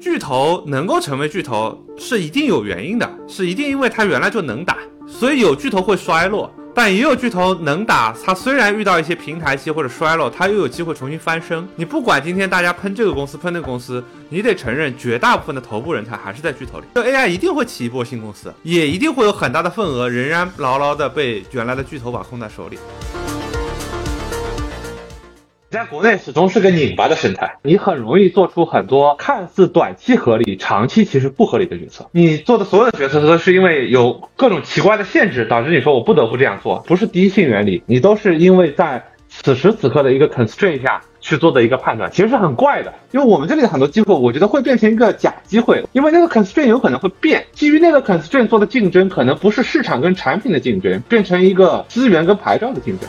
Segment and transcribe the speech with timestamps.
[0.00, 8.14] 巨头能够成为巨头是一定有原因的，是一定因为它原来就能打，所以有巨头会衰落，但也有巨头能打。
[8.24, 11.68] 它虽然遇到一些平台期或者衰落，它又有机会重新翻身。
[11.76, 16.86] 你不管今天大家喷这个公司喷那个公司，你得承认绝大部分的头部人才还是在巨头里。
[16.94, 22.78] 这 AI 一定会起一波新公司，也一定会有很大的份额仍然牢牢的被原来的巨头把控在手里。
[25.70, 32.08] 在国内始终是个拧巴的生态，你很容易做出很多看似短期合理、长期其实不合理的决策。
[32.10, 42.92] 你做的所有的决策都是因为有各种奇怪的限制，导致你说我不得不这样做，不是第一性原理，你都是因为在此时此刻的一个 constraint 下去做的一个判断，其实是很怪的。
[43.12, 53.08] 因为我们这里的很多机会，我觉得会变成一个假机会，因为那个 constraint 有可能会变，基于那个 constraint 做的竞争，可能不是市场跟产品的竞争，变成一个资源跟牌照的竞争。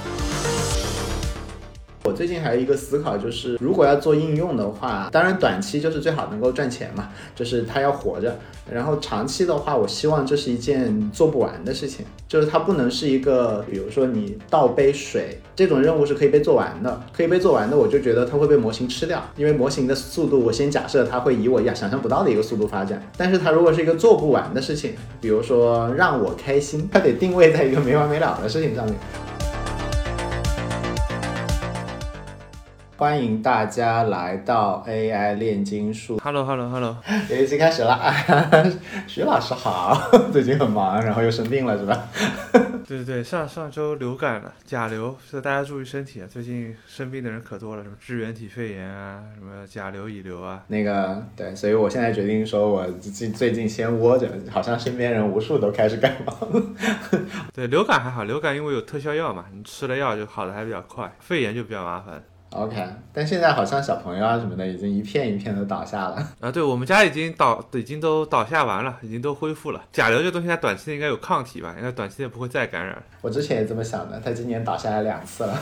[2.04, 8.38] 我最近还有一个思考，就是如果要做应用的话，当然短期就是最好能够赚钱嘛，就是它要活着。
[8.72, 23.02] 然后长期的话，我希望这是一件做不完的事情，就是它不能是一个，比如说你倒杯水这种任务是可以被做完的，可以被做完的，我就觉得它会被模型吃掉，因为模型的速度，我先假设它会以我想象不到的一个速度发展。
[23.16, 28.96] 但是它如果是一个做不完的事情，比如说让我开心，它得定位在一个没完没了的事情上面。
[33.02, 36.20] 欢迎大家来到 AI 炼金术。
[36.24, 36.96] Hello，Hello，Hello，
[37.28, 38.00] 这一期开始了。
[39.10, 40.00] 徐老师好，
[40.32, 42.08] 最近很忙，然后又生病了，是吧？
[42.88, 46.28] 对对对，上上周流感了，甲流，所以大家注意身体啊。
[46.30, 50.64] 最近生病的人可多了，什么支原体肺炎啊，什么甲流、乙流啊。
[50.68, 56.38] 那个对，所以我现在决定说，我最最近先窝着，好像身边人无数都开始感冒。
[57.52, 61.12] 对，流感还好，流感因为有特效药嘛，你吃了药就好的还比较快。
[61.20, 62.22] 肺炎就比较麻烦。
[62.54, 66.52] OK，但现在好像小朋友啊什么的已经一片一片的倒下了啊！
[66.52, 69.82] 对我们家已经倒，已经都倒下完了，已经都恢复了。
[69.94, 71.74] 甲流这东西它短期内应该有抗体吧？
[71.78, 73.02] 应该短期内不会再感染。
[73.22, 75.58] 我之前也这么想的，他今年倒下来两次了。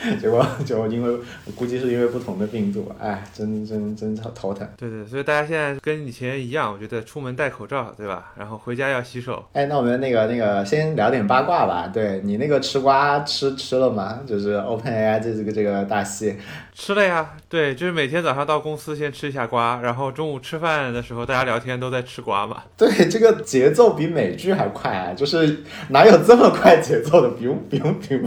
[0.18, 1.22] 结果就因为
[1.54, 4.66] 估计是因为不同的病毒，哎，真真真头疼。
[4.74, 8.32] 对对，所以大家现在跟以前一样，我觉得出门戴口罩，对吧？
[8.34, 9.44] 然后回家要洗手。
[9.52, 11.86] 哎，那我们那个那个先聊点八卦吧。
[11.92, 14.20] 对你那个吃瓜吃吃了吗？
[14.26, 16.36] 就是 OpenAI 这这个这个大戏。
[16.74, 22.64] 吃了呀，对，就是每天早上到公司先吃一下瓜，然后中午吃饭的时候大家聊天都在吃瓜嘛。
[22.76, 25.14] 对，这个节奏比美剧还快啊！
[25.14, 27.28] 就是哪有这么快节奏的？
[27.30, 28.22] 不用 不用不用。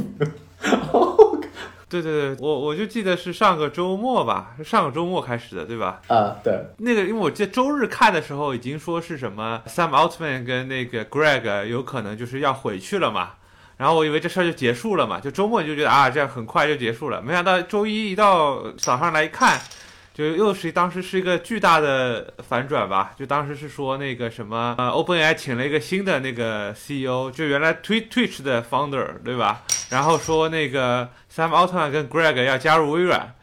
[1.90, 6.02] 对对对，我我就记得是上个周末吧，是上个周末开始的，对吧？
[6.08, 6.60] 啊，对。
[6.78, 13.34] 那个，因为我记得周日看的时候已经说是什么，Sam Altman 跟那个 Greg 有可能就是要回去了嘛，
[13.84, 19.60] 然后我以为这事儿就结束了嘛，就周末就觉得啊，这样很快就结束了，没想到周一一到早上来一看。
[20.14, 29.64] 就又是当时是一个巨大的反转吧，就当时是说那个什么呃，OpenAI 请了一个新的那个 CEO，就原来 Twitch Twitch 的 founder 对吧？
[29.90, 33.36] 然后说那个 Sam Altman 跟 Greg 要加入微软。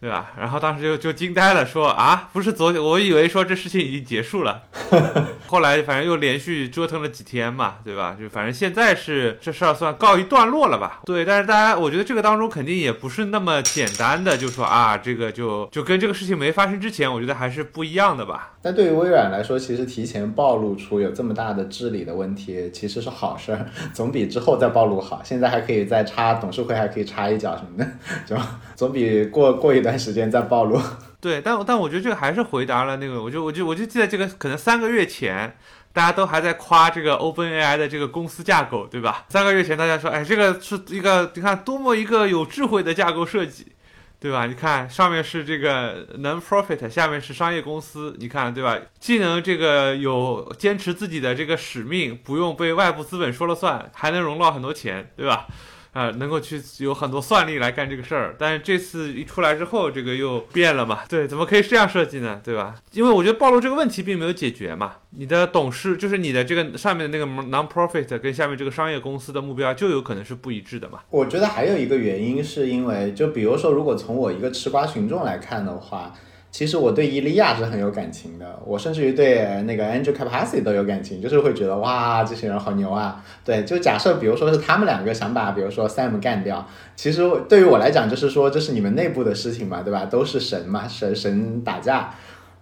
[0.00, 0.30] 对吧？
[0.38, 4.62] 然后当时就就惊呆了，说啊，不是昨天，我以为说这事情已经结束了，
[5.48, 8.16] 后来反正又连续折腾了几天嘛，对吧？
[8.18, 11.00] 就反正现在是这事儿算告一段落了吧？
[11.04, 18.52] 对，但是大家，我觉得这个当中肯定也不是那么简单的，就说啊，这个就就跟这个事情没发生之前，我觉得还是不一样的吧。
[18.62, 25.20] 但对于微软来说，其实提前暴露出有这么大的治理的问题，其实是好事儿，总比之后再暴露好。
[25.24, 27.90] 现在还可以再插董事会，还可以插一脚什么的，
[28.24, 28.36] 就
[28.76, 29.87] 总比过过一段。
[29.88, 30.80] 段时间再暴露，
[31.20, 35.56] 对，但但我觉得这个还是回答了那个，我就我就我就记得这个可能三个月前，
[35.92, 39.24] 大家都还在夸这个 OpenAI 的这个公司架构，对吧？
[39.30, 43.72] 三个月前大家说，哎，这个是一个你看多么一个有智慧的架构设计，
[44.20, 44.46] 对吧？
[44.46, 48.78] 你看上面是这个 Non-Profit，下面是商业公司，你看对吧？
[49.00, 55.46] 既能这个有坚持自己的这个使命，不用被外部资本说了算，还能融到很多钱，对吧？
[55.92, 61.00] 啊，能够去有很多算力来干这个事儿，但是这次一出来之后，这个又变了嘛？
[61.08, 62.40] 对，怎么可以这样设计呢？
[62.44, 62.74] 对吧？
[62.92, 64.96] 因为我觉得暴露这个问题并没有解决嘛。
[65.10, 71.00] 你的董事就是你的这个上面的那个 non-profit 跟下面这个商业公司的目标就有可能是不一致的嘛？
[71.10, 76.12] 我觉得还有一个原因是因为，就比如说，如果从我一个吃瓜群众来看的话。
[76.58, 83.24] 其实我对伊利亚是很有感情的，我甚至于对那个 Andrew c a p a c i 都有感情，就是会觉得哇，这些人好牛啊！
[83.44, 86.66] 对，就假设比如说是他们两个想把比如说 Sam 干掉，
[86.96, 90.06] 其实对于我来讲就是说这是你们内部的事情嘛，对吧？
[90.06, 92.12] 都是神嘛，神神打架。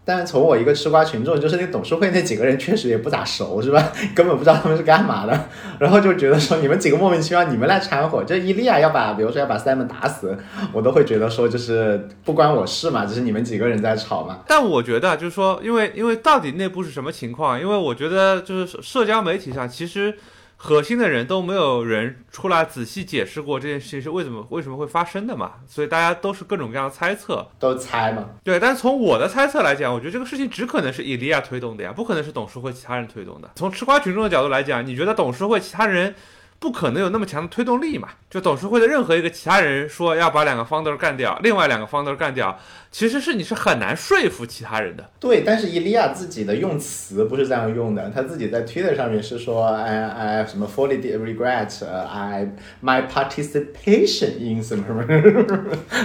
[0.07, 3.93] 但是从我一个吃瓜群众，就是那董事会那几个人确实也不咋熟，是吧？
[4.15, 5.49] 根本不知道他们是干嘛的，
[5.81, 8.23] 然后就觉得说你们几个莫名其妙，你们来掺和。
[8.23, 10.39] 就伊利亚要把，比如说要把 Simon 打死，
[10.73, 14.39] 我都会觉得说就是不关我事嘛，只是你们几个人在吵嘛。
[14.47, 17.61] 但我觉得就是说，因为因为到底内部是什么情况？
[17.61, 20.17] 因为我觉得就是社交媒体上其实。
[20.59, 28.25] 核心的人都没有人出来仔细解释过这件事情是为什么为什么会发生的嘛，所以大家都是各种各样的猜测，都猜嘛。
[28.43, 33.51] 对，但是从我的猜测来讲，我觉得这个事情只可能是伊利亚推动的呀，不可能是董事会其他人推动的。
[33.55, 36.15] 从吃瓜群众的角度来讲，你觉得董事会其他人？
[36.59, 38.09] 不可能有那么强的推动力嘛？
[38.31, 42.59] 就董事会的任何一个其他人说要把两个 founder 干掉，另外两个 founder 干掉，
[42.99, 45.05] 其实是你是很难说服其他人的。
[45.21, 52.49] 对，但是伊利亚自己的用词不是这样用的，他自己在 Twitter 上面是说，哎哎什么 fully regret，I
[52.83, 55.05] my participation in 什么什么。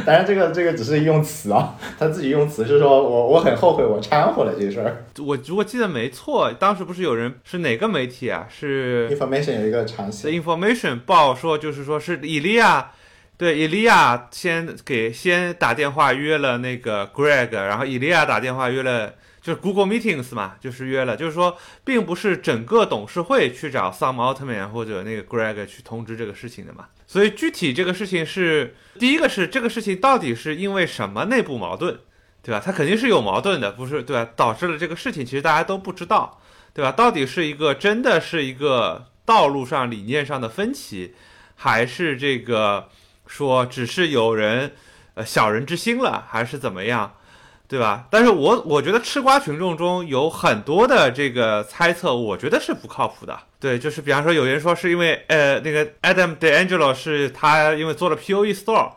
[0.06, 5.06] 当然这个这个只是用词啊，他自己用词是说我我很后悔我掺和了这事儿。
[5.20, 8.46] 我如果记得没错，当时不是有人是哪个媒体啊？
[8.50, 10.28] 是 information 有一个长期。
[10.28, 12.92] Information 报说，就是说是伊利亚，
[13.42, 26.86] 对，伊利亚先给先打电话约了那个 Greg，然后伊利亚打电话约了，就是 Google Meetings 嘛，就是约了，就是说，并不是整个董事会去找 Sam Altman 或者那个 Greg 去通知这个事情的嘛。
[27.08, 31.98] 所以具体这个事情是，第一个是这个事情到底是因为什么内部矛盾，
[32.44, 32.62] 对吧？
[32.64, 34.30] 它肯定是有矛盾的，不是对吧？
[34.36, 36.40] 导致了这个事情，其实大家都不知道，
[36.76, 36.92] 对吧？
[36.92, 39.08] 到底是一个真的是一个。
[39.24, 41.14] 道路上理念上的分歧，
[41.56, 42.90] 还是这个
[43.32, 44.74] 说只是有人
[45.14, 47.14] 呃小人之心了，还是怎么样，
[47.66, 48.08] 对吧？
[48.12, 53.40] 但是我我觉得吃瓜群众中有很多的这个猜测，我觉得是不靠谱的。
[53.58, 58.92] 对，就是比方说有人说是因为呃那个 Adam DeAngelo 是他因为做了 POE Store，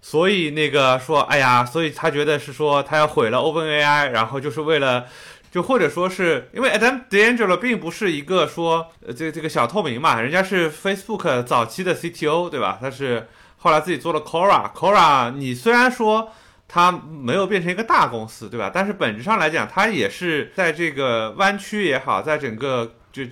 [0.00, 5.06] 所以那个说哎呀，所以他觉得是说他要毁了 OpenAI，然后就是为了。
[5.52, 12.78] 就或者说是因为 Adam DeAngelo 并不是一个说呃这这个小透明嘛，人家是 Facebook 早期的 CTO 对吧？
[12.80, 13.26] 他是
[13.62, 16.32] 后来自己做了 Quora，Quora 你虽然说
[16.66, 18.70] 他没有变成一个大公司对吧？
[18.72, 23.22] 但是本质上来讲，他也是在这个湾区也好，在整个就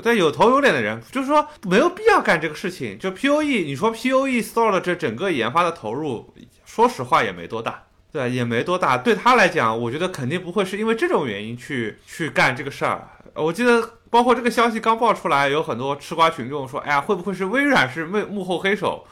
[0.00, 2.98] 在有头有脸的人，就是说没有必要干这个事情。
[2.98, 6.34] 就 POE，你说 POE Store 的这整个研发的投入，
[6.64, 7.84] 说实话也没多大。
[8.10, 8.96] 对，也没多大。
[8.96, 13.06] 对他来讲，我觉得肯定不会是因为这种原因去去干这个事儿。
[13.34, 19.06] 我记得，包括这个消息刚爆出来，有很多吃瓜群众说：“哎呀，会不会是微软是幕幕后黑手，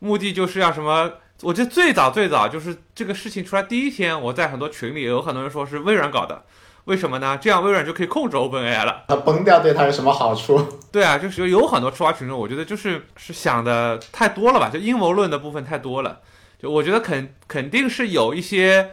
[0.00, 1.12] 目的就是要什么？”
[1.42, 6.42] 我记得最早最早就是这个事情出来第一天，我在很多群里有很多人说是微软搞的。
[6.84, 7.38] 为什么呢？
[7.40, 9.04] 这样微软就可以控制 OpenAI 了。
[9.08, 10.80] 它崩掉对它有什么好处？
[10.90, 16.20] 对啊，就是有很多吃瓜群众，我觉得就是是想的太多了吧，就阴谋论的部分太多了。
[16.60, 18.92] 就我觉得肯肯定是有一些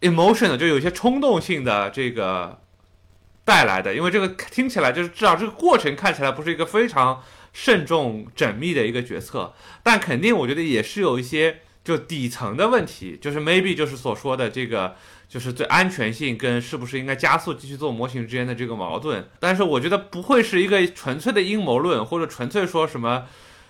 [0.00, 2.58] emotion 的，就有一些冲动性的这个
[3.44, 7.22] 带来的，因为这个听起来就是至少这个过程看起来不是一个非常
[7.58, 14.94] 慎重缜密的一个决策，但肯定我觉得也是有一些就底层的问题，就是 maybe 就是所说的这个
[15.26, 23.24] 就是最安全性跟是不是应该加速继续做模型之间的这个矛盾，但是我觉得不会是一个纯粹的阴谋论或者纯粹说什么。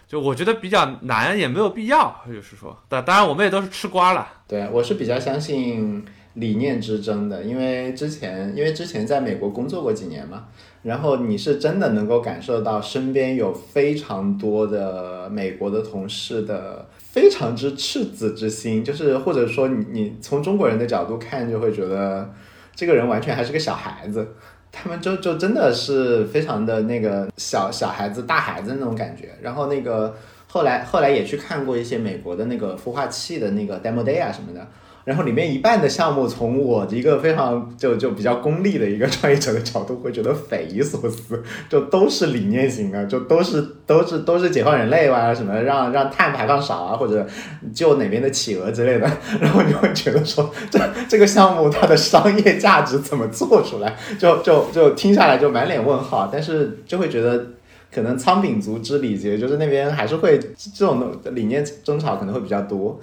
[0.08, 4.34] 就我觉得比较难，也没有必要，就是说，但当然我们也都是吃瓜了。
[4.46, 6.04] 对，我是比较相信
[6.36, 10.44] 理念之争的，因为之前因为之前在美国工作过几年嘛，
[10.82, 22.30] 然后你是真的能够感受到身边有非常多的美国的同事的非常之赤子之心，就是或者说你你从中国人的角度看，就会觉得
[22.74, 24.28] 这个人完全还是个小孩子。
[24.70, 30.14] 他们就就真的是非常的那个小小孩子大孩子那种感觉，然后那个
[30.48, 34.68] 后来后来也去看过一些美国的那个孵化器的那个 demo day 啊什么的。
[35.06, 47.24] 然后里面一半的项目，从我一个非常就就比较功利的一个创业者的角度，会觉得匪夷所思，就都是理念型 的，就都是都是都是解放人类啊，什么让让碳排放少啊，或者
[47.72, 49.08] 救哪边的企鹅之类的。
[49.40, 53.96] 然后你会觉得说，这这个项目它的商业价值怎么做出来？
[54.18, 57.46] 就就就听下来就满脸问号，但是就会觉得
[57.94, 60.36] 可能仓廪足知礼节，就是那边还是会
[60.74, 63.00] 这种理念争吵可能会比较多。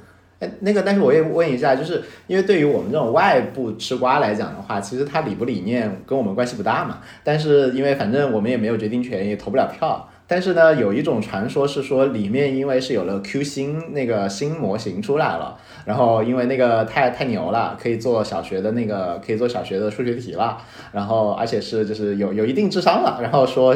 [0.62, 7.00] 那个，但是我也问一下，就是因为对于我们这种外部吃瓜来讲的话，其实它理不理念跟我们关系不大嘛。
[7.24, 10.10] 但是因为反正我们也没有决定权，也投不了票。
[10.26, 20.58] 但是呢，有一种传说是说里面因为是有了 Q 星那个新模型出来了，然后因为那个太太牛了，可以做小学的那个可以做小学的数学题了，
[20.94, 23.76] 然后而且是就是有有一定智商了，然后说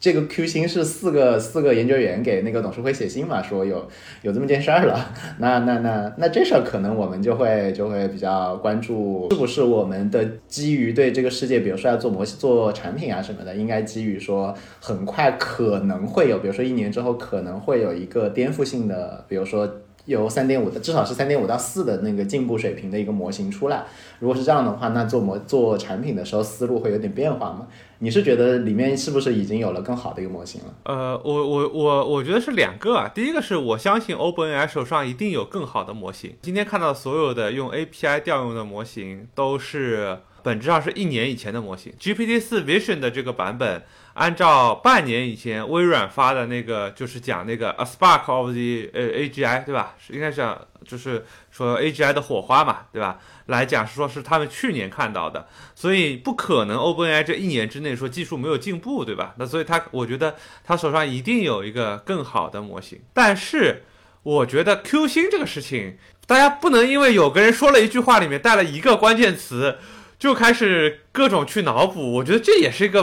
[0.00, 3.88] 这个 Q 星是四个四个研究员给那个董事会写信嘛，说有
[4.22, 19.66] 有这么件事儿了， 那那那那这事儿可能我们就会就会比较关注，是不是我们的基于对这个世界，比如说要做模型做产品啊什么的，应该基于说很快可能会有，比如说一年之后可能会有一个颠覆性的，比如说
[20.04, 23.84] 有三点五的，至少是三点五到四的那个进步水平的一个模型出来。
[24.18, 27.68] 如果是这样的话，那做模做产品的时候思路会有点变化吗？
[27.98, 30.74] 你是觉得里面是不是已经有了更好的一个模型了？
[30.84, 33.08] 呃，我我我我觉得是两个啊。
[33.08, 36.34] 第一个是我相信 OpenAI 手上一定有更好的模型。
[36.42, 41.92] 今天看到所有的用 API 调用的模型，都是本质上是一年以前的模型。
[42.00, 43.82] GPT 四 Vision 的这个版本，
[44.14, 49.94] 按照半年以前微软发的那个，就是讲那个 A Spark of the 呃 AGI，对吧？
[49.98, 53.18] 是应该是讲就是说 AGI 的火花嘛，对吧？
[53.46, 59.34] 来讲是说是他们去年看到的，所以不可能 OpenAI 这一年之内说技术没有进步，对吧？
[59.36, 63.00] 那所以他我觉得他手上一定有一个更好的模型。
[63.12, 63.84] 但是
[64.22, 69.78] 我觉得 Q 星这个事情，大家不能因为有个人说了一句话里面带了一个关键词，
[70.22, 72.12] 就开始各种去脑补。
[72.12, 73.02] 我觉得这也是一个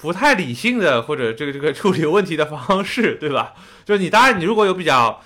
[0.00, 3.54] 不太理性的或者这个这个处理问题的方式， 对吧？
[3.84, 5.20] 就是你当然你如果有比较。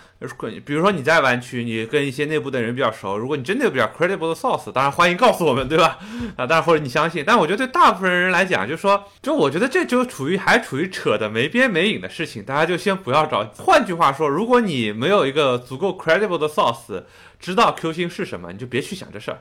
[0.65, 5.99] 比如说你在湾区，你跟一些内部的人比较熟，如果你真的有比较 credible 的 source，当然欢迎告诉我们， 对吧？
[6.37, 13.61] 啊，当然或者你相信，但我觉得对大部分人来讲，就是说，就我觉得这就处于还处于扯的没边没影的事情，大家就先不要着急。
[13.63, 17.03] 换句话说，如果你没有一个足够 credible 的 source，
[17.39, 19.41] 知道 Q 星是什么，你就别去想这事儿。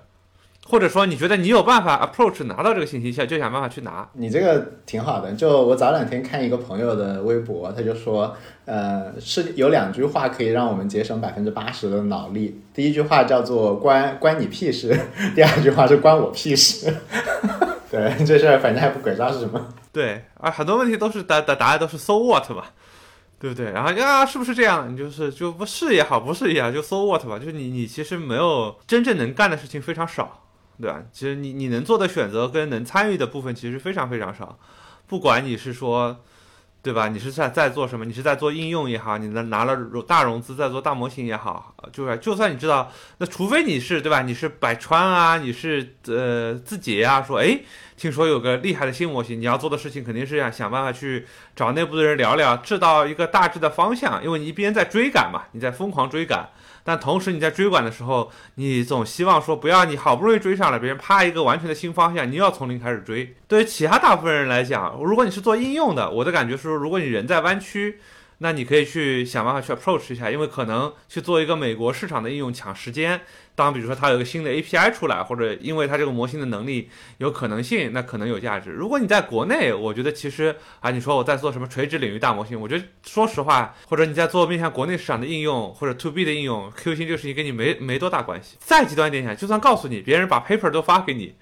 [0.65, 4.07] 或者说，你觉得你有办法 approach 拿到这个信息，下就想办法去拿。
[4.13, 5.31] 你这个挺好的。
[5.33, 12.61] 就我早两天看一个朋友的微博，他就说，呃，是有两句话可以让我们节省百分之八十的脑力。
[12.73, 14.97] 第一句话叫做“关关你屁事”，
[15.35, 16.93] 第二句话是“关我屁事”。
[17.91, 19.59] 对，这事儿反正还不鬼知道是什么。
[19.91, 22.63] 对，啊，很多问题都是答答答案都是 so what 嘛，
[23.37, 23.69] 对不对？
[23.71, 24.91] 然后啊，是不是这样？
[24.91, 27.37] 你就是就不是也好，不是也好，就 so what 吧。
[27.37, 30.39] 就是你你其实没有真正能干的事情非常少。
[30.81, 31.01] 对吧？
[31.11, 34.57] 其实你你能做的选择跟能参与的部分其实非常非常少，
[35.07, 36.19] 不管你是说，
[36.81, 37.07] 对吧？
[37.07, 38.03] 你是在在做什么？
[38.03, 44.21] 你是在做应用也好，你能拿了大融资在做大模型也好，就是就算你知道，那除非你是对吧？
[44.23, 47.57] 你是百川啊，你是呃字节啊，说哎，
[47.95, 51.25] 听说有个厉害的新模型，你要做的事情肯定是想想办法去
[51.55, 56.49] 找内部的人聊聊，知道一个大致的方向，因为你一边在追赶嘛，你在疯狂追赶。
[56.83, 63.35] 但同时你在追赶的时候，你总希望说不要你好不容易追上了别人，啪一个完全的新方向，你又要从零开始追。
[63.47, 67.99] 对于其他大部分人来讲，如果你是做应用的，我的感觉是，如果你人在弯曲。
[68.43, 73.21] 那你可以去想办法去 approach 一下，因为可能去做一个美国市场的应用抢时间。
[73.55, 78.69] 当比如说它有个新的 API 出来，或者因为它这个模型的能力有可能性，那可能有价值。
[78.71, 88.57] 如果你在国内，我觉得其实啊，你说我在做什么垂直领域大模型，我觉得说实话，或者你在做面向国内市场的应用或者 to B 的应用，Q 星这个事情跟你没没多大关系。
[88.59, 91.35] 再极端一点讲，就算告诉你，别人把 paper 都发给你。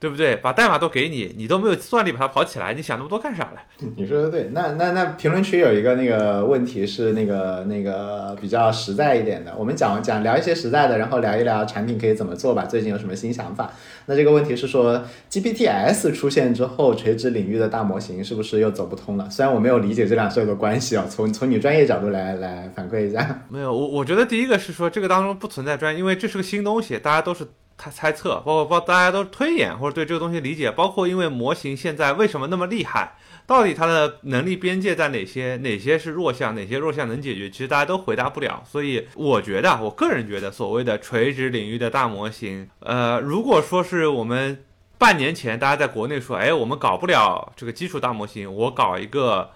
[0.00, 0.36] 对不对？
[0.36, 3.88] 把代码都给你，你都没有算力把它跑起来，你想那么多干啥嘞？
[3.96, 4.50] 你说的对。
[4.52, 12.64] 那那那评论区有一个那个问题是那个那个比较实在一点的，我们讲讲聊一些实在的，然后聊一聊产品可以怎么做吧。
[12.64, 13.72] 最近有什么新想法？
[14.06, 19.28] 那这个问题是说，GPTs 出现之后，垂直领域的大模型是不是又走不通了？
[19.28, 23.42] 虽然我没有理解 这两者的关系啊，从从你专业角度来来反馈一下。
[23.48, 27.44] 没有，我我觉得第一个是说这个当中不存在专业，因为这是个新东西，大家都是。
[27.78, 33.16] 他猜测，包括包大家都推演或者对这个东西理解，包括因为模型现在为什么那么厉害，
[33.46, 35.56] 到底它的能力边界在哪些？
[35.58, 36.56] 哪些是弱项？
[36.56, 37.48] 哪些弱项能解决？
[37.48, 38.64] 其实大家都回答不了。
[38.66, 44.64] 所以我觉得，我个人觉得，所谓的垂直领域的大模型，呃，如果说是我们
[44.98, 49.50] 半年前大家在国内说，哎，我们搞不了这个基础大模型，我搞一个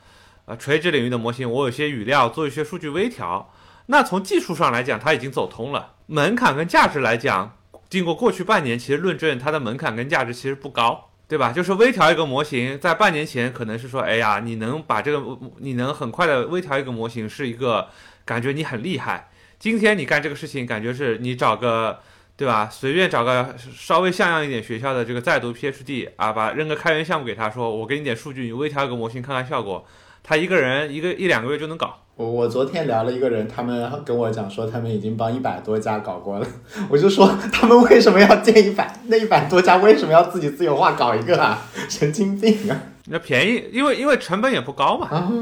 [0.44, 3.52] 呃垂直领域的模型，我有些语料做一些数据微调，
[3.86, 7.56] 那从技术上来讲，它已经走通了，门槛跟价值来讲。
[7.92, 11.52] 经过过去半年，其实论证它的门槛跟价值其实不高，对吧？
[11.52, 17.90] 就是微调一个模型，在半年前可能是说，哎呀，你能把这个，你能很快的微调一个模型，是一个
[18.24, 19.28] 感觉你很厉害。
[19.58, 22.00] 今天你干这个事情，感觉是你找个，
[22.34, 22.66] 对吧？
[22.72, 29.86] 随便找个稍微像样一点学校的这个在读 PhD 啊，把扔个开源项目给他说，我给你点数据，你微调一个模型看看效果，
[30.22, 32.01] 他一个人一个一两个月就能搞。
[32.14, 36.46] 我我昨天聊了一个人，他们跟我讲说他们已经帮一百多家搞过了，
[36.90, 41.66] 我就说他们为什么要建一百那一百多家为什么要自己自由化搞一个啊？
[41.88, 42.78] 神经病啊！
[43.06, 45.08] 那便宜，因为因为成本也不高嘛。
[45.08, 45.32] 啊，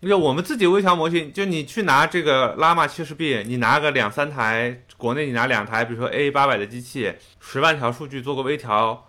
[0.00, 9.04] 因为我们自己微调模型，就你去拿这个拉玛七十 B，你拿个两三台，国内你拿两台，比如说 A 八百的机器，十万条数据做个微调，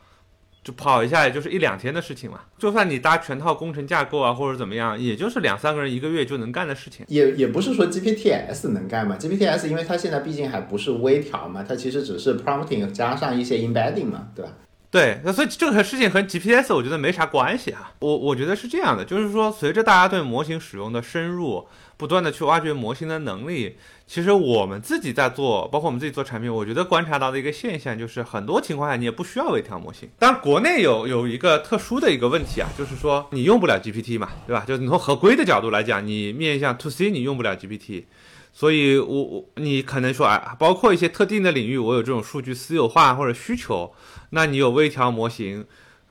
[0.69, 2.41] 就跑一下也就是一两天的事情嘛。
[2.59, 7.03] 就算你搭全套工程架构啊，或者怎么样，也就是两三个人一个月就能干的事情。
[7.07, 14.51] 也也不是说 GPTs 能干嘛，GPTs 因为它现在毕竟还不是微调嘛，它其实只是 prompting 加上一些 embedding 嘛，对吧？
[14.91, 17.91] 对，那所以这个事情和 GPS 我觉得没啥关系啊。
[17.99, 21.67] 我我觉得是这样的，就是说随着大家对模型使用的深入，
[21.99, 23.75] 不断的去挖掘模型的能力，
[24.07, 30.07] 其实我们自己在做，包括我们自己做产品，我觉得观察到的一个现象就是，很多情况下你也不需要微调模型。
[30.17, 34.63] 当然，国内有有一个特殊的一个问题啊，就是说你用不了 GPT 嘛，对吧？
[34.65, 38.05] 就是你从合规的角度来讲，你面向 To C 你用不了 GPT。
[38.53, 43.93] 所以我，我你可能说啊，包括一些特定的领域，我有这种数据私有化或者需求，
[44.29, 45.65] 那你有微调模型。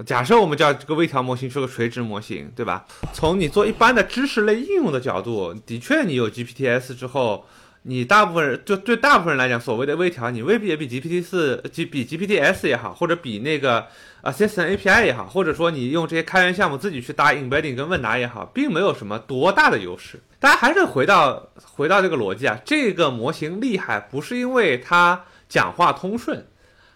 [0.07, 2.87] 假设我们叫这个微调模型是个垂直模型，对吧？
[3.13, 7.45] 从你做一般的知识类应用的角度，的确你有 GPTs 之后，
[7.83, 13.87] 你大部分人就对大部分人来讲，所谓的微调，你未必也比 GPT 四、G 比 GPTs 也好，或者比那个
[14.23, 20.21] Assistant API 也好，或者说你用这些开源项目自己去搭 embedding 跟问答也好，并没有什么多大的优势。
[20.39, 26.47] 大家还是回到回到这个逻辑啊，这个模型厉害不是因为它讲话通顺，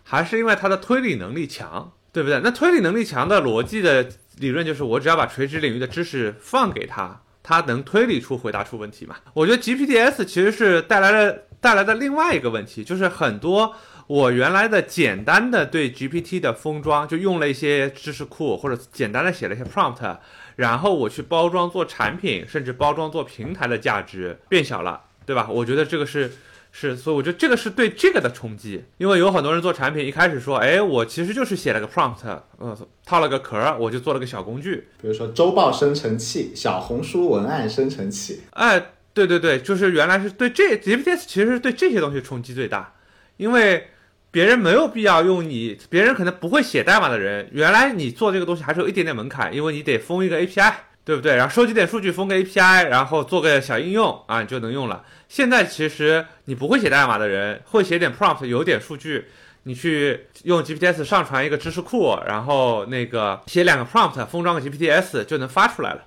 [0.05, 2.41] 还是因为它的推理能力强，对不对？
[2.41, 4.07] 那推理能力强的逻辑的
[4.39, 9.17] 理论就是，我只要把垂直领域的知识放给他，他能推理出回答出问题嘛？
[9.35, 13.75] 我觉得 GPTs 其实是带来了带来的另外一个问题，就是很多
[14.07, 20.19] 我原来的简单的对 GPT 的封装，就用了一些知识库或者简单的写了一些 prompt。
[20.57, 25.49] 然后我去包装做产品，甚至包装做平台的价值变小了，对吧？
[25.49, 26.31] 我觉得这个是
[26.73, 28.83] 是，所以我觉得这个是对这个的冲击。
[28.99, 32.17] 因为有很多人做产品，一开始说，哎，我其实就是写了个 prompt，
[32.59, 38.41] 呃，套了个壳，我就做了个小工具，比如说周报生成器、小红书文案生成器。
[38.51, 42.95] 哎，对对对，就是原来是对这 GPTs 其实是对这些东西冲击最大，
[43.37, 43.89] 因为。
[44.33, 50.73] 别人没有必要用你，别人可能不会写代码的人，原来你做这个东西还是有一点点门槛，因为你得封一个 API，
[51.05, 51.37] 对不对？
[51.37, 55.05] 然后收集点数据，封个 API，然后做个小应用啊，你就能用了。
[55.29, 59.27] 现在其实你不会写代码的人，会写点 prompt，有点数据，
[59.65, 66.03] 你去用 GPTs 上传一个知识库，然后那个写两个 prompt，封装个 GPTs 就能发出来了，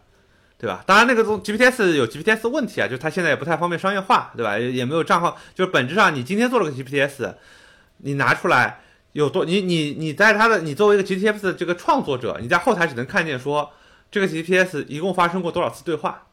[0.58, 0.84] 对吧？
[0.86, 4.58] 当然那个 GPTs 有 GPTs 问题啊，就它现在也不太方便商业化，对吧？
[4.58, 7.34] 也没有账号，就是本质上你今天做了个 GPTs。
[8.00, 8.82] 你拿出来
[9.14, 9.46] 有多？
[9.46, 13.72] 你你你在它的，你作为一个 GTS 的这个创作者，你在后台只能看见说
[14.16, 16.28] 这个 GPS 一共发生过多少次对话，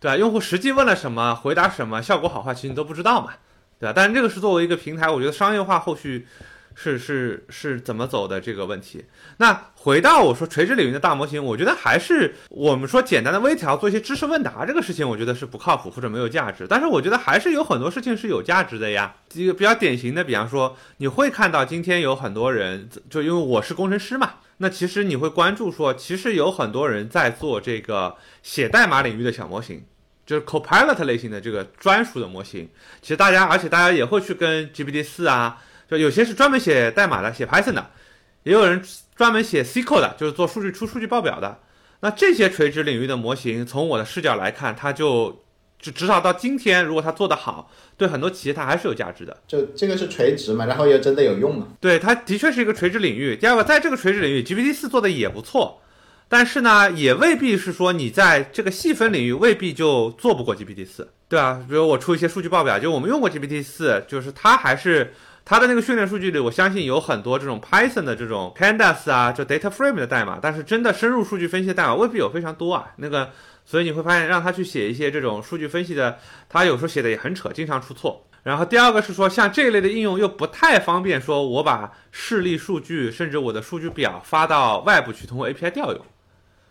[0.00, 0.16] 对吧？
[0.16, 3.34] 用户实际问了什么，回答什么，效果好坏其实你都不知道嘛，
[3.78, 3.92] 对吧？
[3.94, 6.26] 但是这个是作为一个平台，我觉得商业化后续。
[6.74, 9.04] 是是是怎么走的这个问题？
[9.36, 16.66] 那回到我说垂直领域的大模型，我觉得还是我们说简单的微调，做一些知识问答这个事情，我觉得是不靠谱或者没有价值。
[16.68, 19.14] 但是我觉得还是有很多事情是有价值的呀。
[19.32, 29.84] 一个比较典型的，比方说你会看到今天有很多人，就因为我是工程师嘛，那其实你会关注说，其实有很多人在做这个写代码领域的小模型，
[30.24, 32.68] 就是 Copilot 类型的这个专属的模型。
[33.02, 35.58] 其实大家，而且大家也会去跟 GPT 四啊。
[35.90, 37.90] 就有些是专门写代码的，写 Python 的，
[38.44, 38.80] 也有人
[39.16, 41.58] 专门写 SQL 的，就是做数据出数据报表的。
[42.02, 45.42] 那这些垂直领域的模型，从我的视角来看，它就
[45.80, 49.36] 就至少到今天，如果它做得好，对很多企业它还是有价值的。
[49.48, 51.66] 就这个是垂直嘛，然后又真的有用嘛？
[51.80, 53.36] 对，它的确是一个垂直领域。
[53.36, 55.82] 第二个，在这个垂直领域，GPT 四做的也不错，
[56.28, 65.12] 但是呢，也未必是说你在这个细分领域未必就做不过 GPT 四，对啊，比如我出一些数据报表，就我们用过 GPT 四，就是它还是。
[65.50, 72.92] 它的那个训练数据里，我相信有很多这种 Python 的这种 Pandas 啊，就 Data Frame 的代码，但是真的深入数据分析的代码未必有非常多啊。
[72.98, 73.28] 那个，
[73.64, 76.16] 所以你会发现让他去写一些这种数据分析的，
[76.48, 78.24] 他有时候写的也很扯，经常出错。
[78.44, 86.00] 然后第二个是说，像这一类的应用又不太方便，说我把示例数据甚至我的数据表发到外部去，通过 API 调用。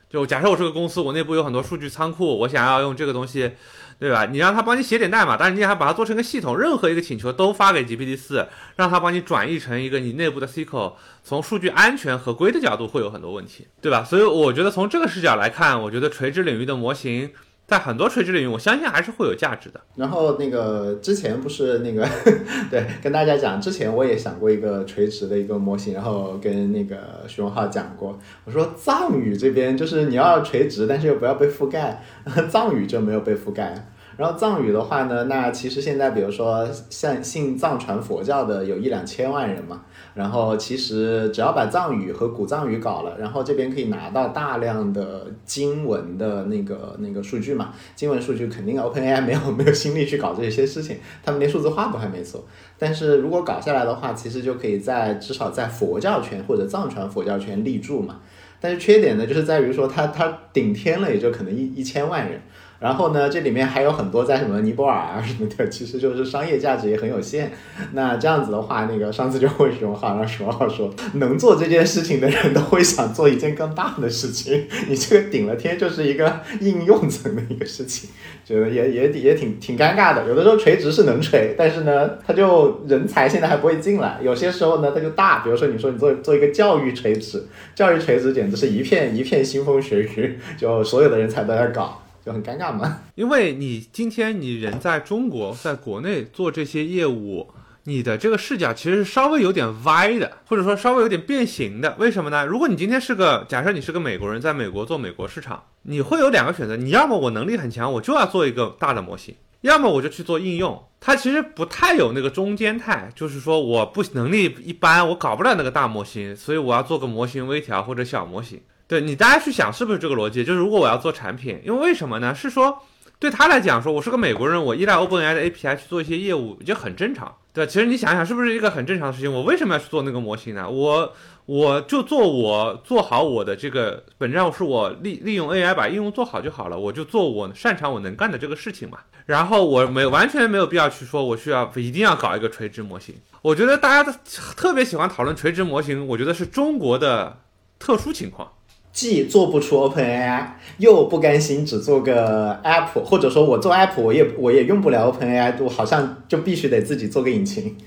[0.09, 3.51] 就假设我是个公司，我内部有很多数据仓库，我想要用这个东西。
[3.99, 4.25] 对吧？
[4.25, 14.03] 你让他帮你写点代码，但是你还把它做成个系统，任何一个请求都发给 GPT 四，让他帮你转译成一个你内部的 SQL，从数据安全合规的角度会有很多问题，对吧？
[14.03, 17.29] 所以我觉得从这个视角来看，我觉得垂直领域的模型。
[17.69, 19.79] 在很多垂直领域，我相信还是会有价值的。
[19.95, 22.03] 然后那个之前不是那个，
[22.71, 32.03] 对，跟大家讲，之前我也想过一个垂直的一个模型，然后跟那个徐荣浩讲过，我说藏语这边就是你要垂直，但是又不要被覆盖，
[32.49, 33.87] 藏语就没有被覆盖。
[34.17, 39.83] 然后藏语的话呢，那其实现在比如说像信藏传佛教的有一两千万人嘛，
[40.19, 52.43] 然后其实只要把藏语和古藏语搞了，然后这边可以拿到大量的经文的那个那个数据嘛，经文数据肯定 OpenAI 没有 没有心力去搞这些事情，他们连数字化都还没做。
[52.77, 58.19] 但是如果搞下来的话，其实就可以在至少在佛教圈或者藏传佛教圈立住嘛。
[58.59, 62.41] 但是缺点呢，就是在于说它它顶天了也就可能一一千万人。
[62.79, 67.51] 然后呢，这里面还有很多在什么尼泊尔啊什么的，其实就是商业价值也很有限。
[67.91, 74.65] 那这样子的话，那个上次就会熊浩让熊浩说，能做这件事情的人都会想做一件更大的事情。
[74.87, 78.09] 你这个顶了天就是一个应用层的一个事情，
[78.45, 80.25] 觉得也也也挺挺尴尬的。
[80.29, 84.19] 有的时候垂直是能垂，但是呢，它就人才现在还不会进来。
[84.23, 92.03] 有些时候呢，它就大，比如说你说你做做一个教育垂直，教育垂直简直是一片一片腥风血雨，就所有的人才都在搞。
[92.33, 97.47] 很尴尬嘛， 因为你今天你人在中国，在国内做这些业务，
[97.83, 101.95] 你的这个视角其实是稍微有点歪的，或者说稍微有点变形的。
[101.99, 102.45] 为什么呢？
[102.45, 110.83] 如果你今天是个假设你是个美国人，在美国做美国市场，你会有两个选择，你要么我能力很强，我就要做一个大的模型；要么我就去做应用。
[110.99, 118.61] 它其实不太有那个中间态，就是说我不能力一般，我搞不了那个大模型，所以我要做个模型微调或者小模型。
[118.89, 120.43] 对你，大家去想是不是这个逻辑？
[120.43, 122.33] 就是如果我要做产品，因为为什么呢？
[122.33, 122.81] 是说
[123.19, 127.35] 对他来讲，说我是个美国人，我依赖 OpenAI 的 API 去做一些业务，就很正常。
[127.53, 129.31] 对，其实你想想，是不是一个很正常的事情？
[129.31, 130.67] 我为什么要去做那个模型呢？
[130.67, 131.13] 我
[131.45, 138.97] 我就做我做好我的这个，本质上是我利利用 AI 把应用做好就好了，我就做我擅长我能干的这个事情嘛。
[139.27, 143.13] 然后我没完全没有必要去说我需要一定要搞一个垂直模型。
[143.43, 144.11] 我觉得大家
[144.55, 147.37] 特别喜欢讨论垂直模型，我觉得是中国的
[147.77, 148.51] 特殊情况。
[148.91, 150.45] 既做不出 OpenAI，
[150.77, 157.77] 又不甘心只做个 App，或者说我做 App，我也我也用不了 OpenAI，我好像就必须得自己做个引擎。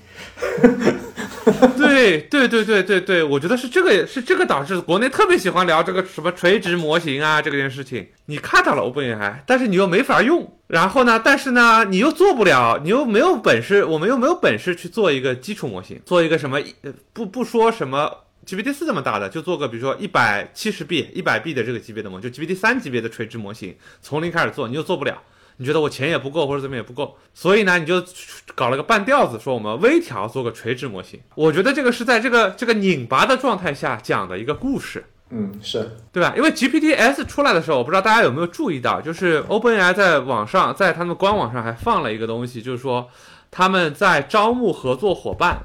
[1.76, 8.06] 对对对对对对，我觉得是这个是这个导致国内特别喜欢聊这个什么垂直模型啊这件事情。
[8.26, 16.60] 你看到了 OpenAI，但是你又没法用，然后呢，但是呢你又做不了，你又没有本事，我们又没有本事去做一个基础模型，做一个什么
[17.12, 18.18] 不不说什么。
[18.46, 25.16] GPT 四这么大的，就做个比如说一百七十 B、一百 B 的这个级别的模，就 GPT 三级别的垂直模型，从零开始做，你又做不了，
[25.58, 28.02] 你觉得我钱也不够或者怎么也不够，所以呢，你就
[28.54, 31.20] 搞了个半吊子，说我们微调做个垂直模型。
[31.36, 35.04] 我觉得这个是在这个这个拧巴的状态下讲的一个故事。
[35.30, 36.34] 嗯，是对吧？
[36.36, 43.08] 因为 GPT S 出来的时候，我不知道大家有没有注意到，就是 OpenAI 在网上，在他们官网上还放了一个东西，就是说
[43.50, 45.58] 他们在招募合作伙伴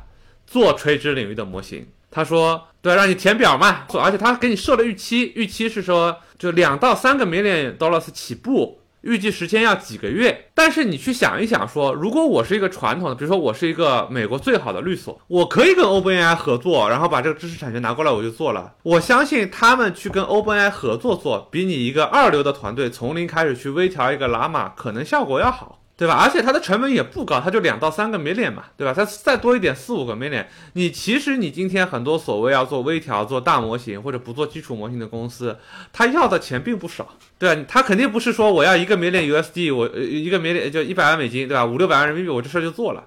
[0.46, 1.86] 做垂直领域的模型。
[2.10, 10.50] 他说：“对，让你填表嘛，而且他给你设了预期，预期是说就两到三个 million dollars 起步，预计时间要几个月。
[10.54, 18.74] 但是你去想一想，说如果我是一个传统的，比如说我是一个美国最好的律所，我可以跟 OpenAI 合作，然后把这个知识产权拿过来，我就做了。
[18.84, 26.14] 我相信他们去跟 OpenAI 合作做，比你一个二流的团队从零开始去微调一个拉玛，可能效果要好。”对吧？
[26.14, 28.94] 而且它的成本也不高，它就两到三个 million 嘛，对吧？
[28.96, 35.58] 它再多一点四五个 million，你其实你今天很多所谓要做微调、做大模型或者不做基础模型的公司，
[35.92, 37.66] 他要的钱并不少，对吧？
[37.68, 41.66] 他肯定不是说我要一个 menu usd 我一个 million 就一百万美金，对吧？
[41.66, 43.04] 五六百万人民币，我这事儿就做了，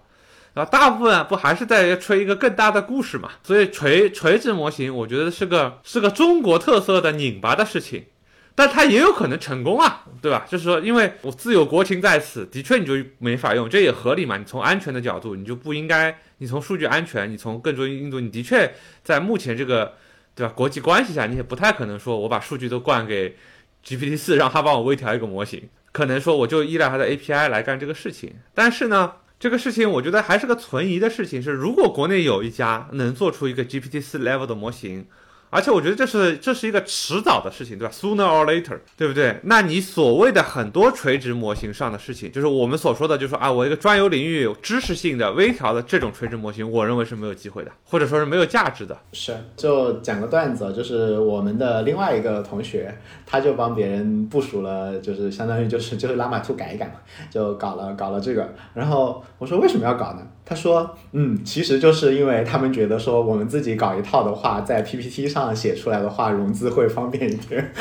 [0.55, 3.31] 啊，大部分不还是在吹一个更大的故事嘛？
[3.45, 8.07] 所以垂垂直模型，我觉得是个是个中国特色的拧巴的事情。
[8.55, 10.47] 但它也有可能成功啊，对吧？
[10.49, 14.37] 就是说，因为我自有国情在此，的确你就没法用，这也合理嘛。
[14.37, 19.95] 你从安全的角度，你就不应该；你从数据安全，你从更多印度，你的确在目前这个，
[20.35, 20.53] 对吧？
[20.55, 23.37] 国际关系下，你也不太可能说我把数据都灌给
[23.83, 25.69] GPT 四，让它帮我微调一个模型。
[25.93, 28.35] 可能说我就依赖它的 API 来干这个事情。
[28.55, 31.43] 但是呢，这个事情我觉得还是个存疑的事情。
[31.43, 35.07] 是如果国内有一家能做出一个 GPT 四 level 的模型。
[35.51, 39.41] 而且我觉得这是这是一个迟早的事情，对吧？Sooner or later，对不对？
[39.43, 48.97] 那你所谓的很多垂直模型上的事情，就是我们所说的，就是说啊，我一个专有领域有知识性的微调的这种垂直模型，我认为是没有机会的，或者说是没有价值的。
[49.13, 56.95] 是，就讲个段子，就是我们的另外一个同学，他就帮别人部署了，就是相当于就是就是拉玛图改一改嘛，
[57.29, 58.55] 就搞了搞了这个。
[58.73, 60.27] 然后我说为什么要搞呢？
[60.51, 67.73] 他说，嗯，其实就是因为他们觉得说我们自己搞一套的话，在 PPT 上写出来的话，融资会方便一点。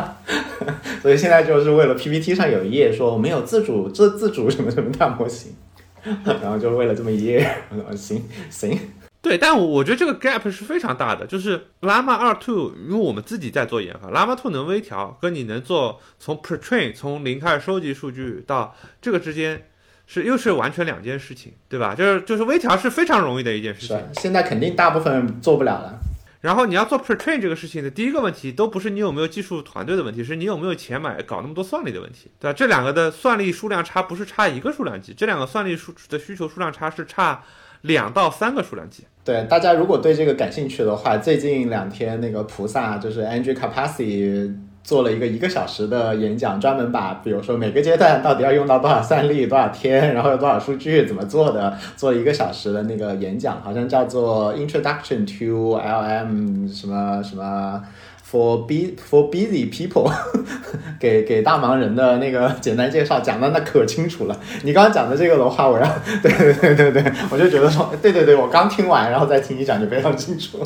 [1.00, 5.54] 所以现在就是为了 PPT 上有一页说我们有自主自自主什么什么大模型，
[6.42, 7.50] 然后就为了这么一页。
[7.96, 8.78] 行行，
[9.22, 19.68] 对，但我觉得这个 gap 是非常大的，就是 Llama 2 Two，因为我们自己在做研发，Llama Two 能微调，跟你能做从 pretrain 从零开始收集数据到这个之间。
[20.06, 21.94] 是又是完全两件事情，对吧？
[21.94, 23.98] 就是就是微调是非常容易的一件事情。
[24.14, 25.98] 现在肯定大部分人做不了了。
[26.42, 32.54] 然后你要做 pretrain 这个事情的第一个问题，都不是你有没有技术团队的问题，是你有没有钱买搞那么多算力的问题，对吧？
[32.54, 37.42] 这两个的算力数量差不是差一个数量级，这两个算力数的需求数量差是差
[37.80, 39.04] 两到三个数量级。
[39.24, 44.54] 对大家如果对这个感兴趣的话，最近两天那个菩萨就是 Andrew Capacity。
[44.84, 57.82] 做了一个一个小时的演讲，专门把比如说每个阶段到底要用到多少算力、多少天，然后有多少数据，怎么做的，做了一个小时的那个演讲，好像叫做 Introduction to LM 什么什么
[58.30, 60.12] for b for busy people，
[61.00, 64.38] 给给大忙人的那个简单介绍，讲的那可清楚了。
[64.64, 65.86] 你刚刚讲的这个的话，我要
[66.22, 70.58] 对对对对对，我就觉得说，对对对，我刚听完，然后再听你讲就非常清楚。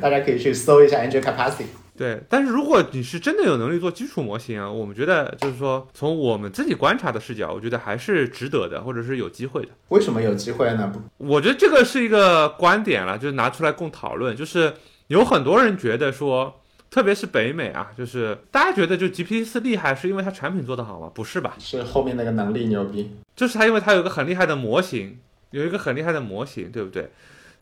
[0.00, 1.81] 大家可以去搜一下 Andrew Capacity。
[1.96, 9.68] 对，但是如果你是真的有能力做基础模型啊，我们觉得就是说，从我们自己观察的视角，我觉得还是值得的，或者是有机会的。
[9.88, 10.90] 为什么有机会呢？
[11.18, 14.34] 我觉得这个是一个观点了，就是拿出来供讨论。
[14.34, 14.72] 就是
[15.08, 21.10] 有很多人觉得说，特别是北美啊，就是大家觉得就 GPT 四厉害，是因为它产品做得好吗？
[21.14, 21.54] 不是吧？
[21.58, 25.18] 是后面那个能力牛逼，就是它因为它有一个很厉害的模型，
[25.50, 27.10] 有一个很厉害的模型，对不对？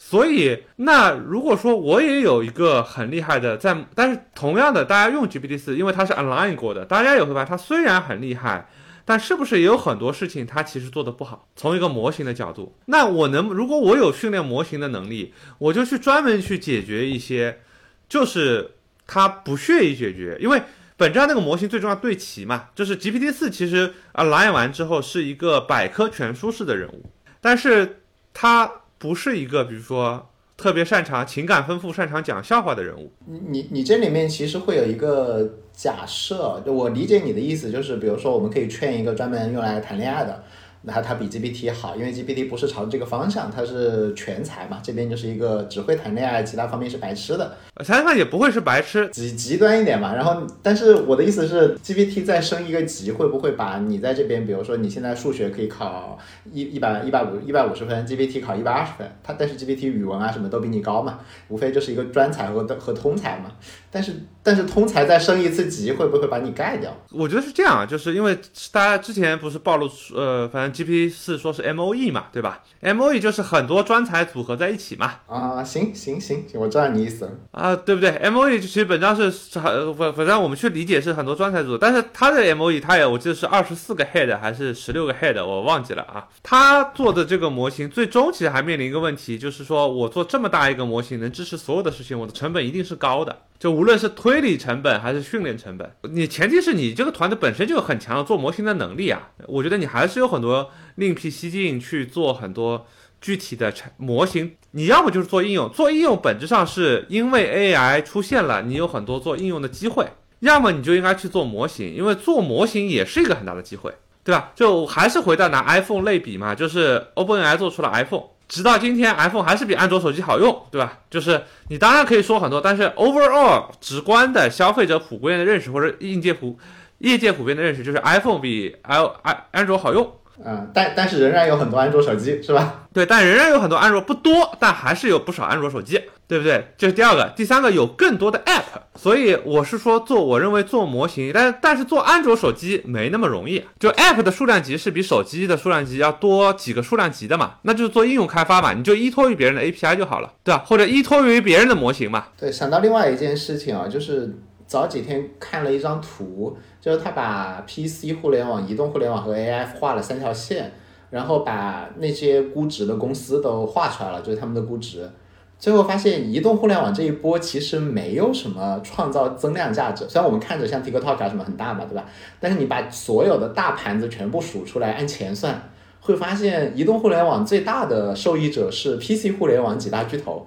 [0.03, 8.67] 所以，那如果说我也有一个很厉害的，在，但是同样的，大家用 GPT 四，因为它是 align 过的，大家也会发现它虽然很厉害，
[9.05, 11.47] 但是不是也有很多事情它其实做的不好？
[11.55, 17.61] 从一个模型的角度，那我能，如果我有训练模型的能力，我就去专门去解决一些，
[18.09, 20.63] 就是它不屑于解决，因为
[20.97, 27.05] 本质上那个模型最重要对齐嘛，就是 GPT 四其实 align 完之后是一个百科全书式的人物，
[27.43, 28.01] 但是
[28.33, 28.73] 它。
[29.01, 33.11] 不是一个，比如说特别擅长情感丰富、擅长讲笑话的人物。
[33.27, 40.45] 你你你这里面其实会有一个假设，就我理解你的意思，就是比如说我们可以劝一个专门用来谈恋爱的。
[40.83, 47.57] 那它比 GPT 好，因为 GPT 不是朝这个方向，它是全才嘛，这边就是一个只会谈恋爱，其他方面是白痴的。
[47.85, 50.15] 想想也不会是白痴，极极端一点嘛。
[50.15, 56.19] 然后，但是我的意思是，GPT 再升一个级，会不会把你在这边，比如说你现在数学可以考
[56.53, 63.51] 一一百一百五一百五十分，GPT 考一百二十分，它但是 GPT 语文啊什么都比你高嘛，无非就是一个专才和和通才嘛。
[63.91, 64.13] 但是
[64.43, 66.91] 但是通才再升一次级，会不会把你盖掉？
[67.13, 68.37] 我觉得是这样，就是因为
[68.73, 70.71] 大家之前不是暴露出呃，反正。
[70.81, 75.17] G P 四说是 M O E 嘛，对吧？M O E 就是很多专才组合在一起嘛。
[75.27, 86.27] 啊，行行行，我知道你意思了啊，对不对？M O E 其实本质上是很反反正我们去理解是很多专才组，但是它的 M O E 它也我记得是二十四个 head 还是十六个 head，我忘记了啊。
[86.43, 93.37] 他做的这个模型最终其实还面临一个问题，就是说我做这么大一个模型能支持所有的事情，我的成本一定是高的。
[93.61, 99.29] 就无论是推理成本还是训练成本，你前提是你这个团队本身就有很强的做模型的能力啊。
[99.47, 102.87] 我觉得你还是有很多另辟蹊径去做很多
[103.21, 104.57] 具体的模型。
[104.71, 110.07] 你要么就是做应用，做应用本质上是因为 AI 出现了，你有很多做应用的机会；
[110.39, 113.93] 要么你就应该去做模型，因为做模型也是一个很大的机会，
[114.25, 114.53] 对吧？
[114.55, 118.25] 就还是回到拿 iPhone 类比嘛，就是 OpenAI 做出了 iPhone。
[118.51, 120.99] 直到今天，iPhone 还是比安卓手机好用，对吧？
[121.09, 126.59] 就是你当然可以说很多，但是 overall 直观的消费者普遍的认识或者硬件普
[126.99, 130.20] 业界普遍的认识就是 iPhone 比 i i 安卓好用。
[130.45, 132.87] 嗯，但但是仍然有很多安卓手机，是吧？
[132.93, 136.73] 对，但仍然有很多安卓不多，但还是有不少安卓手机，对不对？
[136.77, 150.65] 这是第二个，第三个有更多的 App，所以我是说做，我认为做模型，但但是做安卓手机没那么容易，就 App 的数量级是比手机的数量级要多几个数量级的嘛，那就是做应用开发嘛，你就依托于别人的 API 就好了，对吧？
[150.67, 152.25] 或者依托于别人的模型嘛。
[152.39, 154.35] 对，想到另外一件事情啊，就是
[154.67, 160.73] 早几天看了一张图，就是他把 PC 互联网、移动互联网和 AI 画了三条线。
[161.11, 165.11] 然后把那些估值的公司都画出来了，就是他们的估值。
[165.59, 170.09] 最后发现，移动互联网这一波其实没有什么创造增量价值。
[170.09, 172.05] 虽然我们看着像 TikTok 什么很大嘛，对吧？
[172.39, 175.61] 但是你把所有的大盘子全部数出来，按钱算，
[176.01, 180.47] 会发现移动互联网最大的受益者是 PC 互联网几大巨头。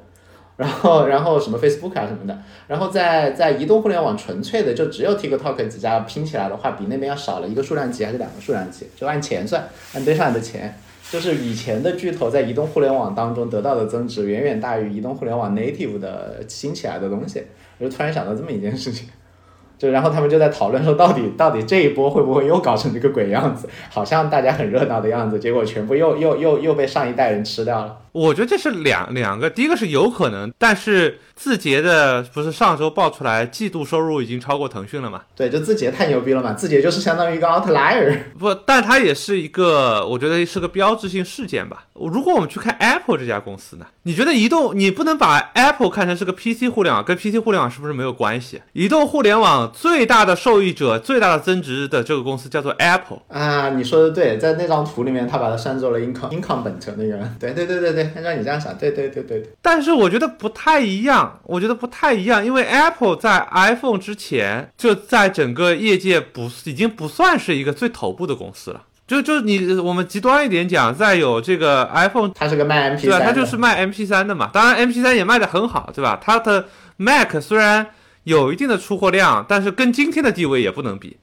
[0.55, 2.37] 然后， 然后什么 Facebook 啊什么的，
[2.67, 8.87] 然后在在移动互联网纯粹的就只有 TikTok 几家拼起来的话，比那边要少了一个数量级还是两个数量级？
[8.95, 10.77] 就按钱算，按堆上来的钱，
[11.09, 17.43] 就是以前的巨头在移动互联网当中得到的增值远远大于移动互联网 native 的新起来的东西。
[17.79, 19.09] 我就突然想到这么一件事情，
[19.79, 23.67] 就然后他们就在讨论说，到底到底这一波会不会又搞成这个鬼样子？
[23.89, 27.97] 好像大家很热闹的样子，结果全部又又又又被上一代人吃掉了。
[28.13, 35.21] 我觉得这是两两个，第一个是有可能，但是字节的不是上周爆出来季度收入已经超过腾讯了嘛？
[35.36, 38.17] 对，就字节太牛逼了嘛，字节就是相当于一个 outlier。
[38.38, 41.88] 不，但它也是一个，我觉得是个标志性事件吧。
[41.93, 48.62] 如果我们去看 Apple 这家公司呢，你觉得移动你不能把 Apple 看成是个 PC 互联网，跟 PC 互联网是不是没有关系？
[48.73, 53.19] 移动互联网最大的受益者、最大的增值的这个公司叫做 Apple。
[53.30, 57.19] 啊，你说的对，在那张图里面，他把它算作了 income incumbent 那个。
[57.39, 59.43] 对对对对对，按照你这样想，对对对对。
[59.61, 68.83] 但是我觉得不太一样，我觉得不太一样，因为 Apple 在 iPhone 之前就在整个业界不已经不算是一个最头部的公司了。
[69.05, 73.25] 就就你我们极端一点讲，再有这个 iPhone，它是个卖 MP 三对？
[73.25, 74.49] 它就是卖 MP3 的嘛。
[74.53, 76.19] 当然 MP3 也卖的很好，对吧？
[76.21, 77.87] 它的 Mac 虽然
[78.23, 81.17] 有一定的出货量，但是跟今天的地位也不能比，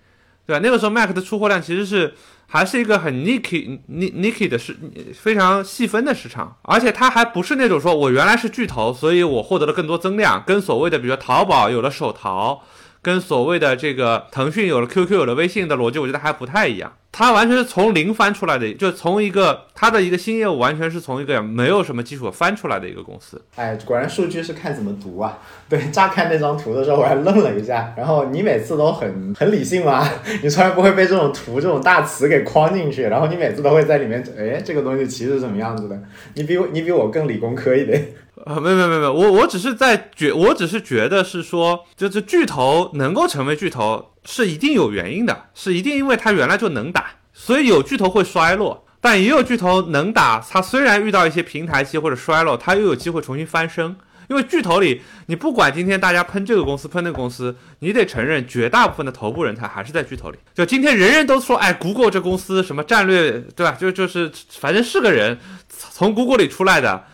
[0.46, 0.60] 对吧？
[0.62, 2.14] 那个时候 Mac 的出货量其实是。
[2.52, 4.76] 还是一个很 niche niche 的市，
[5.14, 12.64] 非常细分的市场，而且它还不是那种说我原来是巨头，所以我获得了更多增量，跟所谓的比如说淘宝有了手淘，
[13.00, 16.92] 跟所谓的这个腾讯有了 QQ 有了微信的逻辑，我觉得还不太一样。
[17.12, 23.40] 它完全是从零翻出来的，就从一个它的一个新业务，完全是从一个没有什么基础翻出来的一个公司。
[23.56, 25.38] 哎，果然数据是看怎么读啊！
[25.68, 27.92] 对，乍看那张图的时候，我还愣了一下。
[27.96, 30.08] 然后你每次都很很理性吗？
[30.42, 33.02] 你从来不会被这种图、这种大词给框进去。
[33.02, 36.00] 然后你每次都会在里面，哎，这个东西其实是什么样子的？
[36.34, 38.08] 你比我，你比我更理工科一点。
[38.46, 53.96] 啊，没有没有没有，我我只是在觉，我只是觉得是说，就是巨头能够成为巨头是一定有原因的，是一定因为它原来就能打，所以有巨头会衰落，但也有巨头能打，它虽然遇到一些平台期或者衰落，它又有机会重新翻身。
[54.29, 60.38] 因为巨头里，你不管今天大家喷这个公司喷那个公司，你得承认绝大部分的头部人才还是在巨头里。
[60.55, 63.72] 就今天人人都说，哎，Google 这公司什么战略，对吧？
[63.72, 65.37] 就就是反正是个人
[65.68, 67.05] 从 Google 里出来的。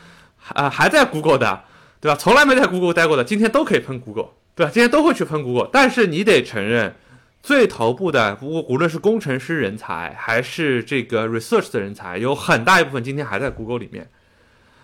[0.54, 1.64] 啊，还在 Google 的，
[2.00, 2.16] 对吧？
[2.16, 4.70] 从来没在 Google 待过的，今天都可以喷 Google，对吧？
[4.72, 6.94] 今天都会去喷 Google，但是你得承认，
[7.42, 14.09] 最头部的，无无论是工程师人才，还是这个 research 的人才，有很大一部分今天还在 Google 里面，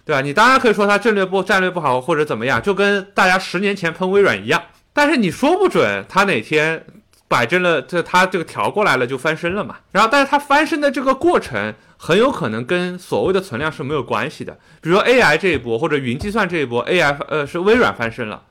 [0.04, 0.20] 对吧？
[0.20, 6.84] 你当然可以说他战略不战略不好或者怎么样，就跟大家十年前喷微软一样，但是你说不准他哪天。
[7.32, 9.76] 摆正了，这他这个调过来了就翻身了嘛。
[9.92, 14.52] 然后，但是它翻身的这个过程很有可能跟所谓的存量是没有关系的。
[14.82, 18.42] 比如说 AI 这一波或者云计算这一波，AI 呃是微软翻身了。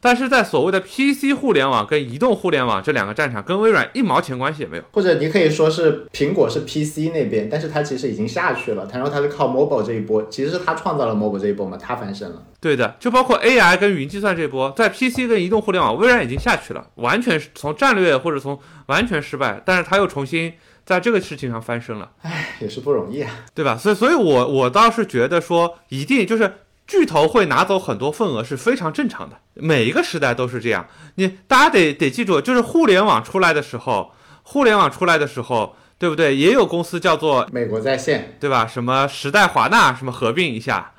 [0.00, 4.82] 但是在所谓的 PC 互联网跟移动互联网这两个战场，跟微软一毛钱关系也没有。
[4.92, 8.88] 或者你可以说是苹果是 PC 那边，但是它其实已经下去了。
[8.92, 12.42] 然后它是靠 mobile 这一波，其实是它创造了 mobile 这一波嘛，它翻身了。
[12.60, 20.52] 对的，就包括 AI 跟云计算这一波，在 PC 跟移动互联网，微软已经下去了，完全是从战略或者从完全失败，但是它又重新
[20.86, 22.10] 在这个事情上翻身了。
[22.22, 23.76] 唉，也是不容易啊，对吧？
[23.76, 26.50] 所以，所以我我倒是觉得说，一定就是。
[26.90, 30.88] 巨头会拿走很多份额是非常正常的，每一个时代都是这样。
[31.14, 36.34] 你大家得得记住，就是互联网出来的时候，互联网出来的时候，对不对？
[36.34, 38.66] 也有公司叫做美国在线，对吧？
[38.66, 40.90] 什么时代华纳，什么合并一下，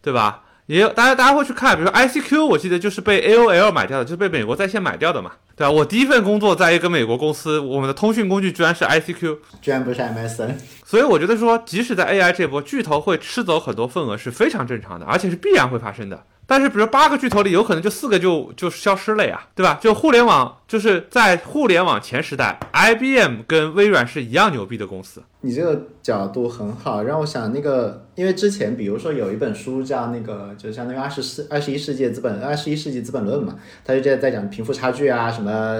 [0.00, 0.44] 对吧？
[0.64, 5.70] 也有大家大家会去看，比如说 ICQ，我记得就是被 AOL 买掉的，就是被美国在线买掉的嘛，对吧？
[5.70, 10.54] 我第一份工作在一个美国公司，我们的通讯工具居然是 ICQ，居然不是 MSN。
[10.84, 16.24] 所以我觉得说，即使在 AI 这波，巨头会吃走很多份额是非常正常的，而且是必然会发生的。
[16.46, 19.78] 但是，比如八个巨头里，有可能就四个就就消失了呀，对吧？
[19.80, 25.22] 就互联网，就是在互联网前时代，IBM 跟微软是一样牛逼的公司。
[25.44, 33.54] 你这个角度很好，让我想那个，因为之前比如说有一本书叫那个，就相当于二十世二十一世纪资本二十一世纪资本论嘛，
[33.84, 35.78] 他就在在讲贫富差距啊，什么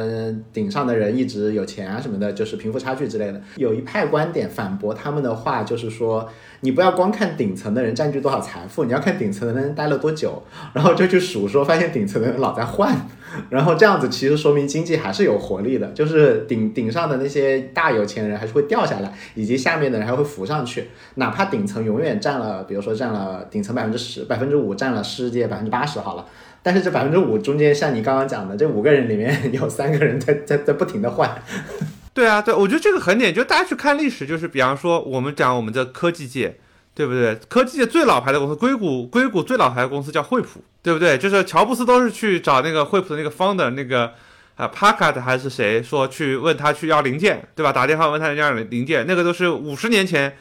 [0.52, 3.40] 顶上的人一直有钱啊什么的，就是贫富差距之类的。
[3.56, 6.28] 有一派观点反驳他们的话，就是说。
[6.60, 13.06] 你不要光看顶层的人占据多少财富，你要看顶层的人待了多久，然后就去数说，发现顶层的人老在换，
[13.50, 26.26] 然后这样子其实说明经济还是有活力的，就是顶顶上的那些大有钱人还是会掉下来，以及下面的人还会浮上去，哪怕顶层永远占了，比如说占了顶层百分之十、百分之五，占了世界百分之八十好了，
[26.62, 31.30] 但是这百分之五中间，像你刚刚讲的，这五个人里面有三个人在在在不停的换。
[32.14, 36.58] 对啊，对，我觉得这个很点，就大家去看历史，就是比方说我们讲我们的科技界，
[36.94, 37.34] 对不对？
[37.48, 41.18] 科技界最老牌的公司，硅谷，硅谷最老牌的公司叫惠普，对不对？
[41.18, 44.14] 就是乔布斯都是去找那个惠普的那个 founder，那个
[44.54, 47.72] 啊帕卡特还是谁，说去问他去要零件，对吧？
[47.72, 50.36] 打电话问他要零件，那个都是五十年前，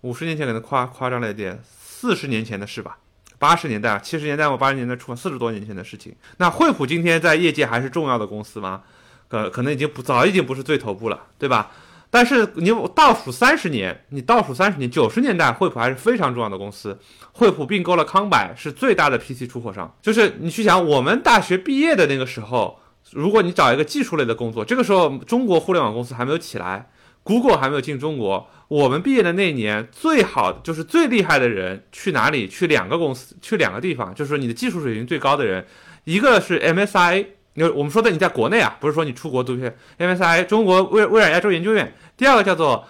[0.00, 2.96] 五十年前可能夸夸张了一点，四十年前的事吧，
[3.38, 6.16] 八十年代啊、七十年代或八十年代初，四十多年前的事情。
[6.38, 8.82] 那惠普今天在业界还是重要的公司吗？
[9.28, 11.70] 呃，可能已经不早已经不是最头部了，对吧？
[12.10, 16.98] 但是你倒数三十年，你倒数三十年，九十年代惠普还是非常重要的公司。
[17.32, 19.94] 惠普并购了康柏，是最大的 PC 出货商。
[20.00, 22.80] 就是你去想，我们大学毕业的那个时候，
[23.12, 26.90] 如果你找一个技术类的工作，这个时候中国互联网公司还没有起来
[27.22, 28.48] ，Google 还没有进中国。
[28.68, 32.48] 我们毕业的那一年，最好就是最厉害的人去哪里？
[32.48, 35.64] 去两个公司，去两个地方，就是你的技术水平最高的人，
[36.04, 37.24] 一个是 MSI，
[37.54, 41.94] 因为我们说的你在国内啊，不是说你出国读学 MSI 中国微微软亚洲研究院。
[42.18, 42.86] 第二个叫做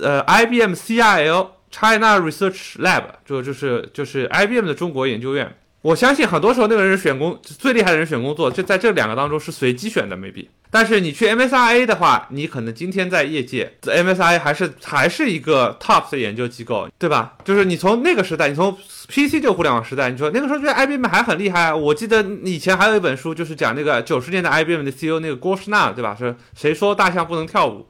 [0.00, 1.48] 呃 IBM CRL。
[1.70, 5.54] China Research Lab 就就是就是 IBM 的中国研究院。
[5.82, 10.46] 我相信很多时候那个人选工最厉害的人选工作，就在这两个当中是随机选的，maybe。
[10.70, 17.34] 但是你去 MSI 的话，你可能今天在业界，MSI 还是还是一个 top 的研究机构，对吧？
[17.44, 18.74] 就是你从那个时代，你从
[19.06, 21.74] PC 就互联网时代，你说那个时候觉得 IBM 还很厉害。
[21.74, 26.16] 我记得以前还有一本书，就是讲那个九十年代 IBM 的 CEO 那个郭士纳，对吧？
[26.18, 27.86] 是谁说大象不能跳舞？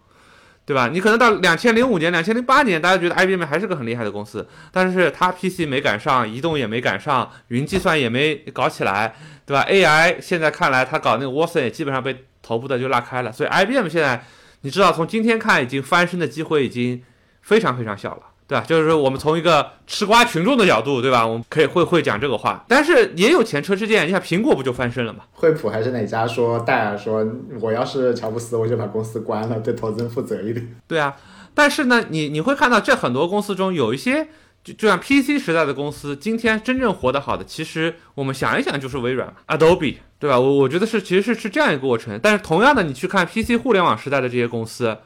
[0.68, 0.86] 对吧？
[0.92, 9.14] 你可能到两千零五年、两千零八年，大家觉得 IBM 还是个很厉害的公司，但是它 PC 没赶上，移动也没赶上，云计算也没搞起来，
[9.46, 14.22] 对吧？AI 现在看来，它搞那个 Watson 也基本上被头部的就拉开了，所以 IBM 现在，
[14.60, 17.02] 你知道从今天看，已经翻身的机会已经
[17.40, 18.22] 非常非常小了。
[18.48, 18.64] 对吧？
[18.66, 21.26] 就是说，我们从一个吃瓜群众的角度，对吧？
[21.26, 24.08] 我们可以会会讲这个话，但是也有前车之鉴。
[24.08, 25.24] 你看苹果不就翻身了吗？
[25.32, 27.26] 惠普还是哪家说戴尔说，
[27.60, 30.74] 我要是乔布斯，我就把公司关了，对投资人负责一点。
[30.86, 31.14] 对啊，
[31.52, 34.26] 但是呢，你你会看到这很多公司中有一些，
[34.64, 40.40] 就就像 PC 时代的公司，今天真正活得好的，其实我们想一想就是微软，Adobe，对吧？
[40.40, 42.18] 我我觉得是其实是是这样一个过程。
[42.22, 44.96] 但是同样的，你去看 PC 互联网时代的这些公司。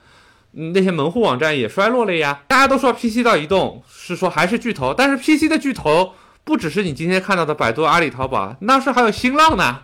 [0.53, 2.42] 那些门户网站也衰落了呀。
[2.48, 6.12] 大家都说 PC 到移动是说还是巨头，但是 PC 的巨头
[6.44, 9.82] 不只是你今天看到的百度、阿里、淘宝，那是还有新浪呢，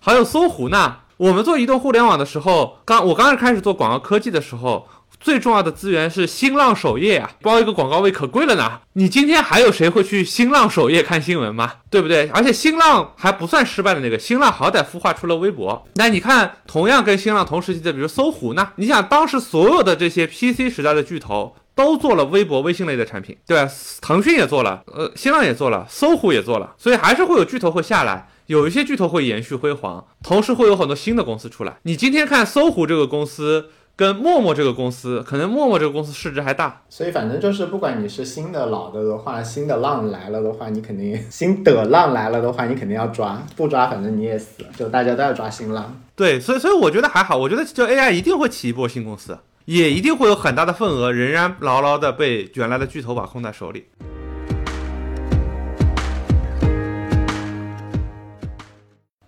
[0.00, 0.98] 还有搜狐呢。
[1.16, 4.88] 我们做移动互联网的时候，刚我刚刚开始做广告科技的时候。
[5.24, 8.80] 最重要的资源是新浪首页啊，包一个广告位可贵了呢。
[8.92, 11.76] 你今天还有谁会去新浪首页看新闻吗？
[11.88, 12.28] 对不对？
[12.28, 15.82] 而且新浪还不算失败的那个，新浪好歹孵化出了微博。
[15.94, 18.72] 那你看，同样跟新浪同时期的，比如搜狐呢？
[18.76, 23.72] 你想当时所有的这些 PC 时代的巨头都做了微博、微信类的产品，对吧？
[24.02, 31.78] 腾讯也做了，呃，新浪也做了，搜狐也做了，所以还是会有巨头会下来，有一些巨头会延续辉煌，同时会有很多新的公司出来。
[31.84, 33.70] 你今天看搜狐这个公司。
[33.96, 45.96] 跟陌陌这个公司，可能陌陌这个公司市值还大，所以反正就是不管你是新的老的的话，新的浪来了的话，你肯定 新的浪来了的话，你肯定要抓，不抓反正你也死，就大家都要抓新浪。
[46.16, 53.86] 对，所以所以我觉得还好，我觉得就 AI 一定会起一波新公司，也一定会有很大的份额仍然牢牢的被原来的巨头把控在手里。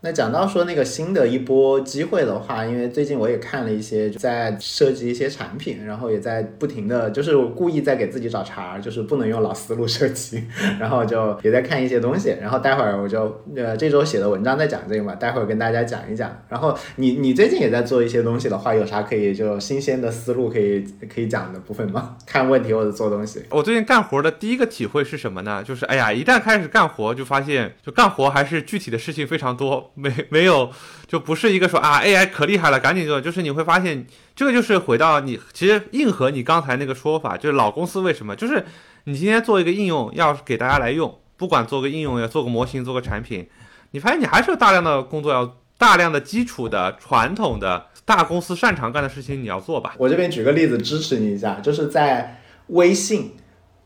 [0.06, 10.44] 那讲到说那个新的一波机会的话，因为最近我也看了一些在设计一些产品，然后也在不停的就是故意在给自己找茬，就是不能用老思路设计，
[10.78, 16.30] 然后就也在看一些东西，然后待会儿我就呃这周写的文章在讲这个嘛，待会儿跟大家讲一讲。
[16.48, 22.16] 然后你你最近也在做一些东西的话，有啥可以就新鲜的思路可以可以讲的部分吗？
[22.24, 23.42] 看问题或者做东西？
[23.50, 25.64] 我最近干活的第一个体会是什么呢？
[25.64, 29.90] 就是哎呀，一旦开始干活，就发现就干活还是具体的事情非常多。
[29.96, 30.70] 没没有，
[31.06, 33.18] 就不是一个说啊 AI 可厉害了，赶紧做。
[33.18, 38.36] 就是你会发现，这个就是回到你其实硬核你刚才那个说法，就是老公司为什么？
[38.36, 38.64] 就是
[39.04, 43.48] 你今天做一个应用要给大家来用，不管做个应用要做个模型做个产品，
[43.92, 49.94] 你发现你还是有大量的工作要大量的基础的传统的大公司擅长干的事情你要做吧。
[49.96, 53.34] 我这边举个例子支持你一下，就是在微信，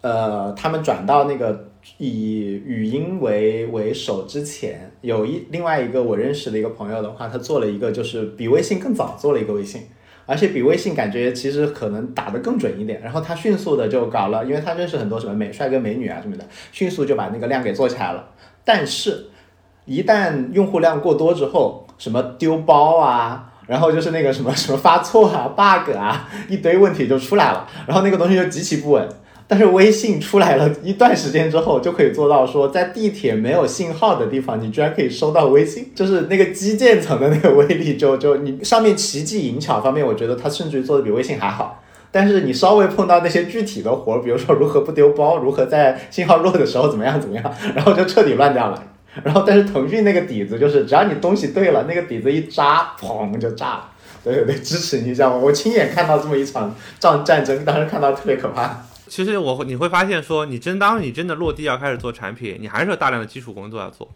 [0.01, 1.70] 呃，他们转到那个。
[1.99, 9.83] 以语音为为首之前，有一另外一个我认识的一个朋友的话，他做了一个就是比微信更早做了一个微信，
[10.27, 13.01] 而且比微信感觉其实可能打得更准一点。
[13.01, 18.31] 然后他迅速的就搞了，因为他认识很多什么美帅哥美女啊什么的，迅速就把那个量给做起来了。
[18.65, 19.27] 但是，
[19.87, 29.09] 一旦用户量过多之后，什么丢包啊，然后就是那个什么什么发错啊、bug 啊，一堆问题就出来了，然后那个东西就极其不稳。
[29.51, 41.83] 但是微信出来了一段时间之后，就可以做到说，在地铁没有信号的地方，你居然可以收到微信，就是那个基建层的那个威力，就就你上面奇技淫巧方面，我觉得它甚至于做的比微信还好。
[42.13, 48.81] 但是你稍微碰到那些具体的活，比如说如何不丢包，如何在信号弱的时候怎么样怎么样， 然后就彻底乱掉了。
[49.25, 53.91] 然后但是腾讯那个底子就是，只要你东西对了，那个底子一扎，砰就炸了。
[54.23, 58.87] 对对对，支持你一下，我亲眼看到这么一场战战争，当时看到特别可怕。
[59.11, 64.09] 其实我你会发现说，你真当你真的落地要开始做产品，你还是有大量的基础工作要做。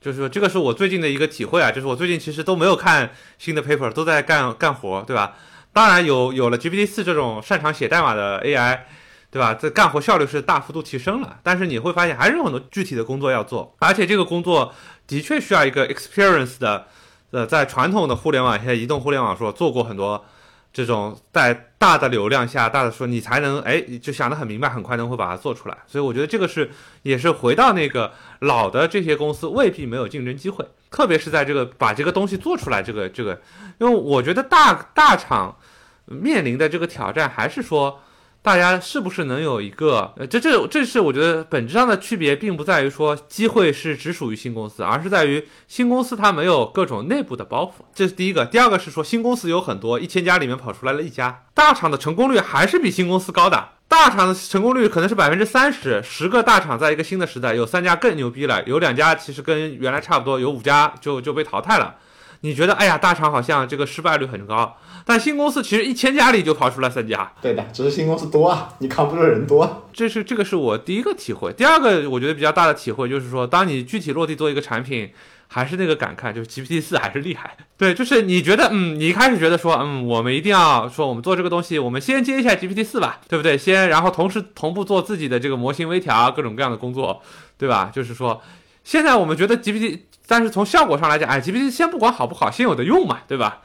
[0.00, 5.36] 就是说，这个是我最近的一个体会啊，就是我最近其实都没有看新的 paper，都在干干活，对吧？
[5.72, 8.80] 当然有有了 GPT 四这种擅长写代码的 AI，
[9.30, 9.54] 对吧？
[9.54, 14.74] 这干活效率是大幅度提升了，但是你会发现还是有很多具体的工作要做，而且这个工作
[15.06, 16.86] 的确需要一个 experience 的，
[17.30, 20.24] 呃，在传统的互联网，现在移动互联网说做过很多。
[20.76, 25.78] 这种在大的流量下，大的说你才能哎，就想得很明白，很快能会把它做出来。
[25.86, 26.70] 所以我觉得这个是
[27.00, 33.40] 也是回到那个老的这些公司未必没有竞争机会，特别是在这个把这个东西做出来这个这个，
[33.78, 35.56] 因为我觉得大大厂
[36.04, 38.02] 面临的这个挑战还是说。
[38.46, 40.14] 大家是不是能有一个？
[40.16, 47.84] 呃，这这这是我觉得本质上的区别，并不在于说机会是只属于新公司，而是在于新公司它没有各种内部的包袱。
[47.92, 48.46] 这是第一个。
[48.46, 53.70] 第二个是说新公司有很多，一千家里面跑出来了一家，大厂的成功率还是比新公司高的。
[53.88, 61.96] 大厂的成功率可能是百分之三十，十个大厂在一个新的时代，有三家更牛逼了，有两家其实跟原来差不多，有五家就就被淘汰了。
[62.42, 64.76] 你觉得，哎呀，大厂好像这个失败率很高。
[65.08, 69.86] 但新公司其实一千家里就跑出来三家，对的，只是新公司多啊，你扛不住人多。
[69.92, 71.52] 这是这个是我第一个体会。
[71.52, 75.08] 第二个我觉得比较大的体会就是说，当你具体落地做一个产品，
[75.46, 77.56] 还是那个感慨，就是 GPT 四还是厉害。
[77.78, 83.56] 对，就是你觉得，嗯，你一开始觉得说，嗯，我们一定要说我们做这个东西，我们先接一下 GPT 四吧，对不对？
[83.56, 87.22] 先，然后同时同步做自己的这个模型微调，各种各样的工作，
[87.56, 87.92] 对吧？
[87.94, 88.42] 就是说，
[88.82, 93.62] 现在我们觉得 GPT，但是从效果上来讲，哎，GPT 先不管好不好，先有的用嘛，对吧？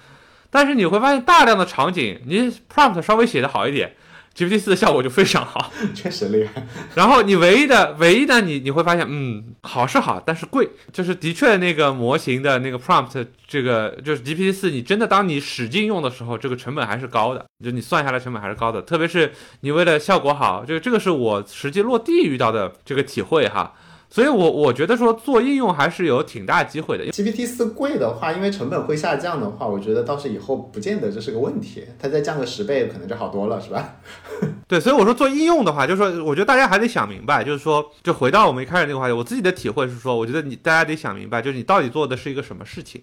[0.52, 3.96] 但是你会发现，大量的场景，你 prompt 稍微写的好一点
[4.36, 6.68] ，GPT 四的效果就非常好， 确实厉害。
[6.94, 19.32] 然后你唯一的、唯一的，你你会发现，嗯，好是好，但是贵，就是的确那个模型的那个 prompt，这个就是 GPT 四，你真的当你使劲用的时候，这个成本还是高的，就你算下来成本还是高的，特别是
[19.62, 23.74] 你为了效果好，这个这个是我实际落地遇到的这个体会哈。
[24.14, 27.06] 所以，我我觉得说做应用还是有挺大机会的。
[27.14, 31.86] GPT 四贵的话，因为成本会下降的话，我觉得倒是以后不见得这是个问题。
[31.98, 33.96] 它再降个十倍，可能就好多了，是吧？
[34.68, 43.02] 对，所以我说做应用的话，就是说，我觉得大家还得想明白，就是说，就回到我们一开始那个话题，我自己的体会是说，我觉得你大家得想明白，就是你到底做的是一个什么事情。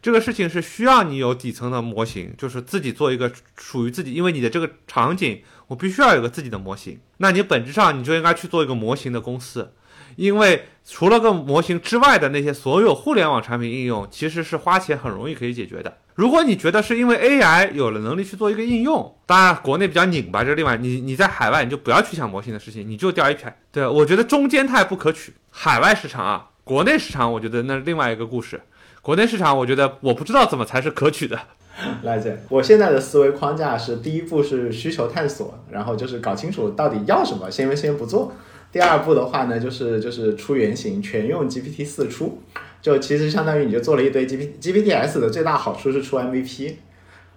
[0.00, 7.00] 这个事情是需要你有底层的模型，就是自己做一个属于自己，因为你的这个场景，我必须要有个自己的模型。
[7.16, 9.72] 那你本质上你就应该去做一个模型的公司。
[10.18, 15.96] 因为除了个模型之外的那些所有互联网产品应用，其实是花钱很容易可以解决的。
[16.16, 23.56] 如果你觉得是因为 AI 有了能力去做一个应用，当然国内比较拧巴，这另外你你在海外你就不要去想模型的事情，你就掉一片。
[23.70, 25.34] 对我觉得中间态不可取。
[25.50, 28.60] 海外市场啊，国内市场我觉得那是另外一个故事。
[29.00, 31.38] 国内市场我觉得我不知道怎么才是可取的。
[32.02, 38.32] 来姐，我现在的思维框架是：第一步是需求探索，然后就是搞清楚到底要什么，先先不做。
[38.78, 42.38] 第二步的话呢，就是就是出原型，全用 GPT 四出，
[42.80, 46.76] 就其实相当于你就做了一堆 G P G P T S 的最大好处是出 M V P，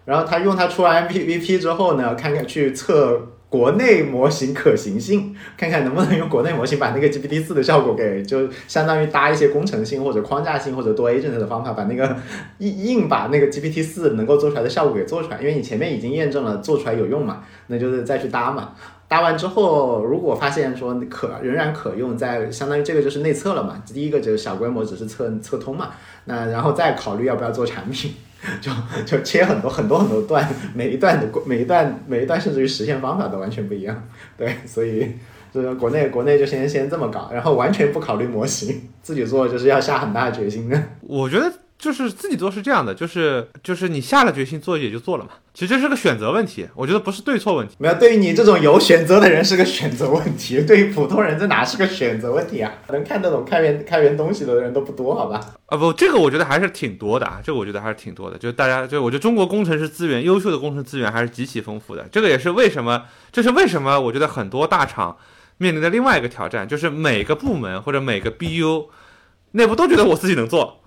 [0.05, 3.19] 然后他用它出完 M V P 之后呢，看看去测
[3.49, 12.15] 国内模型可行性，看看能不能用国内模型把那个 G P T 四的效果给就相当于搭一些工程性或者框架性或者多 agent 的方法，把那个
[12.59, 18.75] 硬硬把那个 G P T 四能够做出来的效果给做出来，因为你前面已经验证了做出来有用嘛，那就是再去搭嘛。
[19.11, 23.83] 搭完之后，如果发现说可仍然可用，在相当于这个就是内测了嘛。
[23.85, 25.89] 第一个就是小规模，只是测测通嘛。
[26.23, 28.13] 那然后再考虑要不要做产品，
[28.61, 28.71] 就
[29.05, 34.01] 就切很多很多很多段，每一段的每一段每一段甚至于实现方法都完全不一样。
[34.37, 35.11] 对，所以
[35.53, 40.81] 就是国内国内就先先这么搞，然后完全不考虑模型，自己做就是要下很大的决心的。
[41.01, 41.51] 我觉得。
[41.81, 45.31] 就是自己做是这样的，就是就是你下了决心做也就做了嘛。
[45.51, 47.73] 其实这是个选择问题，我觉得不是对错问题。
[47.79, 52.71] 没有，对于你这种有选择的人是个选择问题，对于普通人这哪是个选择问题啊？
[52.89, 55.41] 能看得懂开源开源东西的人都不多，好吧？
[55.65, 58.37] 啊不，这个我觉得还是挺多的啊，这个我觉得还是挺多的。
[58.37, 62.07] 就是大家就我觉得中国工程师资源优秀的工程资源还是极其丰富的。
[62.11, 63.99] 这个也是为什么，这是为什么？
[63.99, 65.17] 我觉得很多大厂
[65.57, 68.85] 面临的另外一个挑战，就是每个部门或者每个 BU
[69.53, 70.77] 内部都觉得我自己能做。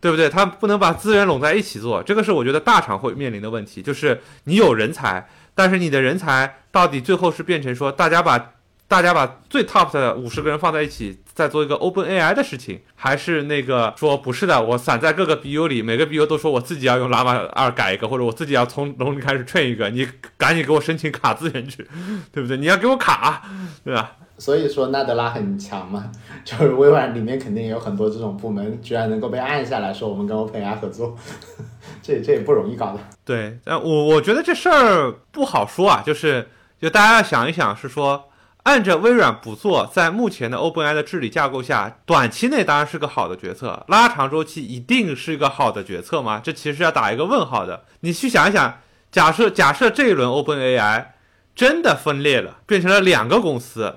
[0.00, 0.28] 对不对？
[0.28, 3.82] 他不能把资源拢在一起做，这个是我觉得大厂会面临的问题。
[3.82, 8.52] 就是你有人才，但是你的人才到底最后是变成说，大家把
[8.90, 21.86] 大家把最 top 的五十个人放在一起，再做一个 Open AI 的事情，还是那个说不是的，我散在各个 BU 里，每个 BU 都说我自己要用 Llama 二改一个，或者我自己要从龙里开始 train 一个，你赶紧给我申请卡资源去，
[22.32, 22.56] 对不对？
[22.56, 23.44] 你要给我卡，
[23.84, 24.16] 对吧？
[24.38, 26.10] 所以说纳德拉很强嘛，
[26.44, 31.16] 就是微软里面肯定也有很多这种部门，居然能够被按下来说我们跟 OpenAI 合作，
[32.02, 32.98] 这这也不容易搞的。
[33.24, 36.48] 对，但我我觉得这事儿不好说啊，就是
[36.80, 38.29] 就大家要想一想，是说
[38.64, 46.40] 按着微软不做，在目前的 OpenAI 的治理架构下，短期内当然是个好的决策，拉长周期一定是一个好的决策吗？
[46.42, 47.84] 这其实要打一个问号的。
[48.00, 48.78] 你去想一想。
[49.12, 51.06] 假设假设这一轮 OpenAI
[51.56, 53.96] 真的分裂了，变成了两个公司，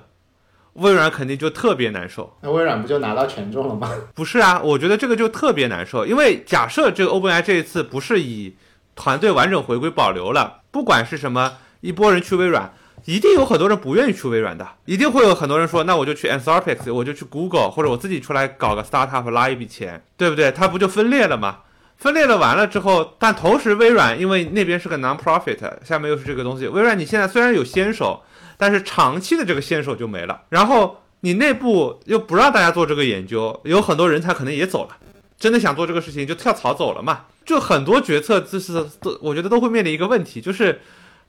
[0.72, 2.36] 微软肯定就特别难受。
[2.40, 3.92] 那微软不就拿到权重了吗？
[4.12, 8.56] 不是啊，我觉得这个就特别难受，因为假设这个 OpenAI 这一次不是以
[8.96, 12.74] 团队完整回归保留了，不管是什么一波人去微软，
[13.04, 20.50] 一定有很多人不愿意去微软的，一定会有很多人说，那我就去 Anthropic，我就去 Google，或者我自己出来搞个 startup 拉一笔钱，对不对？
[20.50, 21.58] 它不就分裂了吗？
[21.96, 28.22] 分裂了完了之后，但同时微软因为那边是个 non-profit，下面又是这个东西，微软你现在虽然有先手，
[28.56, 34.96] 但是长期的这个先手就没了，然后你内部又不让大家做这个研究，有很多人才可能也走了，
[35.38, 40.80] 真的想做这个事情就跳槽走了嘛，就很多决策就是都我觉得都会面临一个问题，就是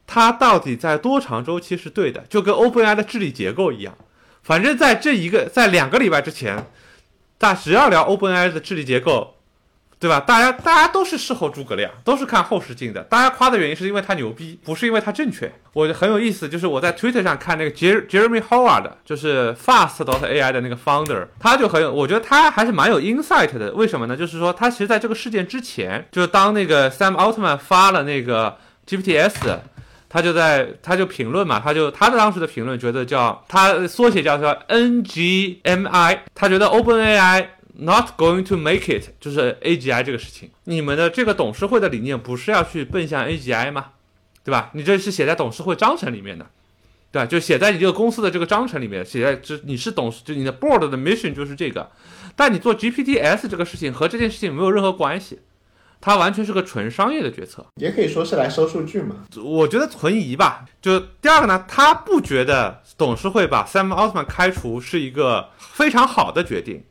[0.07, 3.95] 它到底在多长周期是对的，就跟 OpenAI 的治理结构一样，
[4.43, 6.67] 反正在这一个在两个礼拜之前，
[7.37, 9.31] 大只要聊 OpenAI 的治理结构。
[9.97, 10.19] 对吧？
[10.19, 13.01] 大家大家都是事后诸葛亮，都是看后视镜的。
[13.03, 15.51] 大家夸的原因是因为他牛逼，不是因为他正确。
[15.71, 23.71] 我很有意思，就是我在 Twitter 上看那个 Jeremy Howard，就是 Fast dot AI 的那个 founder，他就很有，我觉得他还是蛮有 insight 的。
[23.71, 24.17] 为什么呢？
[24.17, 29.57] 就是说他其实在这个事件之前，就是当那个 Sam Altman 发了那个 GPTs，
[30.15, 37.47] 他就在他就评论嘛，他就他的当时的评论觉得叫他缩写叫做 NGMI，他觉得 OpenAI。
[37.77, 40.49] Not going to make it，就是 AGI 这个事情。
[40.63, 43.87] 你们的这个董事会的理念不是要去奔向 AGI 吗？
[44.45, 44.71] 对吧？
[44.75, 46.45] 你这是写在董事会章程里面的，
[47.11, 47.25] 对吧？
[47.25, 51.91] 就写在你这个公司的这个章程里面，写在这你是董事，就你的 board 的 mission 就是这个。
[52.37, 55.39] 但你做 GPTs 这个事情和这件事情没有任何关系，
[55.99, 57.65] 它完全是个纯商业的决策。
[57.75, 59.15] 也可以说是来收数据嘛。
[59.43, 60.65] 我觉得存疑吧。
[60.81, 66.83] 就第二个呢，他不觉得董事会把 Sam Altman 开除是一个非常好的决定。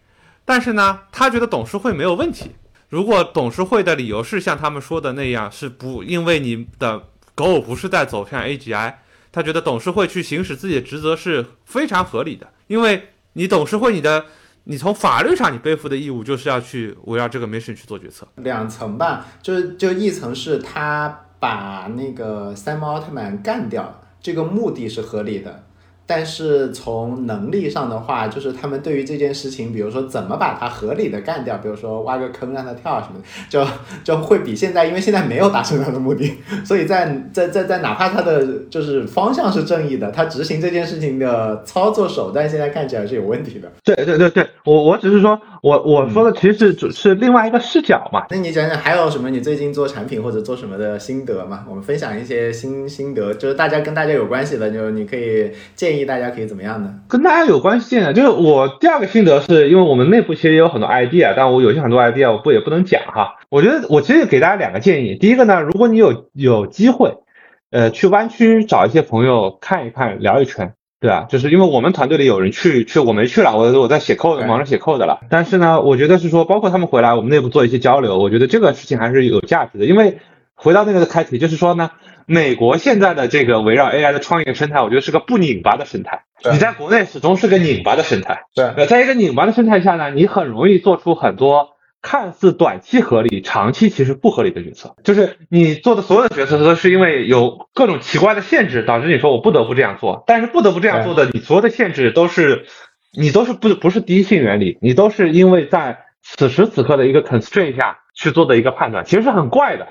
[0.45, 2.51] 但是呢，他觉得董事会没有问题。
[2.89, 8.95] 如果董事会的理由是像他们说的那样，是不因为你的 Go 不是在走向 AGI，
[9.33, 12.47] 他觉得董事会去行使自己的职责是非常合理的。
[12.67, 14.27] 因为你董事会，你的
[14.65, 18.27] 你从法律上你背负的义务就是要去围绕这个 mission 去做决策。
[18.37, 25.65] 两层吧，就是就一层是他把那个赛摩奥特曼干掉，这个目的是合理的。
[26.07, 33.67] 但是从能力上的话，就是他们对于这件事情，比如说怎么把它合理的干掉，比如说挖个坑让它跳什么的，就
[34.05, 36.31] 就会比现在，因为现在没有达成他的目的，
[36.63, 43.73] 所以在在在在哪怕他的就是方向是正义的，他执行这件事情的操作手段现在看起来是有问题的。
[43.83, 48.27] 对对对对，我我只是说我我说的其实只是另外一个视角嘛。
[48.29, 51.65] 那你讲讲还有什么你最近做产品或者做什么的心得嘛？
[51.67, 55.94] 我们分享一些心心得，就是大家跟大家有关系的，就你可以建议。
[55.95, 56.93] 建议大家可以怎么样呢？
[57.09, 63.37] 跟大家有关系呢，就是我第二个心得是，因为我们内部其实也有很多 idea，但我有些很多 idea 我不也不能讲哈。
[63.49, 67.15] 我觉得我其实给大家两个建议，第一个呢，如果你有有机会，
[67.71, 71.27] 呃，去湾区找一些朋友看一看，聊一圈，对吧？
[71.29, 75.21] 就是因为我们团队里有人去去，我没去了，我我在写 code，忙着写 code 了。
[75.31, 79.85] 但是呢，我觉得是说，包括他们回来，我们内部做一些交流，我觉得这个事情还是有价值的。
[79.85, 80.19] 因为
[80.57, 81.93] 回到那个开题，就是说呢。
[82.27, 86.25] 美国现在的这个围绕 AI 的创业生态，我觉得是个不拧巴的生态。
[86.53, 88.45] 你在国内始终是个拧巴的生态。
[88.55, 91.71] 对，在一个拧巴的生态下呢，你很容易做出很多
[92.03, 94.95] 看似短期合理、长期其实不合理的决策。
[95.05, 100.23] 就是你做的所有的决策都是因为有各种奇怪的限制，导致你说我不得不这样做。
[100.27, 102.67] 但是不得不这样做的，你所有的限制都是
[103.17, 109.89] 你都是不不是第一性原理，你都是因为在此时此刻的一个 constraint 下去做的一个判断，其实是很怪的。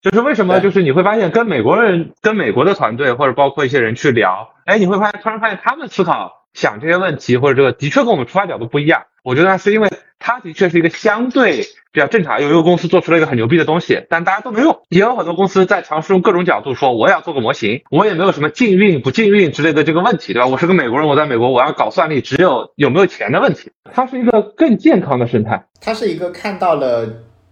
[0.00, 0.60] 就是为什么？
[0.60, 9.02] 就是你会发现，跟美国人、跟美国的团队，或者包括一些人去聊，哎，你会发现，突然发现他们思考、想这些问题，或者这个的确跟我们出发角度不一样。
[9.24, 14.80] 我觉得是因为他的确是一个相对比较正常，有一个公司做出了一个很牛逼的东西，但大家都没用。
[14.88, 20.46] 也有很多公司在尝试用各种角度说，我也要做个模型，我也没有什么禁运不禁运之类的这个问题，对吧？
[20.46, 23.70] 我是个美国人，我在美国，我要搞算力，只有有没有钱的问题。
[23.92, 27.06] 它是一个更健康的生态，它是一个看到了。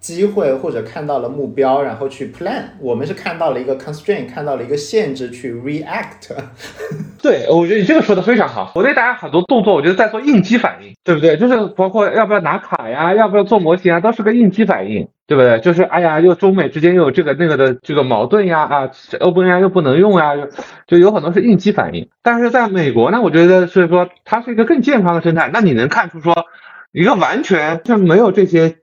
[0.06, 2.62] 机会或者看到了目标，然后去 plan。
[2.78, 6.30] 我们是看到了一个 constraint，看到了一个限制去 react。
[7.20, 8.70] 对，我觉得你这个说的非常好。
[8.76, 11.36] 我对大家很多动作，我觉得在做应激反应，对不对？
[11.36, 15.58] 就是包括要不要拿卡呀，要不要做模型啊，都是个应激反应，对不对？
[15.58, 18.86] 就是哎呀，又中美之间又有这个那个的这个矛盾呀，啊
[19.18, 20.46] ，OpenAI 又不能用呀，就
[20.86, 22.08] 就有很多是应激反应。
[22.22, 25.50] 但是在美国呢，我觉得是说它是一个更健康的生态。
[25.52, 26.46] 那你能看出说
[26.92, 28.76] 一个完全就没有这些。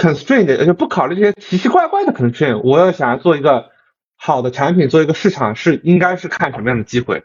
[0.00, 3.66] constraint，而且不考虑这些奇奇怪怪的 constraint，我要想要做一个
[4.16, 7.24] 好的产品，做一个市场是应该是看什么样的机会，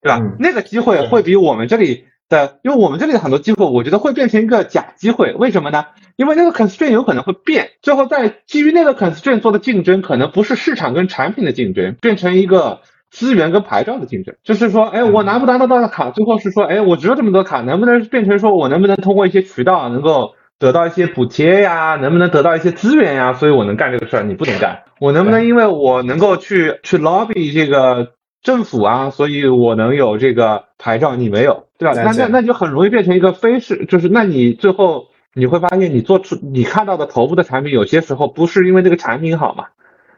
[0.00, 0.20] 对吧？
[0.38, 5.32] 那个机会会比我们这里的，因为我们这里的很多机会，我觉得会变成一个假机会。
[5.32, 5.86] 为什么呢？
[6.16, 14.36] 因为那个 constraint 有可能会变，最后在基于那个 constraint 做的竞争，可能不是市场跟产品的竞争，变成一个资源跟牌照的竞争。
[14.44, 23.32] 就是说，哎，我拿不拿得到的卡，最后是说，哎，我只有这么多卡，能不能变成说我能不能通过一些渠道能够得到一些补贴呀，能不能得到一些资源呀？
[23.34, 24.82] 所以我能干这个事儿，你不能干。
[25.00, 31.94] 我能不能因为我能够去去 lobby 这个政府啊，所以我能有这个牌照，你没有，对吧？
[31.94, 35.08] 那那那就很容易变成一个非是，就是那你最后。
[35.36, 39.64] 你会发现，你做出你看到的头部的产品，有些时候不是因为这个产品好嘛，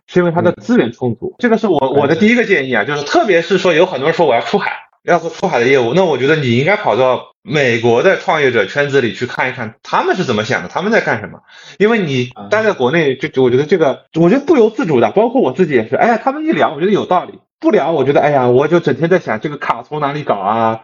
[0.06, 1.34] 是因为它的资源充足。
[1.38, 4.72] 这个是我我的第一个建议啊，就是特别是说有很多人说我要出海，
[5.04, 11.42] 要做出海的业务，那我觉得你应该跑到美国的创业者圈子里去看一看，他们是怎么想的，他们在干什么。
[11.78, 15.94] 因为你待在国内，就我觉得这个，我觉得不由自主的，包括我自己也是。
[15.94, 20.80] 哎呀，他们一聊，我觉得有道理；不聊，我觉得哎呀，我就整天在想这个卡从哪里搞啊，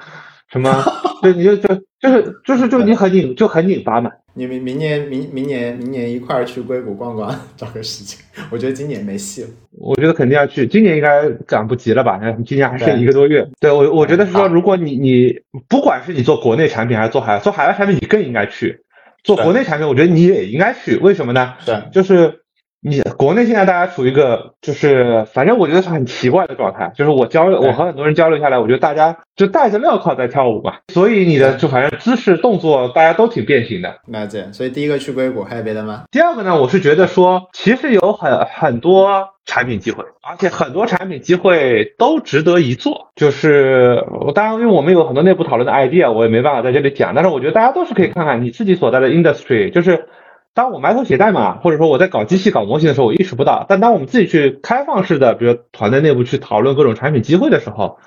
[0.52, 0.84] 什么？
[1.20, 4.12] 对，你就就就是就是就你很拧，就很拧巴嘛。
[4.34, 8.18] 你明明年明明年明年一块儿去硅谷逛逛，找个时间。
[8.50, 9.48] 我觉得今年没戏了。
[9.72, 12.18] 我觉得肯定要去，今年应该赶不及了吧？
[12.46, 13.46] 今年还剩一个多月。
[13.60, 15.34] 对我，我觉得是说，如果你你
[15.68, 18.80] 不管是你做国内产品还是做海外做海外产品，你更应该去。
[19.22, 20.96] 做国内产品，我觉得你也应该去。
[20.96, 21.54] 为什么呢？
[21.66, 22.41] 对就是。
[22.84, 34.00] 你国内现在大家处于一个就是，反正我觉得是很奇怪的状态，就是我交流，我和很多人交流下来，我觉得大家就戴着镣铐在跳舞吧，所以你的就反正姿势动作大家都挺变形的。
[34.08, 36.02] 那这样，所以第一个去硅谷还有别的吗？
[36.10, 43.12] 第二个呢，我是觉得说，其实有很很多产品机会，而且很多产品机会都值得一做。
[43.14, 50.08] 就是我当然，因为我们有很多内部讨论的 idea，我也没办法在这里讲，但是我觉得大家都是可以看看你自己所在的 industry，就是。
[50.54, 53.64] 当我埋头写代码，或者说我在搞机器、搞模型的时候，我意识不到。
[53.68, 57.98] 但当我们自己去开放式的，比如团队内部去讨论各种产品机会的时候，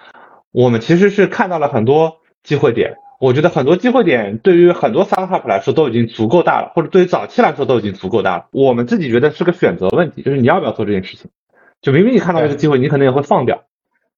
[0.51, 2.97] 我们其实是看到了很多机会点。
[3.17, 8.45] 我觉得很多机会点对于很多 startup 来说都已经足够大了，或者对于早期来说都已经足够大了。
[8.51, 11.31] 我们自己觉得是个选择问题，就是你要不要做这件事情。
[11.81, 13.63] 就明明你看到这个机会，你可能也会放掉，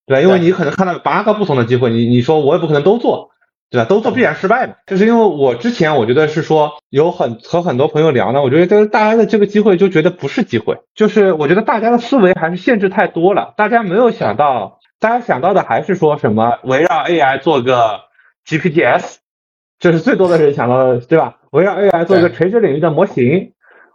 [0.05, 0.21] 对吧？
[0.21, 3.30] 因为你可能看到八个不同的机会，你你说我也不可能都做。
[3.70, 3.86] 对吧？
[3.89, 4.76] 都做必然失败嘛。
[4.86, 13.53] 就是因为我之前我觉得是说有很和很多朋友聊呢，我觉得这个大家的这个机会就觉得不是机会，就是我觉得大家的思维还是限制太多了。
[13.57, 18.01] 大家没有想到，大家想到的还是说什么围绕 AI 做个
[18.45, 19.18] GPTs，
[19.80, 21.36] 这是最多的人想到的，对吧？
[21.51, 23.51] 围绕 AI 做一个垂直领域的模型，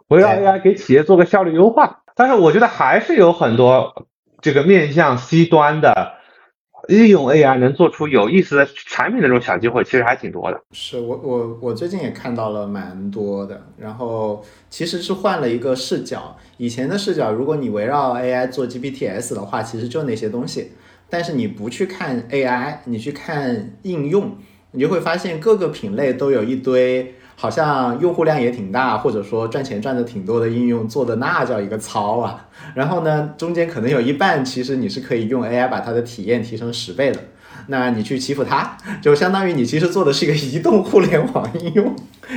[0.07, 2.01] 围绕 AI 给企业做个效率优化。
[2.15, 4.05] 但是我觉得还是有很多
[4.41, 6.13] 这个面向 C 端的。
[6.87, 10.61] 利用 AI 能做出有意思的产品的这种小机会，其实还挺多的。
[10.71, 16.35] 是我我我最近也看到了蛮多的，然后其实是换了一个视角。
[16.57, 20.71] 以前的视角，如果你围绕 AI 做 GPTs 的话，其实就那些东西。
[21.09, 24.35] 但是你不去看 AI，你去看应用，
[24.71, 27.15] 你就会发现各个品类都有一堆。
[27.35, 32.47] 好像用户量也挺大，或者说赚钱赚的挺多的应用做的那叫一个糙啊。
[32.73, 37.19] 然后呢，中间可能有一半其实你是可以用 AI 把它的体验提升十倍的。
[37.67, 41.95] 那你去欺负它，就相当于你其实做的是一个移动互联网应用，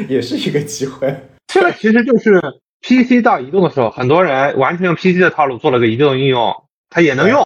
[0.09, 1.15] 也是一个机会。
[1.49, 2.41] 这个其实就是
[2.83, 6.55] PC 到移动的时候，很多人完全用 PC 的套路做了个移动应用，
[6.91, 7.43] 它也能用。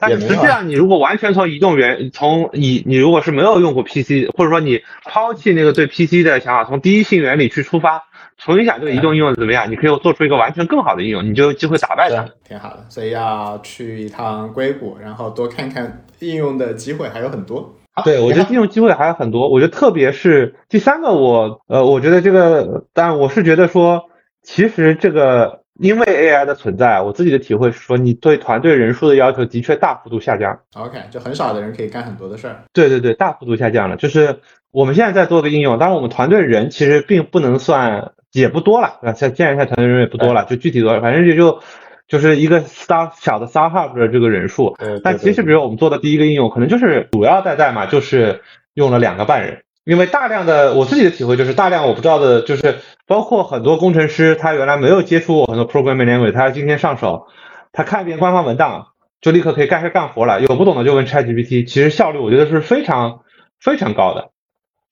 [0.00, 8.02] 但是实际上，你如果完全从移动原，从你你如果是没有用过 PC，或者说你抛弃那个对 PC 的想法，从第一性原理去出发，
[8.38, 12.26] 重新想这个移动应用怎么样，你可以做出一个完全更好的应用，你就有机会打败它。
[12.48, 17.76] 挺好的，所以要去一趟硅谷，然后多看看应用的机会还有很多。
[18.02, 19.50] 对，我觉得应用机会还有很多。
[19.50, 24.04] 我觉得特别是第三个，我呃，我觉得这个，但我是觉得说，
[24.42, 25.59] 其实这个。
[25.80, 30.58] 因为 AI 的存在，我自己的体会是说，你对团队人数的要求的确大幅度下降。
[30.74, 32.62] OK，就很少的人可以干很多的事儿。
[32.74, 33.96] 对对对，大幅度下降了。
[33.96, 41.60] 就是我们现在在做的应用，当然我们团队人其实并不能算也不多了，啊，现现在团队人也不多了，就具体多少，反正也就
[42.06, 44.76] 就是一个 start 小的 startup 的这个人数。
[45.02, 48.42] 但其实，比如我们做的第一个应用，可能就是主要在代码就是
[48.74, 49.62] 用了两个半人。
[49.90, 52.78] 因为大量的我自己的体会就是大量我不知道的，就是
[53.08, 57.26] 包括很多工程师，他原来没有接触过很多 programming language，他今天上手，
[57.72, 58.86] 他看一遍官方文档
[59.20, 60.40] 就立刻可以开始干活了。
[60.40, 63.22] 有不懂的就问 ChatGPT，其实效率我觉得是非常
[63.58, 64.30] 非常高的。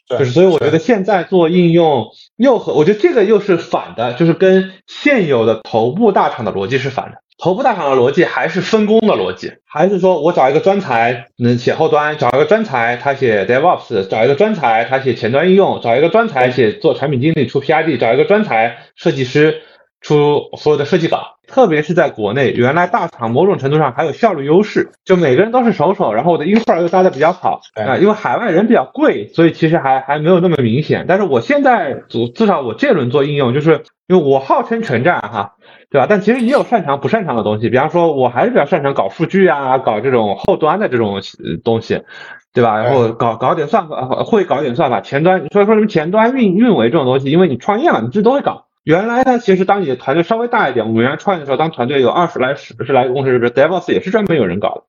[0.08, 7.18] 就是所以我觉得现在做应用又和我觉得这个又是反的，就是跟现有的头部大厂的逻辑是反的。
[7.40, 19.62] 头部大厂的逻辑还是分工的逻辑，还是说我找一个专才能写后端，找一个专才他写 DevOps，找一个专才他写前端应用，找一个专才写做产品经理出 PRD，找一个专才设计师
[20.00, 31.04] 出所有的设计稿，特别是在国内，原来大厂某种程度上还有效率优势，就每个人都是手手，然后我的 infra 又搭的比较好啊、因为海外人比较贵，所以其实还还没有那么明显。
[31.06, 35.54] 但是我现在至至少我这轮做应用，就是因为我号称全站哈，
[35.90, 36.06] 对吧？
[36.08, 42.02] 但其实也有擅长不擅长的东西，比方说我还是比较擅长搞数据啊，搞这种后端的这种呃东西。
[42.50, 42.82] 对吧？
[42.82, 48.64] 然后搞搞点算法，会搞点算法，前端所以说什么前端运运维这种东西，因为你创业嘛，你自己都会搞。
[48.82, 54.82] 原来呢，其实当你的团队稍微大一点，我们原来创业的时候，当团队有二十来、十十来个工程师，DevOps 也是专门有人搞的，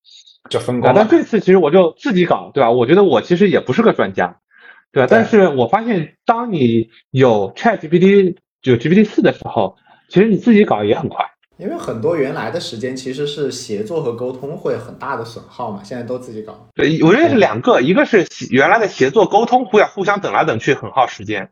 [0.49, 0.93] 就分工啊。
[0.95, 2.71] 但这次其实我就自己搞，对吧？
[2.71, 4.37] 我觉得我其实也不是个专家，
[4.91, 5.07] 对吧？
[5.11, 9.75] 但是我发现，当你有 ChatGPT 有 GPT 四的时候，
[10.09, 11.25] 其实你自己搞也很快。
[11.57, 16.67] 因为很多原来的时间其实是协作和沟通会很大的损耗嘛，现在都自己搞。
[16.73, 21.49] 对，我认为是两个，一个是原来的协作沟通互相互相等来等去很耗时间，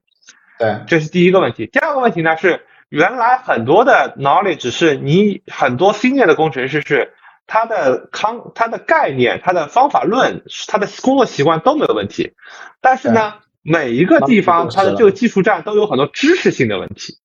[0.58, 1.68] 对，这是第一个问题。
[1.68, 7.12] 第二个问题呢是原来很多的 knowledge 只是你很多 senior 的工程师是
[7.46, 12.32] 他的康他的概念他的方法论他的工作习惯都没有问题，
[12.80, 17.18] 但是呢每一个地方它的这个技术站都有很多知识性的问题。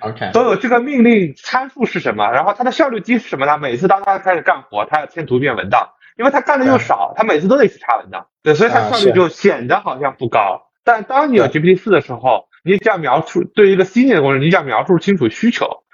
[0.00, 3.58] OK，都有这个命令参数是什么，然后它的效率低是什么呢？
[3.58, 10.62] 每次当他开始干活，他要添图片文档，因为他干的又少，他每次都得去查文档，对，所以它效率就显得好像不高。
[10.84, 15.84] 但当你有 GPT 四的时候，你只要描述对于一个 senior 的工程，你只要描述清楚需求，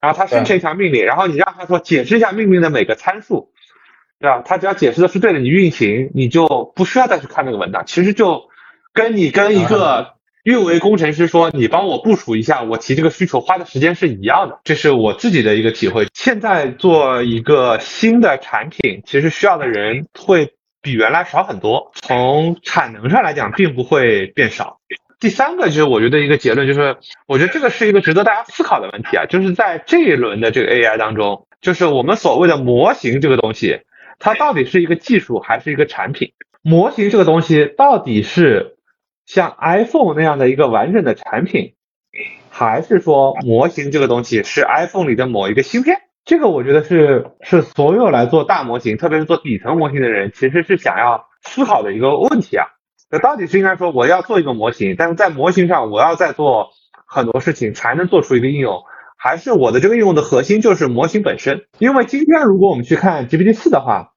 [0.00, 3.52] 然后他生成一条命令，然后你让他说解释一下命令的每个参数，
[4.18, 4.42] 对吧？
[4.44, 8.48] 他只要解释的是对的，你运行你就不需要再去看那个文档，其实就
[8.92, 10.14] 跟你跟一个。
[10.42, 16.08] 运维工程师说：“你帮我部署一下，我提这个需求花的时间是一样的。”这是我自己的一个体会。
[16.14, 24.80] 现在做一个新的产品，其实需要的人会比原来少很多，从产能上来讲，并不会变少。
[25.20, 26.96] 第三个就是我觉得一个结论就是，
[27.28, 33.78] 我觉得这个是一个值得大家思考的问题啊，就是在这一轮的这个 AI 当中，就是我们所谓的模型这个东西，
[34.18, 36.32] 它到底是一个技术还是一个产品？
[36.62, 38.71] 模型这个东西到底是？
[39.32, 41.72] 像 iPhone 那样的一个完整的产品，
[42.50, 45.96] 还是说模型这个东西是 iPhone 里的某一个芯片？
[46.26, 52.66] 这个我觉得是是所有来做大模型，特别是做底层模型的人，其实是想要思考的一个问题啊。
[53.10, 56.68] 那到底是应该说我要做一个模型，但是在模型上我要再做
[57.06, 58.82] 很多事情才能做出一个应用，
[59.16, 61.62] 还是我的这个应用的核心就是模型本身？
[61.78, 64.12] 因为今天如果我们去看 GPT 四的话，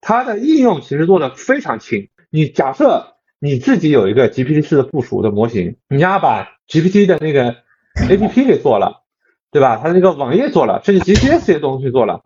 [0.00, 2.08] 它的应用其实做的非常轻。
[2.30, 3.12] 你假设。
[3.46, 7.54] 你自己有一个 GPT 四的部署的模型，你要把 GPT 的那个
[7.94, 9.04] APP 给做了，
[9.52, 9.78] 对吧？
[9.80, 12.22] 它那个网页做了，甚至 GPS 这些东西做了，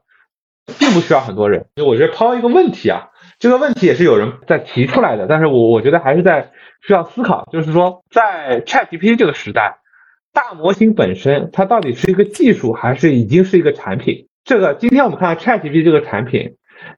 [0.78, 1.66] 并不需要很多人。
[1.76, 9.80] 就我觉得抛一个问题啊，这个问题也是有人在提出来的，但是我我觉得还是在需要思考，就是说在 ChatGPT 这个时代，
[10.32, 14.28] 大模型本身它到底是一个技术，还是已经是一个产品？
[14.42, 16.56] 这个今天我们看 ChatGPT 这个产品。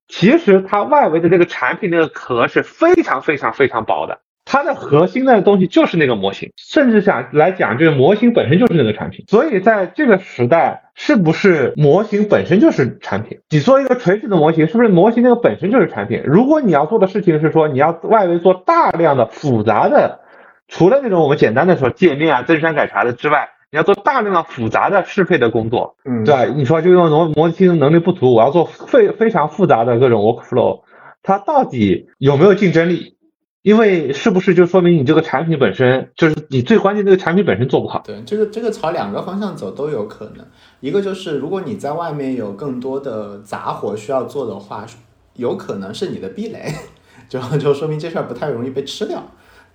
[0.08, 9.24] 其实它外围的这个产品那个壳是非常非常非常薄的，它的核心的东西就是那个模型，甚至想来讲，这个模型本身就是那个产品。
[9.28, 13.38] 所以在这个时代，是不是模型本身就是产品？
[13.50, 16.22] 你做一个垂直的模型，是不是模型那个本身就是产品？
[16.24, 20.20] 如果你要做的事情是说你要外围做大量的复杂的，
[20.68, 23.48] 除了那种我们简单的说界面啊、增删改查的之外。
[23.72, 26.52] 你要做大量的复杂的适配的工作，嗯，对？
[26.54, 30.82] 你说就用模模型能力不足，我要做非非常复杂的各种 workflow，
[31.22, 33.16] 它到底有没有竞争力？
[33.62, 38.02] 因为是不是就说明你这个产品本身就是你最关键这个产品本身做不好？
[38.04, 40.44] 对，这个这个朝两个方向走都有可能。
[40.80, 44.84] 一个就是如果你在外面有更多的杂活需要做的话，
[45.36, 46.74] 有可能是你的壁垒，
[47.26, 49.22] 就就说明这事儿不太容易被吃掉。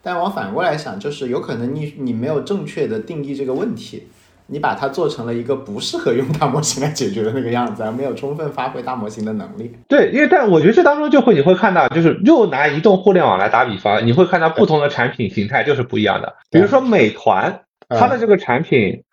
[0.01, 4.07] 但往反过来想，就是有可能你你没有正确的定义这个问题，
[4.47, 9.73] 你把它做成了一个不适合用大模型来解决的那个样子，而没有充分发挥大模型的能力。
[9.89, 16.35] 对，因为但我觉得这当中就会你会看到，就是又拿移动互联网来打比方，你会看到不同的产品形态就是不一样的。
[16.49, 19.03] 比如说美团，它的这个产品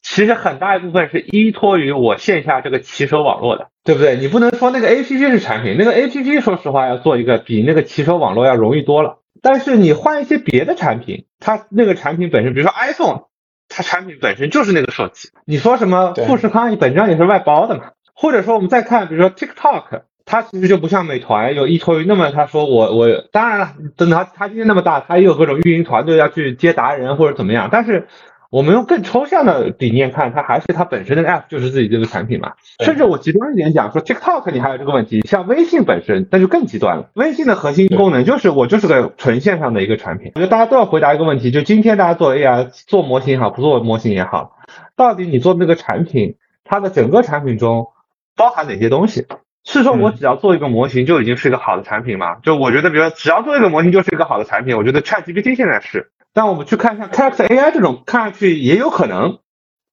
[0.00, 4.16] 其实很大一部分是依托于我线下这个骑手网络的，对不对？
[4.16, 9.18] 你不能说那个 APP 是产品，那个 APP 说实话要做一个比那个骑手网络要容易多了。
[9.42, 13.22] 但是你换一些别的产品，它那个产品本身，比如说 iPhone，
[13.68, 15.30] 它产品本身就是那个手机。
[15.44, 17.90] 你说什么富士康本质上也是外包的嘛？
[18.14, 27.68] 或者说我们再看，比如说 TikTok，它其实就不像美团有依托于那么，他说我我当然了，等它它今天那么大，它也有各种运营团队要去接达人或者怎么样。
[27.70, 28.08] 但是
[28.50, 32.54] 我们用更抽象的理念看，它还是它本身的 app 就是自己这个产品嘛。
[32.82, 37.10] 甚至我极端一点讲，说 TikTok 你还有这个问题，像微信本身那就更极端了。
[37.14, 40.32] 微信的核心功能就是我就是个纯线上的一个产品。
[40.34, 44.56] 我觉得大家都要回答一个问题，就今天大家做 AI 做模型也好，不做模型也好，
[44.96, 47.88] 到底你做那个产品，它的整个产品中
[48.34, 49.26] 包含哪些东西？
[49.64, 52.36] 是说我只要做一个模型就已经是一个好的产品吗？
[52.42, 56.10] 就我觉得，比如说只要做一个模型就是一个好的产品，我觉得 ChatGPT 现在是。
[56.32, 59.38] 但我们去看一下 Character AI 这种，看上去也有可能，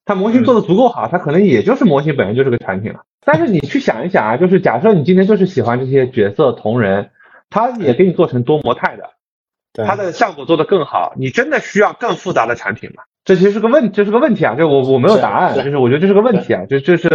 [0.06, 3.02] 它模型做的足够好，它可能也就是模型本身就是个产品了。
[3.26, 7.10] 但是你去想一想啊，就是假设你今天就是喜欢这些角色同人，
[7.50, 13.04] 它也给你做成多模态的，它的效果做得更好，你真的需要更复杂的产品吗？
[13.24, 17.10] 这其实是个问，这是个问题啊，就我我没有答案，就是我觉得这是个问题啊，就就是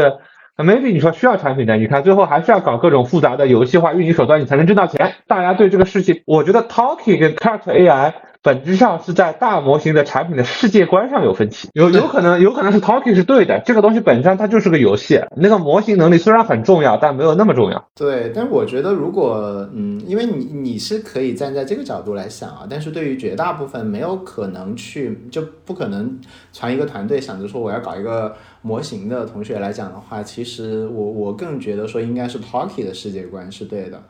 [0.57, 5.15] maybe 你说需要产品的，你看最后还是要搞各种复杂的游戏化运营手段，你才能挣到钱。
[5.29, 8.15] 大家对这个事情，我觉得 Talking 跟 Character AI。
[8.43, 17.89] 本质上是在大模型的产品的世界观上有分歧，有有可能有可能是 Talking 是对的，这个东西本身上它就是个游戏，那个模型能力虽然很重要，但没有那么重要。
[17.95, 26.19] 对，但我觉得如果嗯，因为你你是可以站在这个角度来想啊，但是对于绝大部分没有可能去就不可能
[26.53, 34.03] 传一个团队想着说我要搞一个模型的同学来讲的话，其实我我更觉得说应该是 Talking 的世界观是对的。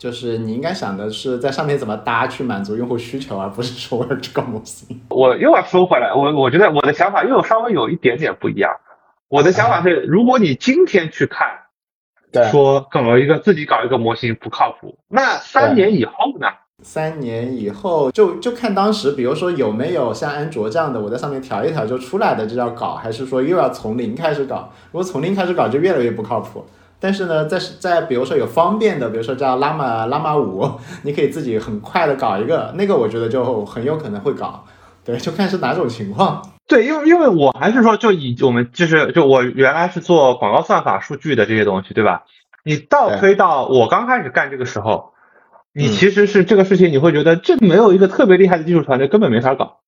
[0.00, 4.98] 就是你应该想的是在上面怎么搭去满足用户需求，而不是说这个模型。
[5.10, 8.74] 我又要说回来，我我觉得我的想法又稍微有一点点不一样。
[9.28, 11.46] 我的想法是，如果你今天去看，
[12.32, 16.46] 对说搞一个自己搞一个模型不靠谱，那三年以后呢？
[16.82, 24.72] 三年以后就就看当时，比如说有没有像安卓这样的，我在上面调一调就出来的，这叫搞，还是说又要从零开始搞？
[24.90, 26.64] 如果从零开始搞，就越来越不靠谱。
[27.02, 30.70] 但是呢，在在比如说有方便的，比如说叫拉玛拉玛五，
[31.02, 34.66] 你可以自己很快的搞一个，那个我觉得就很有可能会搞，
[35.02, 36.42] 对，就看是哪种情况。
[36.68, 42.24] 对，因为因为我还是说，就以我们就是就我原来是做广告算法数据的这些东西，对吧？
[42.64, 45.14] 你倒推到我刚开始干这个时候，
[45.72, 49.78] 你其实是这个事情，你会觉得这没有一个特别厉害的技术团队根本没法搞，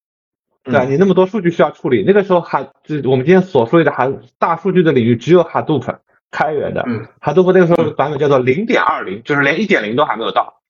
[0.64, 0.84] 对吧？
[0.84, 5.98] 你那么多数据需要处理，那个时候还就我们今天所说的还大数据的领域只有 Hadoop。
[6.32, 10.60] 开源的，嗯，Hadoop 那个时候版本叫做零点二零，就是连一点零都还没有到。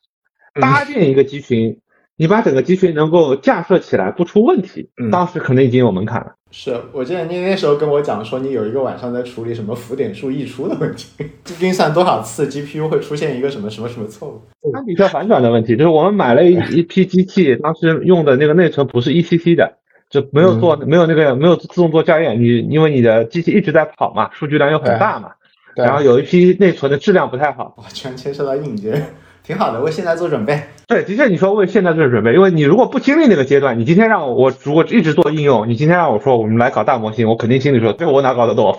[0.60, 1.78] 搭建一个集群，
[2.18, 6.34] 你把整个集群能够架设起来不出问题，当时可能已经有门槛了。
[6.50, 11.08] 是我记得你那时候跟我讲说，你有一个晚上在处理什么浮点数溢出的问题，
[11.64, 14.42] 运算多少次 GPU 会出现一个什么什么什么错误？
[14.70, 19.78] 它比较反转的问题就是我们买了一一批机器， 当时用的那个内存不是 ECC 的，
[20.10, 25.30] 就没有做没有那个没有自动做校验，你因为你的机器一直在跑嘛，数据量又很大嘛。
[25.74, 30.62] 然后有一批内存的质量不太好，哇，全牵涉到硬件， 挺好的，为现在做准备。
[30.86, 38.78] 对，的确你说为现在做准备，因为你如果不经历那个阶段，你今天让我我如果一直做应用，你今天让我说我们来搞大模型，我肯定心里说这我哪搞得懂？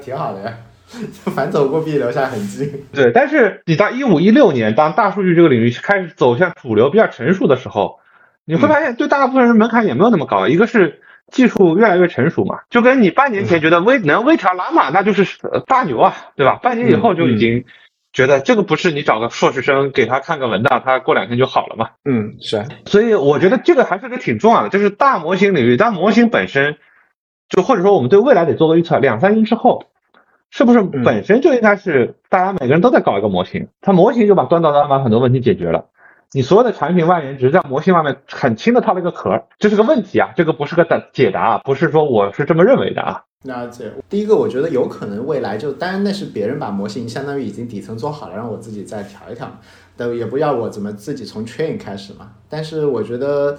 [0.00, 0.54] 挺好的呀，
[1.34, 2.72] 反走过必留下痕迹。
[2.92, 7.98] 对，但是你到一五一六年，当大数据这个领域开始走向主流比较成熟的时候，
[8.46, 11.00] 你会发现对大部分人门槛也没有那么高，一个是。
[11.32, 16.60] 技术越来越成熟嘛，就跟你半年前觉得微能微调拉玛那就是大牛啊，对吧？
[16.62, 17.64] 半年以后就已经
[18.12, 21.88] 觉得这个不是你找个硕士生给他看个文档，他过两天就好了嘛。
[22.04, 22.64] 嗯，是。
[22.84, 26.76] 所以我觉得这个还是个挺重要的，就是大模型领域，大模型本身
[27.48, 29.86] 就或者说我们对未来得做个预测，两三年之后
[30.50, 35.86] 是不是本身就应该是大家每个人都在搞一个模型，它模型就把端到端把很多问题解决了。
[36.34, 43.22] 你所有的产品外延只是在模型外面很轻的套了一个壳，这是个问题啊，这个不是个答解答啊，不是说我是这么认为的啊。
[43.44, 49.50] 那这第一个，我觉得有可能未来就，当然那是别人把模型相当于已经底层做好了，让我自己再调一调，
[49.96, 52.30] 但也不要我怎么自己从 train 开始嘛。
[52.48, 53.58] 但是我觉得。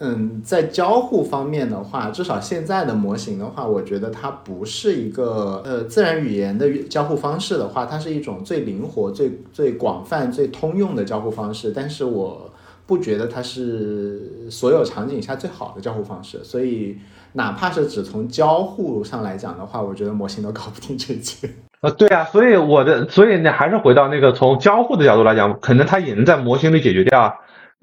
[0.00, 11.72] 嗯，在交互方面的话，至少现在的模型的话，我觉得它不是一个呃自然语言的交互方式的话，它是一种最灵活、最最广泛、最通用的交互方式。
[11.74, 12.48] 但是我
[12.86, 16.44] 不觉得它是所有场景下最好的交互方式。
[16.44, 16.96] 所以，
[17.32, 21.50] 哪怕是只从交互上来讲的话，我觉得模型都搞不定这些。
[21.82, 27.32] 呃，对啊，所以我的，所以呢，还是回到那个从交互的角度来讲，可能它也能在模型里解决掉。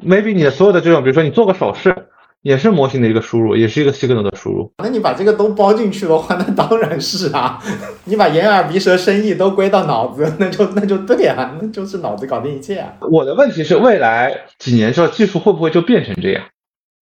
[0.04, 1.96] Maybe 你的所有的这种，比如说你做个手势，
[2.41, 4.72] 也是模型的一个输入，也是一个 signal 的输入。
[4.84, 7.60] 那你把这个都包进去的话，那当然是啊。
[8.06, 12.93] 你把眼耳鼻舌身意都归到脑子， 那就那就对啊，那就是脑子搞定一切啊。
[13.10, 16.43] 我的问题是，未来几年之后技术会不会就变成这样？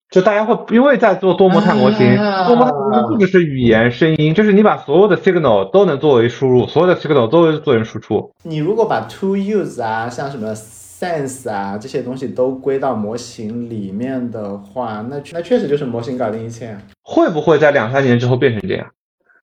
[0.10, 2.16] 就大家会因为在做多模态模型，
[2.48, 8.32] 多模态模型不只是语言、声音，就是你把所有的 signal 都能作为输入，所有的 signal 都作为输出。
[8.44, 10.54] 你如果把 to use 啊，像什么。
[11.04, 16.78] Sense 啊这些东西都归到模型里面的话，那那确实就是模型搞定一切。
[17.04, 18.88] 会不会在两三年之后变成这样？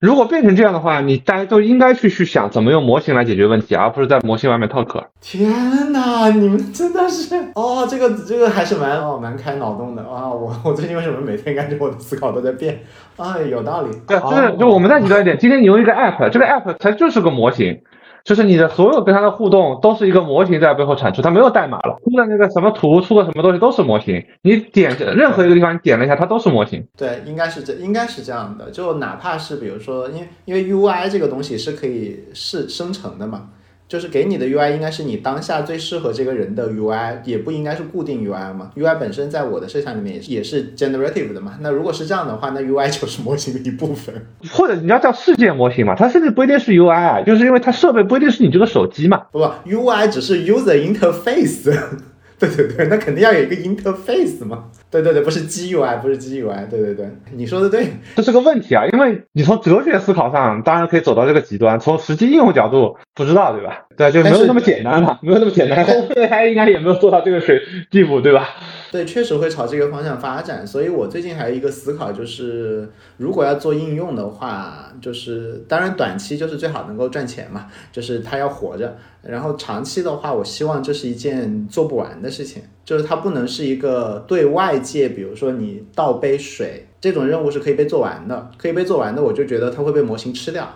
[0.01, 5.05] 如果变成这样的话，你大家都应该去去想怎么用模型来解决问题，而不是在模型外面套壳。
[5.21, 10.27] 天哪，你们真的是哦，这个这个还是蛮哦蛮开脑洞的啊！
[10.33, 12.81] 我我最近为什么每天感觉我的思考都在变？
[13.17, 13.91] 啊，有道理。
[14.07, 17.79] 对，就是就我们再极端一点，今天你用一个 app，这个 app 它就是个模型。
[18.31, 21.97] 就是你的所有跟它的互动都是一个模型在背后产出，它没有代码了。
[22.05, 24.25] 出的那个什么图，出的什么东西都是模型。
[24.43, 26.87] 你点任何一个地方，你点了一下，它都是模型。
[26.97, 28.71] 对，应该是这，应该是这样的。
[28.71, 33.49] 就哪怕是比如说，因为因为 UI 这个东西是可以是生成的嘛。
[33.91, 38.71] 就是给你的 UI 应该是你当下最适合这个人的 UI，也不应该是固定 UI 嘛。
[38.77, 41.59] UI 本身在我的设想里面也是也是 generative 的嘛。
[41.61, 44.15] 那如果是这样的话，那 UI 就是模型的一部分，
[44.53, 45.97] 或者你要叫世界模型嘛。
[45.97, 49.23] 它甚至不一定是 UI 啊，就是因为它设备不一定是你这个手机嘛。
[49.33, 51.77] 不，UI 只是 user interface。
[52.39, 54.67] 对对对，那肯定要有一个 interface 嘛。
[54.91, 56.69] 对对对，不是 GUI，不是 GUI。
[56.69, 58.85] 对对对，你说的对，这是个问题啊。
[58.93, 63.87] 因为你从哲学思考上当然可以走到这个极端，从实际应用角度不知道，对吧？
[63.97, 65.85] 对，就没有那么简单嘛，没有那么简单。
[66.17, 67.61] AI 应该也没有做到这个水
[67.91, 68.49] 地步，对吧？
[68.91, 70.67] 对，确实会朝这个方向发展。
[70.67, 78.97] 所以我最近还有一个思考，就是如果要做应用的话，就是当然短期就是最好能够赚钱嘛，就是它要活着。
[79.23, 90.69] 然后长期的话，我希望这是一件做不完的事情，就是它不能是一个对外界，比如说你倒杯水这种任务是可以被做完的，可以被做完的，我就觉得它会被模型吃掉，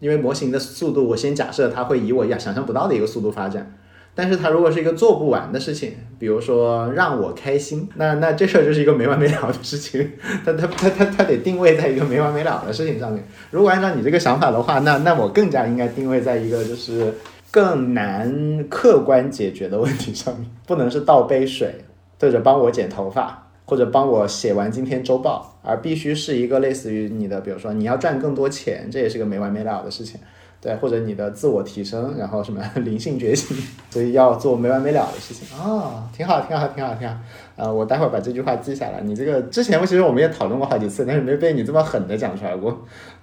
[0.00, 3.74] 因为模型的速度，我先假设它会以我呀想象不到的一个速度发展。
[4.14, 10.10] 但是它如果是一个做不完的事情，比如说让我开心，那那这事儿就是一个没完没了的事情，
[10.46, 13.22] 它它它它它得定位在一个没完没了的事情上面。
[13.50, 17.12] 如果按照你这个想法的话，那那我更加应该定位在一个就是
[17.50, 21.74] 更难客观解决的问题上面，不能是倒杯水，
[22.20, 30.20] 或者帮我剪头发，或者帮我写完今天周报，而必须是一个类似于你的，比如说你要赚更多钱，这也是个没完没了的事情。
[30.60, 33.56] 对，或者你的自我提升，然后什么 灵性觉醒，
[33.90, 37.14] 所以要做没完没了的事情啊，挺好，挺好，挺好，挺好。
[37.54, 39.00] 呃，我待会儿把这句话记下来。
[39.02, 42.76] 你这个之前其实我们也讨论过好几次，但是没被你这么狠的讲出来过。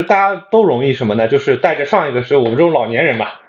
[0.08, 1.28] 大家都容易什么呢？
[1.28, 3.42] 就是带着上一个是我们这种老年人吧。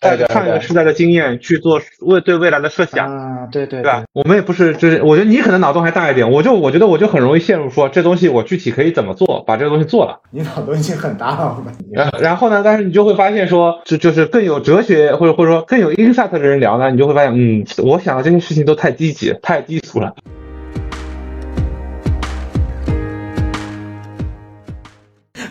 [0.00, 4.04] 带着上一个时代的经验去做未对未来的设想啊，对对对吧？
[4.12, 10.20] 我们也不是，就是我觉得你可能脑洞还大一点，我就我觉得我就很容易陷入说这东西我具体可以怎么做，把这个东西做了。
[10.30, 12.62] 你脑洞已经很大了，然然后呢？
[12.64, 20.14] 但是你就会发现说，就就是更有哲学或者或者说更有 insight 的人聊呢，你就会发现，嗯，我想的这些事情都太低级、太低俗了。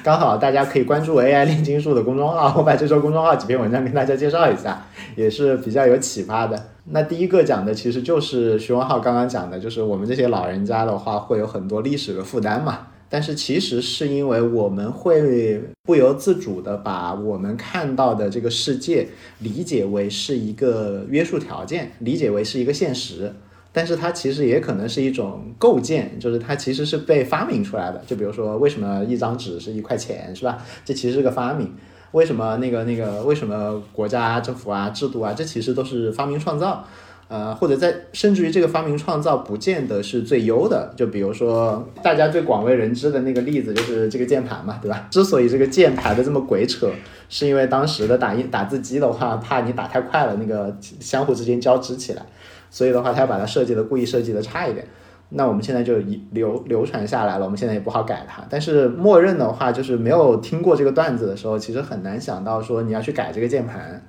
[0.03, 4.85] 刚好大家可以关注 AI 炼金术的公众号，我把这周公众号几篇文章跟大家介绍一下，
[5.15, 6.69] 也是比较有启发的。
[6.85, 19.07] 那第一个讲的其实就是徐文浩刚刚讲的，就是我们这些老人家的话会有很多历史的负担嘛，但是其实是因为我们会不由自主的把我们看到的这个世界
[19.39, 23.33] 理解为是一个约束条件，理解为是一个现实。
[23.77, 28.01] 但是它其实也可能是一种构建，就是它其实是被发明出来的。
[28.07, 30.57] 就比如说，为什么一张纸是一块钱，是吧？
[30.83, 31.71] 这其实是个发明。
[32.13, 36.83] 为什么那个那个为什么国家政府啊制度啊，这其实都是发明创造。
[37.27, 40.91] 呃，或者在甚至于这个发明创造不见得是最优的。
[40.97, 45.07] 就比如说大家最广为人知的那个例子，就是这个键盘嘛，对吧？
[45.11, 46.89] 之所以这个键盘的这么鬼扯，
[47.29, 52.25] 是因为当时的打印打字机的话，怕你打太快了，那个相互之间交织起来。
[52.77, 54.85] 所以的话，他要把它设计的故意设计的差一点，
[55.29, 58.45] 那我们现在就遗流流传下来了，我们现在也不好改它。
[58.51, 64.05] 但是默认的话，就是没有听过这个段子的时候，其实很难想到说你要去改这个键盘。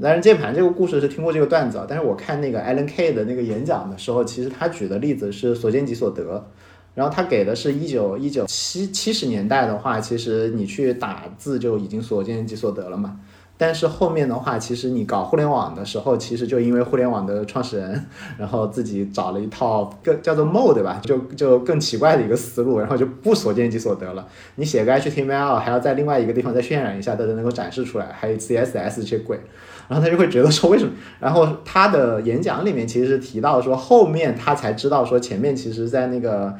[0.00, 6.46] 当然，键盘这个故事是听过这个段子，但是我看那个 Alan K 的那个演讲的时候，其实他举的例子是所见即所得，
[6.94, 13.20] 然后他给的是一九一九七七十年代的话，其实你去打字就已经所见即所得了嘛。
[13.58, 18.06] 但是后面的话，其实你搞互联网的时候，其实就因为互联网的创始人，
[18.38, 21.00] 然后自己找了一套更叫做 mode 对吧？
[21.02, 24.24] 就就更奇怪的一个思路，然后就不所见即所得了。
[24.54, 29.40] 你写个 HTML 还要在另外一个地方再渲染一下，都能够展示出来，还有 CSS 这些鬼。
[29.88, 30.92] 然后他就会觉得说为什么？
[31.18, 36.54] 然后他的演讲里面其实是提到说，后面他才知道说前面其实在那个。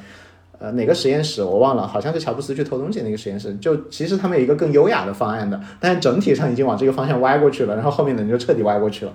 [0.58, 3.54] 呃，哪个实验室我忘了，好像是乔布斯去偷东西那个实验室。
[3.56, 9.12] 就其实他们有一个更优雅的方案的，但是整体上已经往这个方向歪过去了，然后后面的人就彻底歪过去了。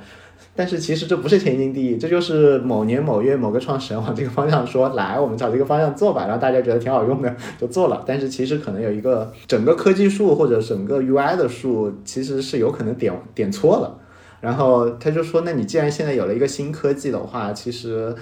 [0.56, 8.04] 但是其实这不是天经地义，这就是某年某月某个创始人往这个方向说，来，我们找这个方向做吧，然后大家觉得挺好用的，就做了。
[8.06, 14.00] 但是其实可能有一个整个科技树或者整个 UI 的树，其实是有可能点点错了。
[14.42, 18.14] 然后他就说，那你既然现在有了一个新科技的话，其实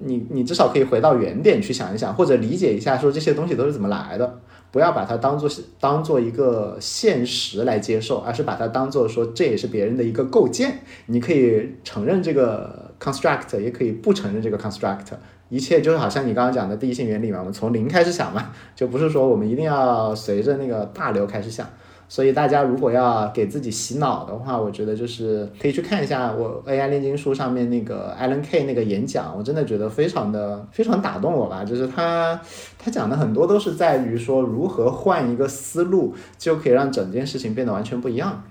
[0.00, 4.40] 你你至少可以回到原点去想一想，或者理解一下，说这些东西都是怎么来的。
[4.70, 10.80] 不要把它当做是当做一个现实来接受，而是把它当做说这也是别人的一个构建。
[11.06, 15.06] 你可以承认这个 construct，也可以不承认这个 construct。
[15.48, 21.64] 一切就是好像你刚刚讲的第一性原理嘛，我们从零开始想嘛，就不是说我们一定要随着那个大流开始想。
[22.08, 31.64] 所以大家如果要给自己洗脑的话，我觉得就是可以去看一下我 AI 炼金术上面那个 Alan K 那个演讲，我真的觉得非常的非常打动我吧。
[31.64, 32.40] 就是他
[32.78, 38.44] 他讲的很多都是在于说如何换一个思路就可以让整件事情变得完全不一样。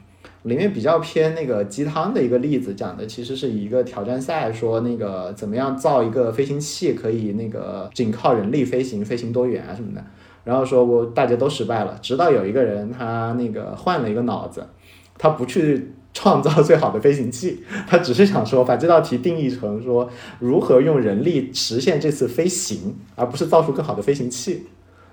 [0.43, 10.03] 里面比较偏那个鸡汤的一个例子，讲的其实是一个挑战赛，说那个怎么样造一个飞行器可以那个仅靠人力飞行，飞行多远啊什么的。
[10.43, 14.67] 然后说我大家都失败了，直到有一个人他那个换了一个脑子，
[15.17, 20.09] 他不去创造最好的飞行器， 他只是想说把这道题定义成说
[20.39, 24.67] 如何用人力实现这次飞行，而不是造出更好的飞行器。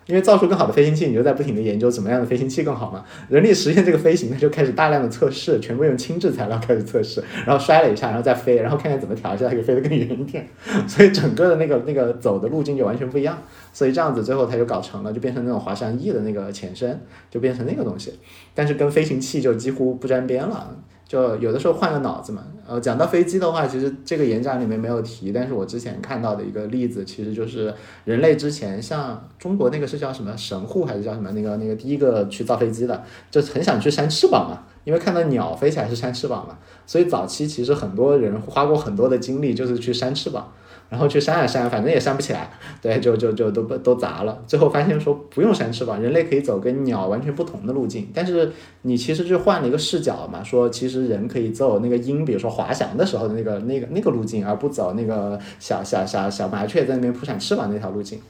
[0.07, 3.05] 因为造出更好的飞行器，你就在不停的研究怎么样的飞行器更好嘛。
[3.29, 10.47] 人力实现这个飞行，他就开始大量的测试，全部用轻质材料开始测试，然后摔了一下，然后再飞，然后看看怎么调一下，可以飞得更远一点。
[10.89, 13.39] 所以整个的那个那个走的路径就完全不一样。
[13.73, 17.01] 所以这样子最后他就搞成了，就变成那种滑翔翼的那个前身，
[17.31, 18.13] 就变成那个东西，
[18.55, 20.77] 但是跟飞行器就几乎不沾边了。
[21.11, 22.45] 就有的时候换个脑子嘛。
[22.69, 27.75] 呃，讲到飞机的话，其实这个演讲里面没有提，但是我之前看到的一个例子，其实就是
[28.05, 36.57] 人类之前像中国那个是叫什么神户还是叫什么那个那个第一个去造飞机的，就很想去扇翅膀嘛，因为看到鸟飞起来是扇翅膀嘛，
[36.87, 40.53] 所以早期其实很多人花过很多的精力就是去扇翅膀。
[40.91, 42.51] 然后去扇啊扇，反正也扇不起来，
[42.83, 44.43] 对，就就就都都砸了。
[44.47, 48.09] 最后发现说不用扇翅膀，人类可以走跟鸟完全不同的路径。
[48.13, 48.51] 但是
[48.83, 58.21] 你其实就换了一个视角嘛，说其实人可以走那个鹰，比如说滑翔的时候的那个那个那个路径，而不走那个小小小小麻雀在那边扑闪翅膀那条路径。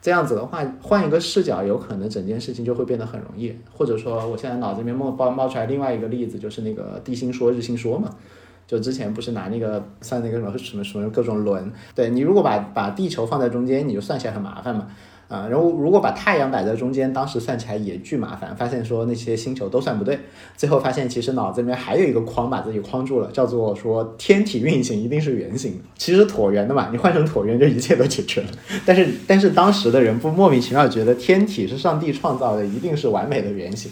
[0.00, 3.52] 这样子的话，换一个视角，有可能整件事情就会变得很容易。
[3.72, 8.08] 或者说，我现在脑子里面冒冒冒出来另外一个例子，就是那个地心说日心说嘛。
[8.66, 14.88] 就之前不是拿那个算那个什么什么什么各种轮，对你如果把把地球放在中间，你就算起来很麻烦嘛，
[15.28, 20.18] 啊，然后如果把太阳摆在中间，当时算起来也巨麻烦，发现说那些星球都算不对，
[20.56, 28.48] 最后发现其实脑子里面还有一个框把自己框住了，叫做说天体运行一定是圆形，其实椭圆的嘛，你换成椭圆就一切都解决了，
[28.84, 33.90] 但是但是当时的人不莫名其妙觉得天体是上帝创造的，一定是完美的圆形。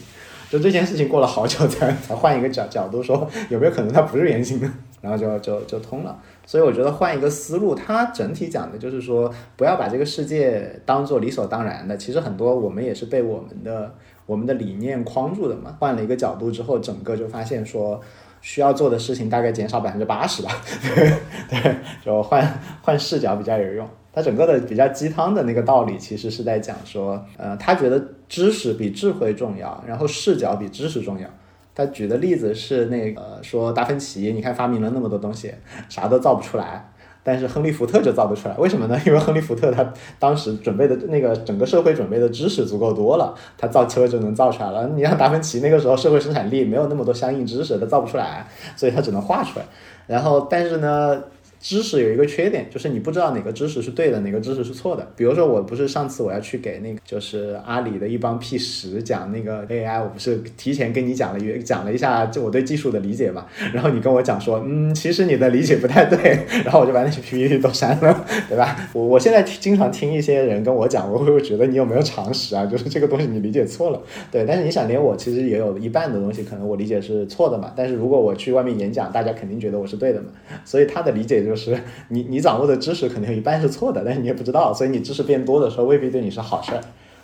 [0.49, 4.69] 就这件事情过了好久才才换一个角角度说有没有可能它不是圆形的，
[5.01, 6.17] 然后就就就通了。
[6.45, 11.97] 所以我觉得换一个思路，它整体讲的就是说不要把这个世界当做理所当然的。
[11.97, 13.93] 其实很多我们也是被我们的
[14.25, 15.75] 我们的理念框住的嘛。
[15.79, 17.99] 换了一个角度之后，整个就发现说
[18.41, 20.51] 需要做的事情大概减少百分之八十吧。
[21.49, 23.89] 对，就换换视角比较有用。
[24.15, 31.27] 他整个的比较鸡汤的那个道理，其实是在讲说，呃，他觉得知识比智慧重要，然后视角比知识重要。
[31.75, 35.53] 他举的例子是那个说达芬奇，你看发明了那么多东西，
[35.89, 36.89] 啥都造不出来，
[37.21, 38.97] 但是亨利福特就造得出来，为什么呢？
[39.05, 44.87] 因为亨利福特他当时准备的那个整个社会准备的知识足够多了，他造车就能造出来了。
[44.95, 48.47] 你让达芬奇那个时候社会生产力没有那么多相应知识，他造不出来，
[48.77, 49.65] 所以他只能画出来。
[50.07, 51.21] 然后，但是呢？
[51.65, 55.11] 知识有一个缺点，就是你不知道哪个知识是对的，哪个知识是错的。
[55.15, 63.47] 比如说，我不是上次我要去给那个就是阿里的一帮 P 十讲那个 AI，我不是提前跟你讲了一讲了一下，就我对技术的理解嘛。
[63.73, 66.37] 然后你跟我讲说，嗯，其实你的理解不太对。
[66.63, 68.87] 然后我就把那些 PPT 都删了，对吧？
[68.93, 72.63] 我 我现在经常听一些人跟我讲，我会觉得你有没有常识啊？
[72.67, 73.99] 就是这个东西你理解错了，
[74.31, 74.45] 对。
[74.45, 77.73] 但是你想连我其实也有一半的东西可能我理解是错的嘛。
[77.75, 80.27] 但是如果我去外面演讲，大家肯定觉得我是对的嘛。
[80.63, 81.54] 所以他的理解就。
[81.55, 81.79] 就是
[82.09, 86.81] 你你掌握的知识肯定有一半是错的，但是你也不知道，所以你知识变多的时候未必对你是好事儿。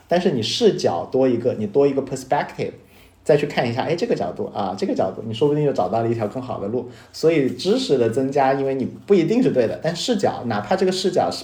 [0.07, 2.71] 但是你视角多一个，你多一个 perspective，
[3.23, 6.89] 再去看一下，哎，这个角度啊，这个角度，你说不定就找到了一条更好的路。
[7.11, 11.43] 所以知识的增加，因为你不一定是对的，但视角，哪怕这个视角是。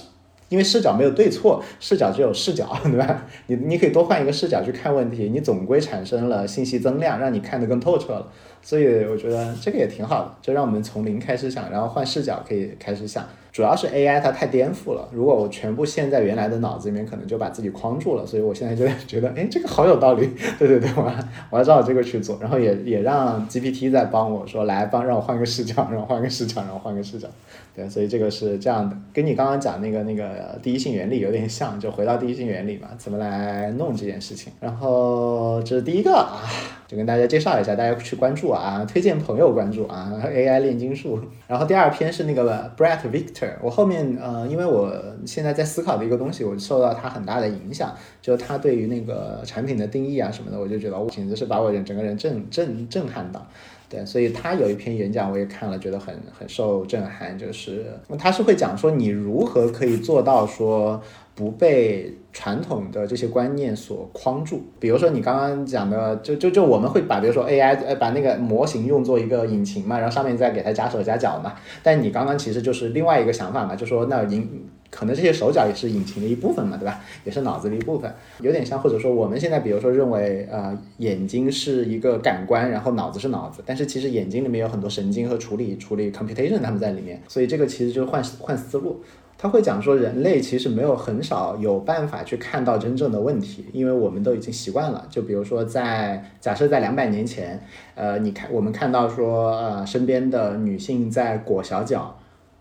[0.50, 3.26] 因为视角没有对错，视角只有视角，对吧？
[3.48, 8.26] 你你可以多换一个视角去看问题，你总归产生了信息增量，让你看得更透彻了。
[8.68, 13.24] 所以我觉得这个也挺好的，就让我们从零开始想，然后换视角可以开始想。
[13.50, 18.26] 主要是 AI 它太颠覆了，如果我全部陷在原来的脑子里面，可能就把自己框住了。
[18.26, 20.28] 所以我现在就 觉得，哎，这个好有道理。
[20.60, 21.10] 对对对，我
[21.48, 27.26] 我要照这个去做，然后也也让 GPT 在帮我说，来帮让我换个视角，让我换个视角，让我换个视角。
[27.74, 34.52] 对，所以这个是这样的，跟你刚刚讲那个那个第一性原理有点像，就回到第一性原理嘛，怎么来弄这件事情。
[34.60, 36.42] 然后这是第一个啊。
[36.88, 41.20] 就跟大家介绍一下，大家去关注啊，推荐朋友关注啊，AI 炼金术。
[41.46, 44.90] 然后第二篇是那个 Brett Victor，我后面呃，因为我
[45.26, 53.46] 现在在思考的一个东西，我受到他很大的影响，就是他对于那个产品的定义啊什么的，我就觉得我简直是把我人整个人震震震撼到。
[53.88, 57.86] 对，所以他有一篇演讲我也看了，觉得很很受震撼，就是
[58.18, 61.00] 他是会讲说你如何可以做到说
[61.34, 64.62] 不被传统的这些观念所框住。
[64.78, 71.54] 比如说你刚刚讲的，就就就我们会把比如说 AI 呃把那个模型用作一个引擎嘛，然后上面再给它加手加脚嘛。
[71.82, 74.68] 但你刚刚其实就是另外一个想法嘛，就说那引。
[74.90, 77.00] 可能这些手脚也是引擎的一部分嘛，对吧？
[77.24, 89.02] 也是脑子的一部分，有点像，或者说我们现在比如说认为，呃，眼睛是一个感官，然后脑子是脑子，但是其实眼睛里面有很多神经和处理处理 computation 他们在里面，所以这个其实就是换换思路。
[89.40, 95.06] 他会讲说，人类其实没有很少有办法去看到真正的问题，因为我们都已经习惯了。
[95.08, 97.62] 就比如说在假设在两百年前，
[97.94, 102.18] 呃，你看我们看到说，呃，身边的女性在裹小脚。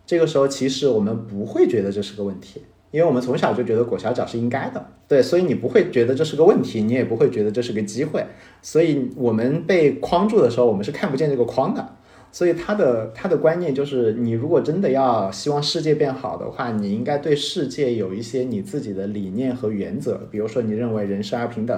[0.07, 8.25] 这个时候，其实我们不会觉得这是个问题，因为我们从小就觉得裹小脚是应该的，对，所以你不会觉得这是个问题，你也不会觉得这是个机会。
[8.61, 11.95] 所以我们被框住的时候，我们是看不见这个框的。
[12.29, 20.27] 所以他的他的观念就是，你如果真的要希望世界变好的话，你应该对世界有一些你自己的理念和原则。
[20.29, 21.77] 比如说，你认为人生而平等；，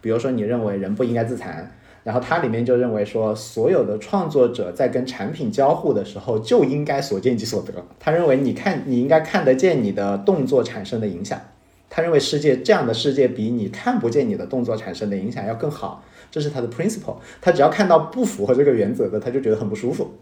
[0.00, 1.70] 比如说，你认为人不应该自残。
[2.02, 7.72] 然后它里面就认为说，所有的创作者在跟产品交互的时候就应该所见即所得。
[7.98, 11.40] 他认为你看你应该看得见你的动作产生的影响。
[11.88, 16.04] 他认为世界这样的世界比你看不见你的动作产生的影响要更好。
[16.30, 17.16] 这是他的 principle。
[17.40, 20.12] 他只要看到不符合这个原则的，他就觉得很不舒服。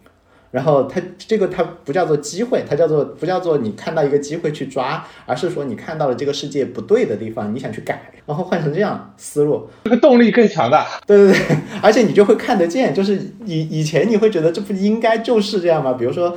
[0.50, 10.86] 然后它这个它不叫做机会，它叫做不叫做你看到一个机会去抓，而是说你看到了这个世界不对的地方，你想去改，然后换成这样思路，这个动力更强大。
[11.06, 15.92] 对对对，而且你就会看得见，就是以以前你会觉得这不应该就是这样吗？
[15.92, 16.30] 比如说，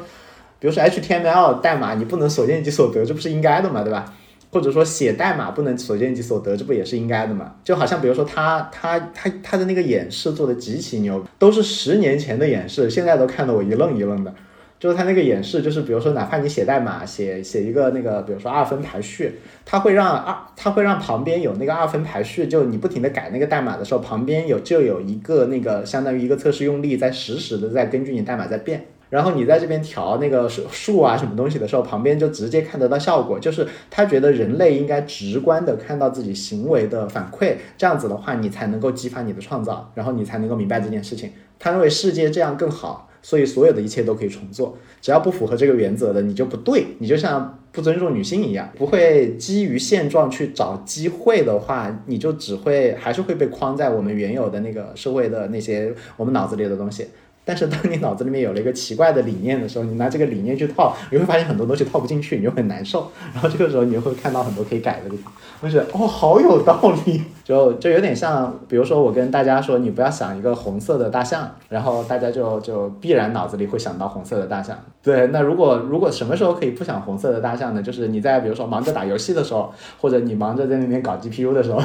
[0.59, 4.13] 比如说 HTML 代码你不能所见即所得，这不是应该的嘛，对吧？
[4.51, 7.55] 或者说写代码不能所见即所得，这不也是应该的吗？
[7.63, 14.33] 就好像比如说他他他他的那个演示做的极其牛，都是十年前的演示，现在都看得我一愣一愣的。
[14.77, 28.87] 就是他那个演示，就是比如说哪怕你写代码写写一个那个，比如说二分排序，他会让二他会让旁边有那个二分排序，就你不停的改那个代码的时候，旁边有就有一个那个相当于一个测试用例在实时的在根据你代码在变。
[29.11, 33.37] 然后你在这边调那个数数啊什么东西的时候，旁边就直接看得到效果。
[33.37, 41.29] 就是他觉得人类应该直观的看到自己行为的反馈，这样子的话，你才能够激发你的创造，然后你才能够明白这件事情。
[41.59, 44.77] 他认为世界这样更好，所以所有的一切都可以重做。
[45.01, 57.07] 只要不符合这个原则的，你就不对，你就像不尊重女性一样，不会基于现状去找机会的话，你就只会还是会被框在我们原有的那个社会的那些我们脑子里的东西。
[57.51, 63.11] 但是当你脑子里面有了一个奇怪的理念的时候，你拿这个理念去套，你会发现很多东西套不进去，你就很难受。
[63.33, 65.33] 然后这个时候你就会看到很多可以改的地方。
[65.59, 74.79] 我觉得哦，好有道理，就就有点像，比如说我跟大家说，你不要想一个红色的大象，然后大家就就必然脑子里会想到红色的大象。
[75.03, 77.83] 对，那如果如果什么时候可以不想红色的大象呢？
[77.83, 81.81] 就是你在比如说忙着打游戏的时候，或者你忙着在那边搞 GPU 的时候，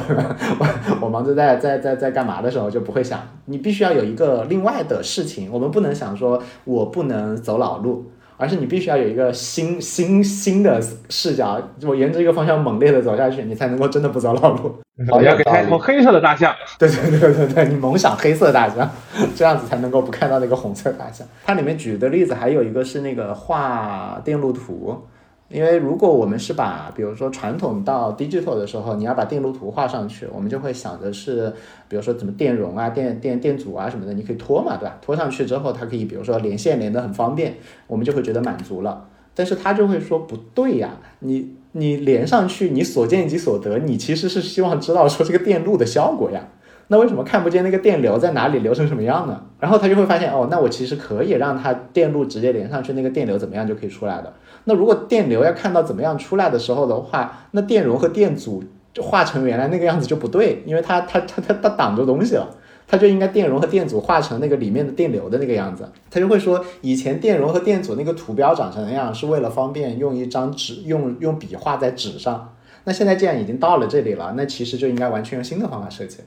[0.59, 3.19] 我我忙着在在在在干嘛的时候就不会想，
[3.49, 5.49] 你必须要有一个另外的事情。
[5.51, 14.75] 我们不能想说我不能走老路，而是你必须要有一个新新新的视角，我沿着一个方向猛烈的走下去，你才能够真的不走老路。
[15.11, 18.89] 好要给他一头黑色的大象，对对对对对，你猛想黑色大象，
[19.35, 21.25] 这样子才能够不看到那个红色大象。
[21.45, 24.99] 它里面举的例子还有一个是那个画电路图，
[25.49, 31.51] 因为如果我们是把比如说传统到 digital 的时候，你要把电路图画上去，我们就会想的是，
[31.87, 34.97] 比如说怎么电容啊、电电电阻啊什么的，你可以拖嘛，对吧？
[35.01, 37.55] 拖上去之后，它可以比如说连线连得很方便，
[37.87, 39.07] 我们就会觉得满足了。
[39.33, 41.55] 但是他就会说不对呀，你。
[41.73, 46.47] 你连上去，你所见即所得，你其实是希望知道说这个电路的效果呀。
[46.89, 49.41] 那为什么看不见那个电流在哪里流成什么样呢？
[49.59, 54.33] 然后他就会发现，哦，那我其实可以让它电路直接连上去，那个电流怎么样就可以出来的。
[54.63, 62.47] 那如果电流要看到怎么样出来的时候的话，那电容和电阻就画成原来那个样子就不对，因为它它它它它挡着东西了。
[62.89, 72.53] 它就应该电容和电阻画成那个里面的电流的那个样子，他就会说以前电容和电阻那个图标长成那样是为了方便用一张纸用用笔画在纸上。
[72.85, 76.19] 那现在既然已经到了这里了，那其实就应该完全用新的方法设计。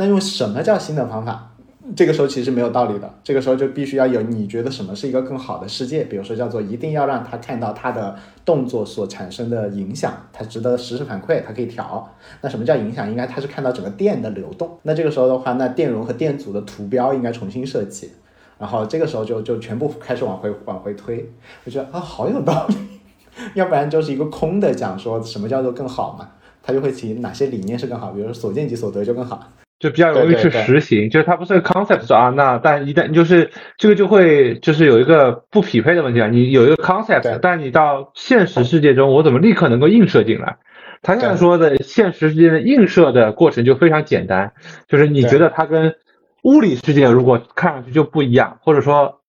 [0.00, 1.50] 那用什么叫新的方法？
[1.96, 8.14] 这个时候其实没有道理的，这个时候就必须要有你觉得什么是一个更好的世界，比如说叫做一定要让他看到他的
[8.44, 12.14] 动作所产生的影响，他值得实时反馈，它可以调。
[12.42, 13.10] 那什么叫影响？
[13.10, 14.78] 应该他是看到整个电的流动。
[14.84, 18.12] 那这个时候的话，那电容和电阻的图标应该重新设计，
[18.56, 21.28] 然后这个时候就就全部开始往回往回推。
[21.64, 22.76] 我觉得啊，好有道理，
[23.54, 26.28] 要不然就是一个空的讲说什么叫做更好嘛，
[26.62, 29.52] 他就会提哪些理念是更好，比如说所见即所得就更好。
[29.78, 40.56] 就比较容易去实行，就是它不是个 concept 说啊，那但一旦就是这个就会就是有一个不匹配的问题啊，你有一个 concept，但你到现实世界中，我怎么立刻能够映射进来？
[41.02, 44.52] 他现在说的现实世界的映射的过程就非常简单，
[44.88, 45.94] 就是你觉得它跟
[46.42, 49.20] 物理世界如果看上去就不一样，或者说。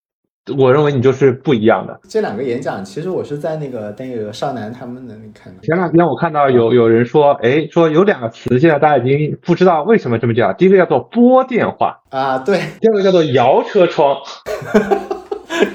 [0.58, 2.00] 我认为你就是不一样的。
[2.08, 5.60] 这两个演讲，其实我是在那个那个少男他们那里看的。
[5.62, 10.52] 前两天我看到有有人说，哎，说有两个词，现在大家已经不知道为什么这么叫。
[10.54, 14.18] 第一个叫做拨电话啊，对；第二个叫做摇车窗。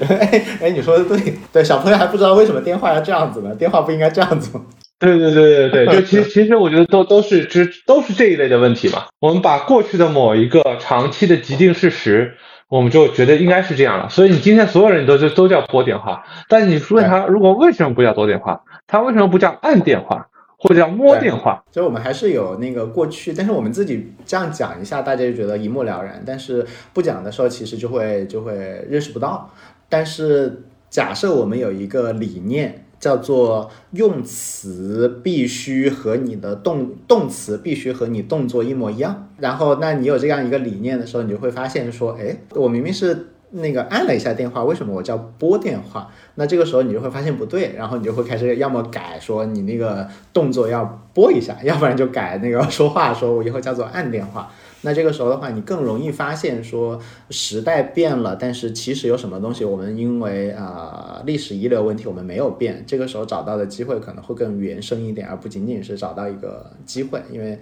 [0.09, 3.53] 哎哎，你说的对，对，小朋友还不知道为什么电话要这样子呢？
[3.55, 4.63] 电话不应该这样子吗。
[4.97, 9.03] 对对对对对，就其实 其实我觉得都都是这都是这一类的问题嘛。
[9.19, 12.35] 我们把过去的某一个长期的既定事实。
[12.67, 20.27] 我们就觉得应该是这样了，所以你今天所有人都就都叫拨电话，但是你问他如果为什么不叫多点话，他为什么不叫按电话
[20.57, 21.63] 或者叫摸电话？
[21.71, 26.23] 所以我们还是有那个过去，但是我们自己这样讲一下，大家就觉得一目了然。
[26.25, 28.55] 但是不讲的时候，其实就会就会
[28.89, 29.49] 认识不到。
[29.87, 32.84] 但是假设我们有一个理念。
[33.05, 46.09] 叫做用词必须和你的动动词必须和你动作一模一样，然后那你有这样一个理念的时候，你就会发现说，哎，我明明是那个按了一下电话，为什么我叫拨电话？
[46.33, 50.83] 那这个时候你就会发现不对，然后你就会开始要么改说你那个动作要
[51.13, 54.49] 拨一下，要不然就改那个说话说我以后叫做按电话。
[54.81, 56.99] 那这个时候的话，你更容易发现说
[57.31, 67.57] 时代变了，但是其实有什么东西我们因为啊历史遗留问题我们没有变，这个时候找到的机会可能会更原生一点，而不仅仅是找到一个机会，因为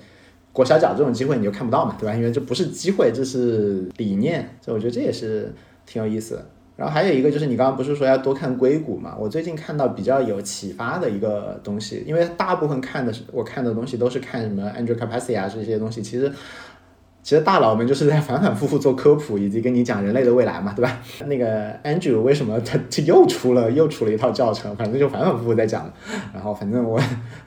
[0.51, 2.13] 裹小脚这种机会你就看不到嘛，对吧？
[2.13, 5.53] 因为这不是机会，这是理念，所以我觉得这也是
[5.85, 6.45] 挺有意思的。
[6.75, 9.15] 然后还有一个就是你刚刚不是说要多看硅谷嘛？
[9.17, 16.29] 我最近看到比较有启发的一个东西，因为大部分看的是我看的东西都是看什么 Andrew Capacity 啊这些东西，其实。
[17.23, 20.99] 其实大佬们就是在反反复复做科普，以及跟你讲人类的未来嘛，对吧？
[21.25, 25.89] 那个 Andrew 为什么 他他又出了又出了一套教程，反正就反反复复在讲。
[26.33, 26.99] 然后反正我，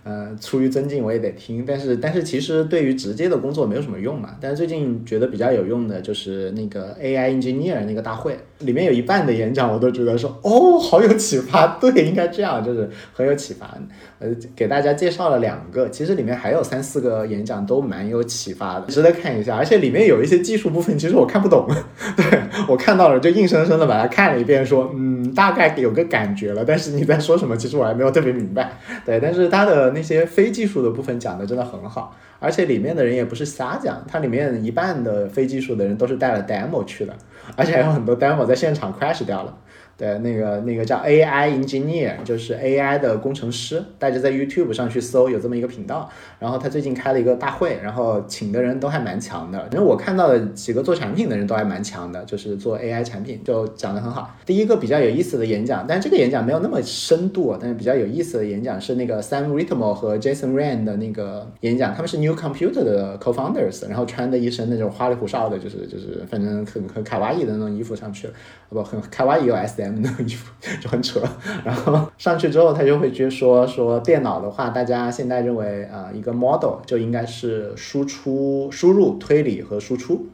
[0.03, 1.62] 呃，出于尊敬我也得听。
[1.66, 4.36] 但是但是其实对于直接的工作没有什么用嘛。
[4.40, 13.77] 但是最近觉得比较有用的就是那个 AI Engineer 那个大会，里面有一半的演讲我都觉得说哦好有启发，对，应该这样，就是很有启发。
[14.20, 19.65] 呃，给大家介绍了两个，其实里面还有三四个演讲都蛮有启发的，值得看一下。
[19.66, 21.66] 而且里面有一些技术部分，其实我看不懂，
[22.16, 28.78] 对我看到了就硬生生的把它看了一遍，说嗯，大概有个感觉了，但是你在说什么，其实我还没有特别明白。
[29.05, 37.12] 对，但是它的那些非技术的部分讲的真的很好，而且里面的人也不是瞎讲，它里面一半的非技术的人都是带了 demo 去的，
[37.56, 39.52] 而且还有很多 demo 在现场 crash 掉了。
[39.98, 46.10] 对，那个那个叫 AI engineer，就是 AI 的工程师，大家在 YouTube 上去搜有这么一个频道。
[46.39, 49.66] 然后他最近开了一个大会，然后请的人都还蛮强的。
[49.73, 54.36] 因为我看到的几个做产品的人都还蛮强的，就是做 AI 产品就讲得很好。
[54.44, 68.35] 第一个比较有意思的演讲，但这个演讲没有那么深度，但是比较有意思的演讲是那个 Sam Ritmo 和 Jason ran 的那个演讲，他们是 New Computer 的 co-founders，然后穿的一身那种花里胡哨的，就是就是反正很很卡哇伊的那种衣服上去了，
[68.68, 69.86] 不很卡哇伊有 S。
[69.89, 71.21] 那个衣服就很扯，
[71.65, 80.27] 然后上去之后，他就会去说说电脑的话，大家现在认为啊，一个 model 就应该是输出、输入、推理和输出，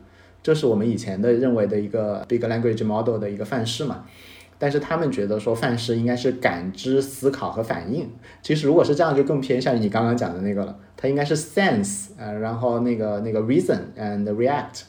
[0.43, 4.05] 这是我们以前的认为的一个 big language model 的一个范式嘛。
[4.59, 8.09] 但是他们觉得说范式应该是感知、思考和反应。
[8.43, 14.83] 其实如果是这样，就更偏向于你刚刚讲的那个了，它应该是 sense 呃，然后那个那个 reason and react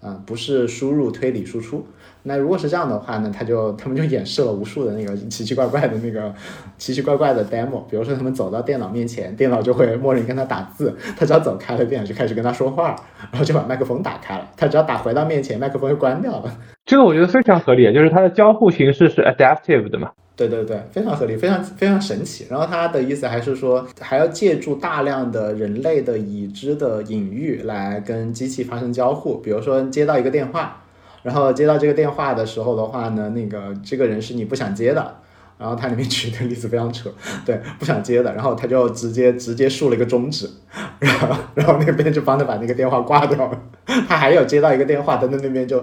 [0.00, 1.86] 啊，不是输入、推理、输出。
[2.28, 6.30] 那如果是这样的话呢，他就他们就演示了无数的那个奇奇怪怪的那个
[6.76, 12.94] 奇奇怪怪的 demo，比如说他们走到电脑面前，电脑就会默认跟他打字，他只要走开了，电脑就开始跟他说话，
[13.32, 16.52] 然后就把麦克风打开了，他只要打回到面前，麦克风就关掉了。
[16.84, 20.10] 这个我觉得非常合理，就是它的交互形式是 adaptive 的嘛。
[20.36, 22.46] 对对对，非常合理，非常非常神奇。
[22.48, 30.80] 然后他的意思还是说，还要借助大量的人类的已知的隐喻来跟机器发生交互，比如说接到一个电话。
[31.22, 35.16] 然后接到这个电话的时候的话呢，那个这个人是你不想接的，
[35.58, 37.10] 然后他里面举的例子非常扯，
[37.44, 40.48] 对，不想接的，然后他就直接直接竖了一个中指，
[41.00, 43.60] 然后然后那边就帮他把那个电话挂掉了。
[44.06, 45.82] 他还有接到一个电话，但在那边就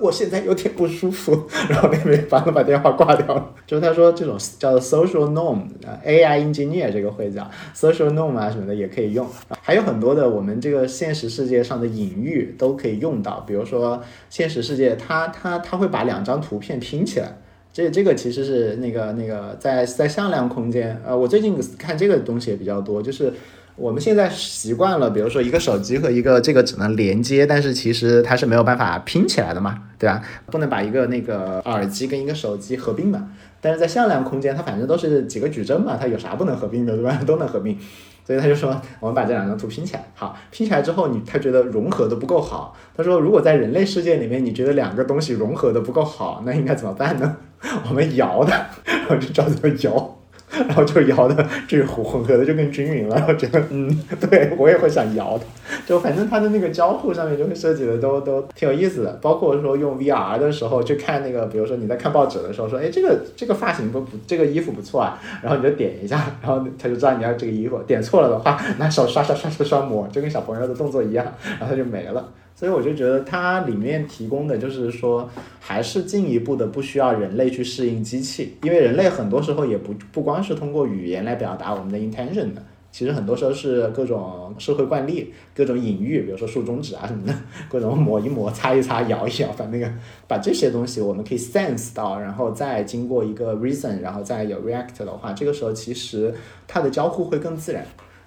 [0.00, 3.50] 我现在有点不舒服，然后那边帮他把电话挂掉了。
[3.66, 9.26] 就是他说这种叫做 social norm，AI engineer 这个会讲 social norm 啊什么的也可以用，
[9.60, 17.36] 还有很多的我们这个现实世界上的隐喻都可以用到，比如说现实世界它它它会把两张图片拼起来。
[17.72, 23.32] 这这个其实是那个那个在在向量空间，呃，我最近看这个东西也比较多，就是
[23.76, 30.22] 我们现在习惯了，比如说一个手机和一个这个只能连接，但是其实它是没有办法拼起来的嘛，对吧？
[30.50, 33.30] 不能把一个那个耳机跟一个手机合并嘛。
[33.62, 37.18] 但是在向量空间，它反正都是几个矩阵嘛，它有啥不能合并的，对吧？
[37.26, 37.78] 都能合并。
[38.24, 42.76] 所以他就说，我们把这两张图拼起来，好，拼起来之后，你他觉得融合的不够好。
[42.96, 47.36] 他说，如果在人类世界里面，你觉得两个东西融合的不够好，那应该怎么办呢？
[47.88, 48.66] 我们摇的，
[49.10, 50.18] 我就找怎么摇。
[50.52, 53.88] 然后就摇的这个混合的就更均匀了，我觉得嗯，
[54.20, 55.44] 对我也会想摇的，
[55.86, 71.24] 就反正它的那个交互上面就会设计的都都挺有意思的，包括说用 VR 的时候去看那个，比如说你在看报纸的时候说，哎，这个这个发型不不，这个衣服不错啊，然后你就点一下，然后他就知道你要这个衣服，点错了的话，拿手刷刷刷刷刷抹，就跟小朋友的动作一样，
[71.58, 72.24] 然后它就没了。
[72.62, 75.28] 所以我就觉得它里面提供的就是说，
[75.58, 87.34] 还是进一步的不需要人类去适应机器，因为人类很多时候也不不光是通过语言来表达我们的 intention 的，其实很多时候是各种社会惯例、各种隐喻，比如说竖中指啊什么的，
[87.68, 89.92] 各种抹一抹、擦一擦、摇一摇，把那个
[90.28, 96.32] 把这些东西我们可以 sense 到，然后再经过一个 reason，然后再有 react 的话，这个时候其实
[96.68, 97.84] 它的交互会更自然。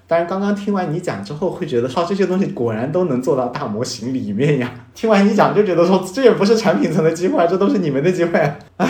[0.08, 4.72] 但是刚刚听完你讲之后，会觉得说这些东西果然都能做到大模型里面呀。
[4.94, 8.40] 听完你讲就觉得说这也不是产品层的机会，这都是你们的机会。
[8.78, 8.88] 唉。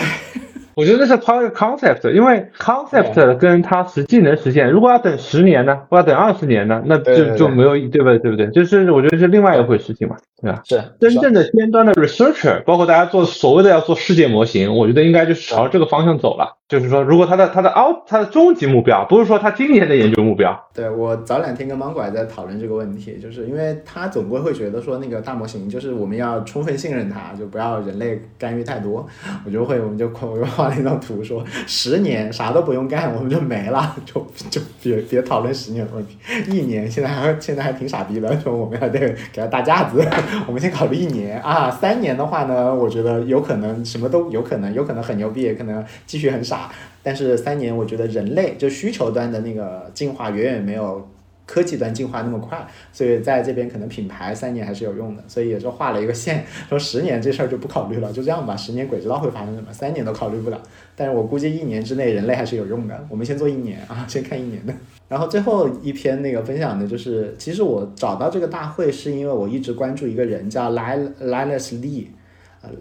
[0.74, 8.18] 我觉得那是抛一个 concept，因为 concept 跟它实际能实现，如果要等十年呢，或要等二十年呢，那就就没有对不对？
[8.18, 8.46] 对不对？
[8.50, 10.60] 就是我觉得是另外一回事情嘛，对吧？
[10.66, 16.58] 是真正的尖端的 researcher，包括大家做所谓的要做世界模型，我觉得应该就是朝这个方向走了。
[16.68, 20.68] 就是说，如果他的他的 out 他的终极目标，不是说他今年的研究目标。
[20.74, 29.06] 对我早两天跟芒果还在讨论这个问题，就是因为他总归会觉得说那个大模型就是我们要充分信任它，就不要人类干预太多。
[29.44, 31.44] 我就会我们就我就画了一张图说。
[31.68, 36.18] 十年啥都不用干，我们就没了，就就别别讨论十年的问题。
[36.48, 38.98] 一年现在还现在还挺傻逼的，说我们要得
[39.32, 40.04] 给他大架子。
[40.48, 46.55] 我们先考虑一年啊，三年的话呢，我觉得有可能什么都有可能，有可能很牛逼，也可能继续很傻。
[47.02, 51.08] 但是三年，我觉得人类就需求端的那个进化远远没有。
[51.48, 60.60] 科技端进化那么快，所以在这边可能品牌三年还是有用的，所以也就画了一个线， 说十年这事儿就不考虑了，就这样吧，十年鬼知道会发生什么，三年都考虑不了。
[60.96, 64.74] 但是我估计一年之内人类还是有用的，我们先做一年啊，先看一年的。
[65.08, 72.06] 然后最后一篇那个分享的就是，其实我找到这个大会是因为我一直关注一个人叫 Linus Lee。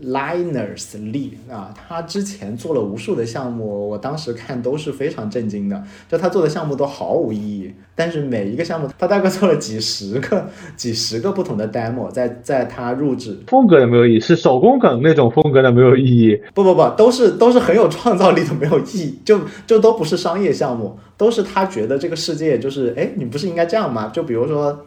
[0.04, 5.84] Linus Lee 啊，他之前做了无数的项目，我当时看都是非常震惊的。
[6.10, 16.40] 就他做的项目都毫无意义，但是每一个项目他大概做了几十个、几十个不同的 demo，在在他入职风格的没有意义，是手工梗那种风格的没有意义。
[16.54, 24.10] 不不不，都是都是很有创造力的没有意义，就就都不是商业项目，都是他觉得这个世界就是哎，你不是应该这样吗？
[24.14, 24.86] 就比如说。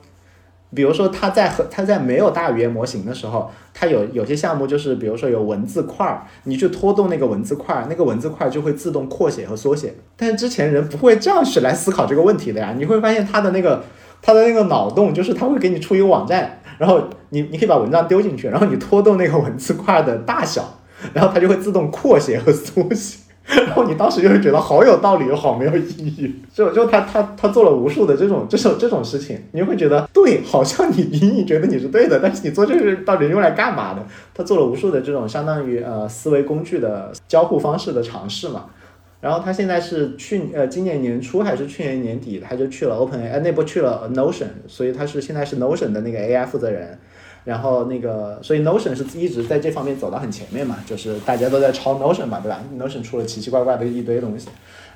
[0.74, 9.94] 比如说，他在和他在没有大语言模型的时候，他有有些项目就是，比如说有文字块儿，你去拖动那个文字块儿，那个文字块儿就会自动扩写和缩写。
[10.16, 12.74] 但是之前人不会这样去来思考这个问题的呀。
[12.76, 13.82] 你会发现他的那个
[14.20, 20.80] 他的那个脑洞就是他会给你出一个网站，然后你你可以把文章丢进去，然后你拖动那个文字块的大小，
[21.14, 23.20] 然后它就会自动扩写和缩写。
[23.48, 34.04] 然后你当时就会觉得好有道理又好没有意义，就就他他他做了无数的这种这种这种事情，你会觉得对，好像你你你觉得你是对的，但是你做这个到底用来干嘛的？
[34.34, 38.66] 他做了无数的这种相当于呃思维工具的交互方式的尝试嘛。
[39.20, 46.98] 然后他现在是去呃今年年初还是去年年底他就去了 OpenAI 那波去了 Notion，所以他是现在是 Notion 的那个 AI 负责人。
[47.48, 54.48] 然后那个，所以 Notion 是一直在这方面走到很前面嘛，就是大家都在抄 Notion 嘛，对吧？Notion 出了奇奇怪怪的一堆东西。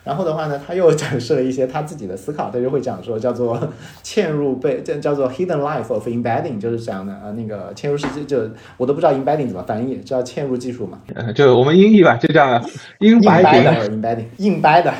[0.04, 3.58] 然后的话呢，他又展示了一些他自己的思考，他就会讲说叫做
[4.04, 10.98] 嵌入被叫叫做 Hidden Life of Embedding，就是讲的呃那个嵌入式就我都不知道 Embedding 怎么翻译，叫嵌入技术嘛。
[11.34, 12.60] 就我们音译吧，就叫
[12.98, 14.92] 硬掰的 Embedding，硬掰的。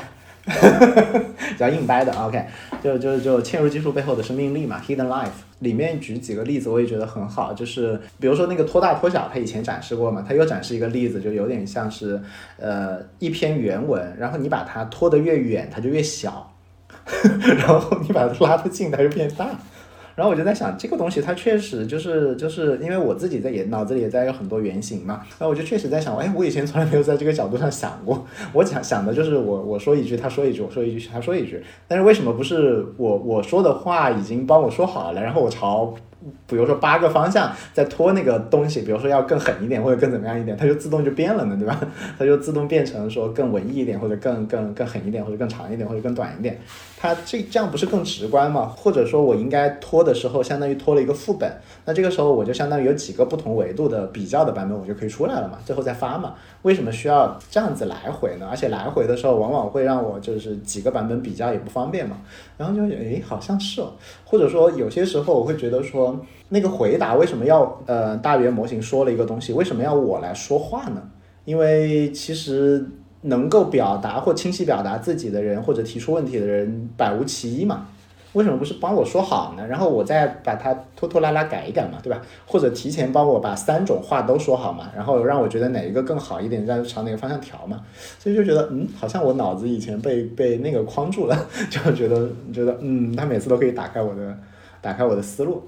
[1.59, 2.13] 叫硬掰的。
[2.13, 2.43] OK，
[2.83, 5.29] 就就就嵌入技术背后的生命力嘛，Hidden Life
[5.63, 7.53] 里面举几个例子，我也觉得很好。
[7.53, 12.21] 就是比如说那个拖大拖小，他以前展示过嘛，他又展示一个例子，就有点像是
[12.59, 16.53] 呃一篇原文，然后你把它拖得越远，它就越小，
[17.59, 19.49] 然后你把它拉得近，它就变大。
[20.15, 28.27] 然后我就在想，这个东西它确实就是就是因为我自己在也脑子里也在有很多原型嘛，然后我就确实在想，哎，我以前从来没有在这个角度上想过。
[28.53, 31.63] 我想想的就是我我说一句，他说一句，我说一句，他说一句。
[31.89, 35.95] 但是为什么不是我我说的话已经帮我说好了，然后我朝。
[36.47, 41.81] 比如说八个方向在拖那个东西，比如说要更狠一点或者更怎么样一点，它就自动就变了呢，对吧？
[42.19, 46.59] 它就自动变成说更文艺一点，或者更更更狠一点，或者更长一点，或者更短一点。
[46.97, 48.67] 它这这样不是更直观吗？
[48.67, 51.51] 或者说我应该拖的时候，相当于拖了一个副本，
[51.85, 56.35] 那这个时候我就相当于有几个不同维度的比较的版本，我就可以出来了嘛，最后再发嘛。
[56.63, 58.47] 为什么需要这样子来回呢？
[58.51, 62.19] 而且来回的时候，往往会让我就是几个版本比较也不方便嘛。
[62.57, 63.93] 然后就诶，好像是哦。
[64.25, 66.19] 或者说有些时候我会觉得说，
[66.49, 71.03] 那个回答为什么要呃大语言模型说了一个东西，为什么要我来说话呢？
[71.45, 72.87] 因为其实
[73.23, 77.89] 能够表达或清晰表达自己的人，或者提出问题的人百无其一嘛。
[78.35, 79.67] 为什么不是帮我说好呢？
[79.67, 82.23] 然后我再把它拖拖拉拉改一改嘛，对吧？
[82.47, 87.81] 或者提前帮我把三种话都说好嘛，然后让我觉得哪一个更好一点，再朝哪个方向调嘛。
[88.19, 94.35] 所以就觉得，嗯，好像我脑子以前被被那个框住了， 就觉得觉得，嗯，它每次都可以打开我的
[94.81, 95.63] 打开我的思路。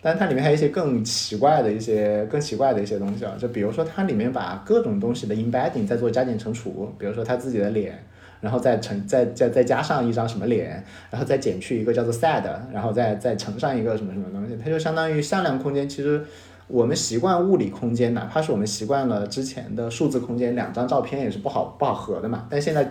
[0.00, 7.98] 但它里面还有一些更奇怪的一些更奇怪的一些东西啊，就比如说它里面把各种东西的 embedding 在做加减乘除，比如说他自己的脸。
[8.44, 15.88] 然后再乘再再再加上一张什么脸，然后再减去一个叫做 sad，然后再再乘上一个什么什么东西，它就相当于向量空间。
[15.88, 16.22] 其实
[16.66, 22.46] 我们习惯物理空间，哪怕是我们习惯了之前的数字空间，两张照片也是不好不好合的嘛。
[22.50, 22.86] 但现在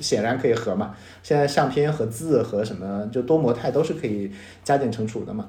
[0.00, 0.94] 显然可以合嘛。
[1.22, 4.32] 现在相片和字和什么就多模态都是可以
[4.64, 5.46] 加减乘除的嘛。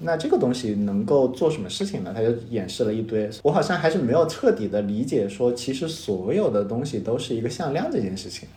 [0.00, 2.12] 那这个东西能够做什么事情呢？
[2.14, 3.28] 它就演示了一堆。
[3.42, 8.48] 我好像还是没有彻底的理解说，其实所有的东西都是一个向量这件事情。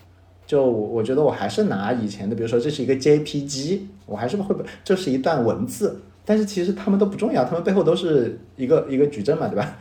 [0.51, 9.77] 就我我觉得我还是拿以前的，比如说这是一个 JPG，我还是会不这是一段文字，但是其实他们都不重要，他们背后都是一个一个矩阵嘛，对吧？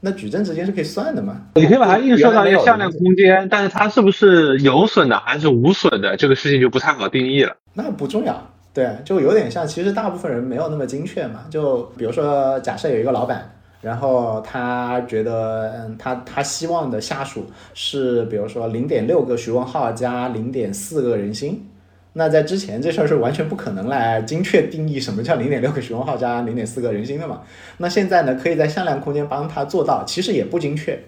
[0.00, 1.42] 那矩阵之间是可以算的嘛？
[1.56, 7.54] 你可以把它映射到一个向量空间，但是它是不是有损的还是无损的，这个事情就不太好定义了。
[7.74, 11.40] 那不重要，对，就有点像，其实大部分人没有那么精确嘛。
[11.50, 13.50] 就比如说，假设有一个老板。
[13.84, 21.68] 然后他觉得，嗯，他他希望的下属是，比如说零点六个徐文浩加零点四个人心。
[22.14, 27.42] 那在之前这事儿是完全不可能来精确定义什么叫零点六个徐文浩加零点四个人心的嘛。
[27.78, 30.98] 那现在呢，可以在向量空间帮他做到，其实也不精确，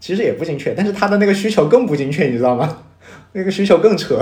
[0.00, 2.78] 其实也不精确，但是他的那个需求更不精确，你知道吗？
[3.32, 4.20] 那个需求更扯。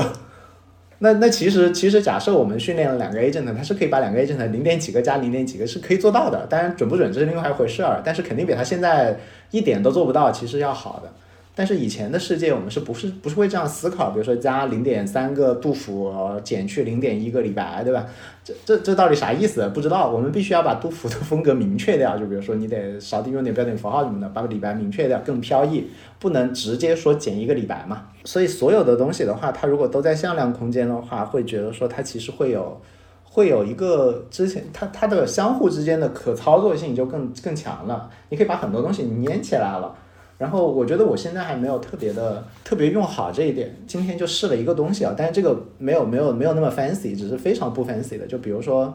[0.99, 9.17] 那那其实其实假设我们训练了两个 agent，它是可以把两个 agent 零点几个加零点几个是可以做到的，当然准不准这是另外一回事儿，但是肯定比它现在
[9.51, 11.11] 一点都做不到其实要好的。
[11.57, 14.11] 但是以前的世界，我们是不是不是会这样思考？
[14.11, 16.13] 比如说加零点三个杜甫，
[16.43, 18.05] 减去零点一个李白，对吧？
[18.43, 19.71] 这这这到底啥意思？
[19.73, 20.11] 不知道。
[20.11, 28.09] 我们必须要把杜甫的风格明确掉，就比如说你得少用点标点符号什么的，把李白明确掉，更飘逸，不能直接说减一个李白嘛。
[28.25, 32.81] 所以所有的东西的话，它如果都在向量空间的话，会觉得说它其实会有
[33.23, 38.11] 会有一个之前它它的相互之间的可操作性就更更强了。
[38.31, 39.95] 你可以把很多东西粘起来了。
[40.37, 48.27] 然后我觉得我现在还没有特别的特别用好这一点，今天就试了一个东西啊，但是这个没有没有没有那么 fancy，只是非常不 fancy 的。
[48.27, 48.93] 就比如说，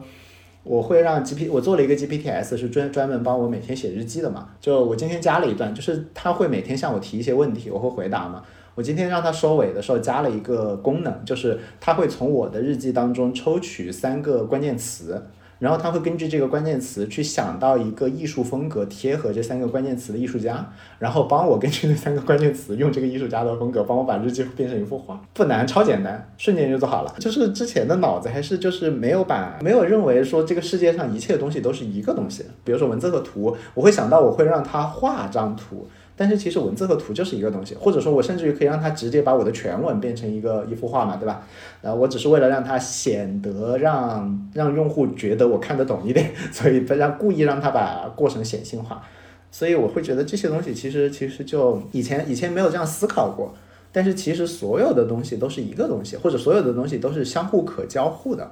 [0.62, 4.50] 我会让 G P 我做了一个 G P T S，是专专门帮我每天写日记的嘛。
[4.60, 8.42] 就我今天加了一段，就是他会每天向我提一些问题，我会回答嘛。
[8.74, 15.20] 我今天让他收尾的时候加了一个功能，就是他会从我的日记当中抽取三个关键词。
[15.60, 27.14] 然后他会根据这个关键词去想到一个艺术风格贴合这三个关键词的艺术家，然后帮我根据那三个关键词用这个艺术家的风格帮我把日记变成一幅画，不难，超简单，瞬间就做好了。
[27.20, 35.86] 就是之前的脑子还是就是没有把没有认为说这个世界上一切东西都是一个东西，比如说文字和图，我会想到我会让他画张图。
[36.20, 41.42] 但是其实文字和图就是一个东西，或者说我甚至于可以让它直接把我的全文变成一个一幅画嘛，对吧？
[41.80, 49.02] 呃，我只是为了让它显得让让用户觉得我看得懂一点， 所以让故意让它把过程显性化。
[49.50, 53.54] 所以我会觉得这些东西其实其实就以前以前没有这样思考过，
[53.90, 58.50] 但是其实所有的东西都是一个东西，或者所有的东西都是相互可交互的。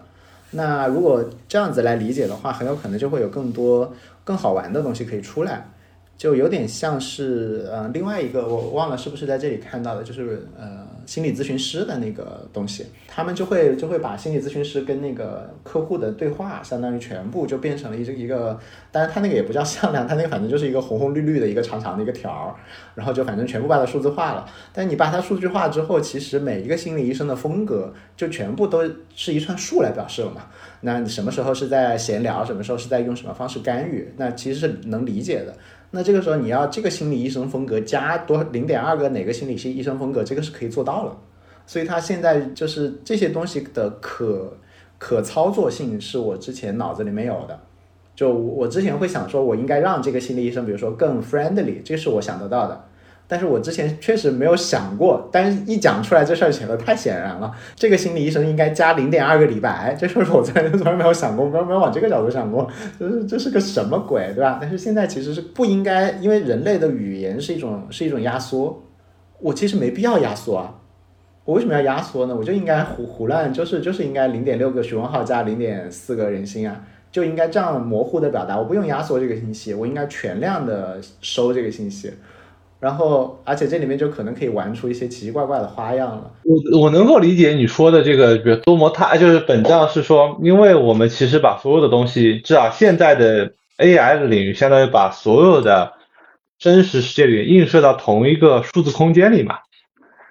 [0.53, 3.93] 那如果这样子来理解的话，很有可能就会有更多
[4.25, 5.69] 更好玩的东西可以出来。
[6.19, 18.59] 就有点像是呃另外一个我忘了是不是在这里看到的，就是呃心理咨询师的那个东西，他们就会就会把心理咨询师跟那个客户的对话，相当于全部就变成了一一个，
[18.91, 22.55] 当然他那个也不叫向量，他那个反正就是一个红红绿绿的一个长长的一个条儿，
[22.97, 24.45] 然后就反正全部把它数字化了。
[24.73, 28.83] 但你把它数据化之后，其实每一个心理医生的风格就全部都
[29.15, 30.47] 是一串数来表示了嘛。
[30.81, 35.55] 那你什么时候是在闲聊，什么时候是在用什么方式干预，那其实是能理解的。
[35.91, 41.17] 那这个时候你要这个心理医生风格加多零点二个哪个心理系医生风格，这个是可以做到了。
[41.67, 44.57] 所以他现在就是这些东西的可
[44.99, 47.59] 可操作性是我之前脑子里没有的。
[48.15, 52.88] 就我之前会想说，我应该让这个心理医生，比如说更 friendly，这是我想得到的。
[53.31, 57.53] 但是我之前确实没有想过，但是一讲出来这事儿显得太显然了。
[57.77, 62.67] 这个心理医生应该加零点二个李白，这事儿我 从来从来没有想过，没有没有往这个角度想过，
[62.99, 64.57] 就是这是个什么鬼，对吧？
[64.59, 68.83] 但是现在其实是不应该，因为人类的语言是一种是一种压缩，
[69.41, 70.75] 我其实没必要压缩啊。
[71.45, 72.35] 我为什么要压缩呢？
[72.35, 76.83] 我就应该胡胡乱，就是就是应该零点六个徐文浩加零点四个人心啊，
[77.13, 78.59] 就应该这样模糊的表达。
[78.59, 82.13] 我不用压缩这个信息，我应该全量的收这个信息。
[82.81, 86.31] 然后，而且这里面就可能可以玩出一些奇奇怪怪的花样了。
[86.45, 95.95] 我我能够理解你说的这个，比如多模态，就是本质上是说，因为我们其实把所有的东西，至少现在的 AI 的领域，相当于把所有的
[96.59, 99.57] 真实世界里映射到同一个数字空间里嘛，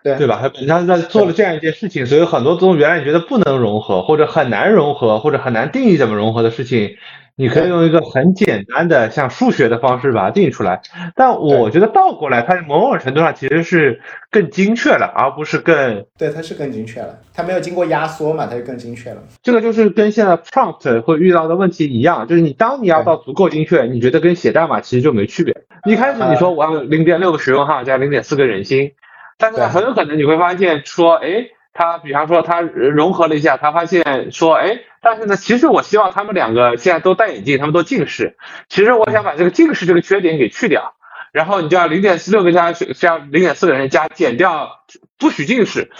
[0.02, 0.40] 对对吧？
[0.42, 6.96] 它本质上在做了这样一件事情，所以很多东西原来你觉得不能融合，或者很难融合，或者很难定义怎么融合的事情。
[7.40, 10.82] 你可以用一个很简单的像数学的方式把它定义出来，
[11.16, 14.02] 但我觉得倒过来，它某种程度上其实是
[14.32, 19.22] 更精确了，而不是更对，它是更精确了，它没有经过压缩嘛，它就更精确了。
[19.44, 25.56] 这个就是跟现在 prompt 会遇到的问题一样，就是你当你要到足够精确，你觉得跟写代码其实就没区别。
[25.86, 28.94] 一开始你说我要零点六个使用号加零点四个人心，
[29.38, 31.46] 但是很有可能你会发现说，哎，
[31.78, 34.80] 他比方说他融合了一下，他发现说，哎。
[35.00, 38.36] 但是呢，其实我希望他们两个现在都戴眼镜，他们都近视。
[38.68, 40.96] 其实我想把这个近视这个缺点给去掉，
[41.32, 44.70] 然后你就要零点四六个加加零点四个人加减掉
[45.18, 45.92] 不许近视，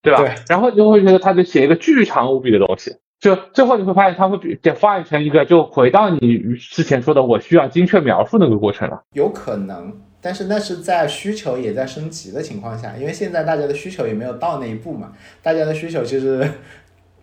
[0.00, 0.20] 对吧？
[0.20, 0.34] 对。
[0.48, 9.02] 然后你就会觉得他就写一个巨长无比的东西，就最后你会发现他会比发展成一个就回到你之前说的我需要精确描述那个过程了。
[9.14, 9.92] 有可能，
[10.22, 15.12] 但是那是在需求也在升级的情况下，因为现在大家的需求也没有到那一步嘛，
[15.42, 16.48] 大家的需求其实。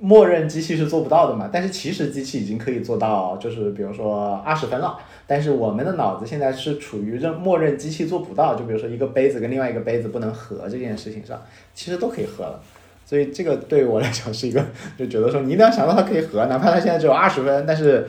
[0.01, 1.49] 默认机器是做不到的嘛？
[1.51, 4.97] 但是其实机器已经可以做到，就是比如说二十分了。
[5.27, 11.37] 但是我们的脑子现在是处于认默认机器做不到，就比如说一个杯子跟另外一个杯子不能合这件事情上，
[11.73, 12.61] 其实都可以合了。
[13.05, 14.65] 所以这个对我来讲是一个，
[14.97, 18.07] 就觉得说你一定要想到它可以合，哪怕它现在只有二十分，但是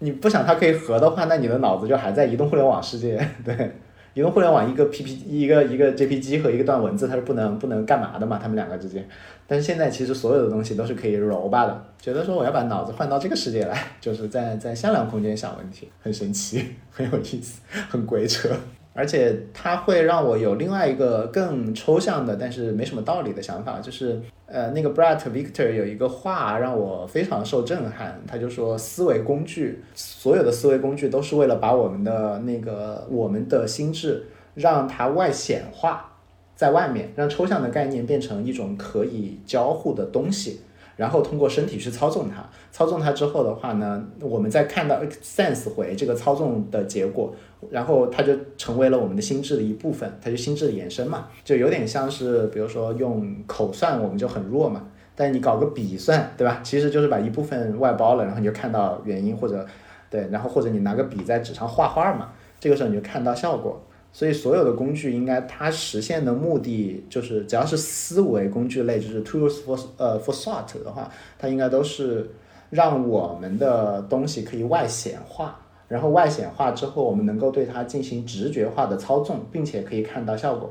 [0.00, 3.70] 你不想它可以合的话，那你的脑子就还在移动互联网世界， 对。
[4.14, 8.38] 移动互联网一个 P P 一个一个 J P G 和一个段文字，它是不能不能干嘛的嘛？
[8.38, 9.08] 他们两个之间，
[9.46, 11.84] 但是现在其实所有的东西都是可以揉吧的。
[12.00, 16.62] 觉得说我要把脑子换到这个世界来，就是在在向量空间想问题，很神奇，
[16.92, 18.50] 很有意思，很鬼扯。
[18.94, 36.12] 而且它会让我有另外一个更抽象的，但是没什么道理的想法，就是呃，那个 Brett Victor 有一个话让我非常受震撼，他就说思维工具，所有的思维工具都是为了把我们的那个我们的心智让它外显化
[36.54, 40.60] 在外面，让抽象的概念变成一种可以交互的东西。
[40.96, 47.34] 然后通过身体去操纵它，操纵它之后的话呢，我们再看到 sense 回这个操纵的结果，
[47.70, 56.60] 然后它就成为了我们的心智的一部分，它就心智的延伸嘛，就有点像是比如说用口算我们就很弱嘛，但你搞个笔算，对吧？
[56.62, 59.66] 其实就是把一部分外包了，然后你就看到原因或者
[60.10, 62.28] 对，然后或者你拿个笔在纸上画画嘛，
[62.60, 63.82] 这个时候你就看到效果。
[64.12, 72.30] 所以所有的工具应该它实现的目的就是，只要是思维工具类，就是 tools for 呃 for thought 的话，它应该都是
[72.68, 75.58] 让我们的东西可以外显化，
[75.88, 80.70] 然后外显化之后，我们能够对它进行直觉化的操纵，并且可以看到效果。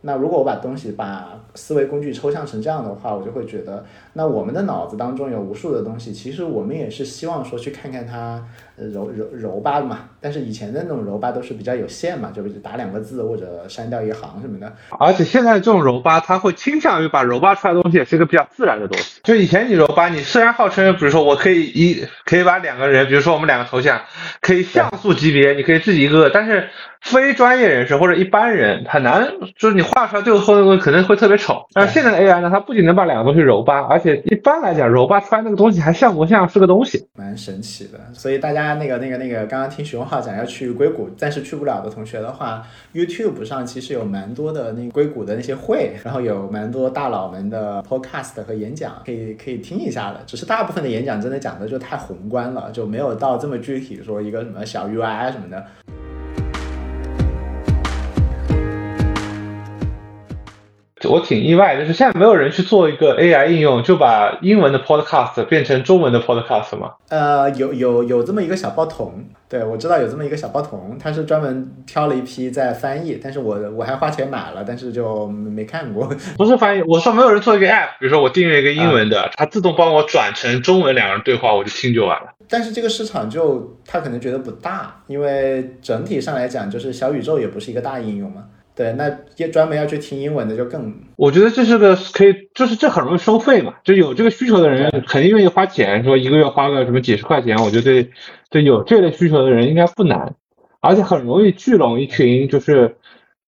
[0.00, 3.84] 那如果我把东西把思维工具抽象成这样的话，我就会觉得，
[4.18, 8.42] 那我们的脑子当中有无数的东西，其实我们也是希望说去看看它。
[8.92, 14.72] 揉揉揉吧嘛，但是以前的那种揉吧都是比较有限嘛，就是打两个字或者删掉一行什么的。
[15.00, 19.20] 而且现在这种揉吧，它会倾向于把揉吧出来的东西也是一个比较自然的东西。
[19.24, 24.00] 就以前你揉吧，你虽然号称，比如说我可以一可以把两个人，比如说我们两个头像
[24.40, 26.68] 可以像素级别，你可以自己一个，但是
[27.00, 31.66] 非专业人士或者一般人很难，就是你画出来最后那个东西可能会特别丑。
[31.72, 37.98] 但是现在的 AI 呢，它不仅能把两个东西揉吧，而且一般来讲揉吧出来那个东西还像不像是个东西，蛮神奇的。
[38.12, 38.68] 所以大家。
[38.78, 42.62] 那个、那个、那个，刚刚听徐文浩讲，要去硅谷，暂时去不了的同学的话
[42.94, 50.20] ，YouTube 上其实有蛮多的那硅谷的那些会，然后有蛮多大佬们的 Podcast 和演讲，可以可以听一下的。
[50.26, 55.64] 只是大部分的演讲真的讲的就太宏观了，就没有到这么具体，说一个什么小 UI 什么的。
[61.04, 66.92] 我挺意外，就是现在没有人去做一个 AI 应用，就把英文的 Podcast 变成中文的 Podcast 吗？
[67.10, 76.10] 呃，有有有这么一个小报童，对我知道有这么一个小报童，他是专门挑了一批在翻译，但是我我还花钱买了，但是就没看过。
[76.36, 82.32] 不是翻译，我说没有人做一个 App，比如说我订阅一个英文的，它自动帮我转成中文，两个人对话，我就听就完了。
[82.48, 88.42] 但是这个市场就他可能觉得不大，因为整体上来讲，就是小宇宙也不是一个大应用嘛。
[88.78, 90.94] 对，那也专门要去听英文的就更。
[91.16, 98.10] 我觉得这是个可以，就是这很容易收费嘛，就有这个需求的人肯定愿意花钱，说一个月花个什么几十块钱，我觉得对
[98.50, 100.36] 对有这类需求的人应该不难，
[100.80, 102.94] 而且很容易聚拢一群就是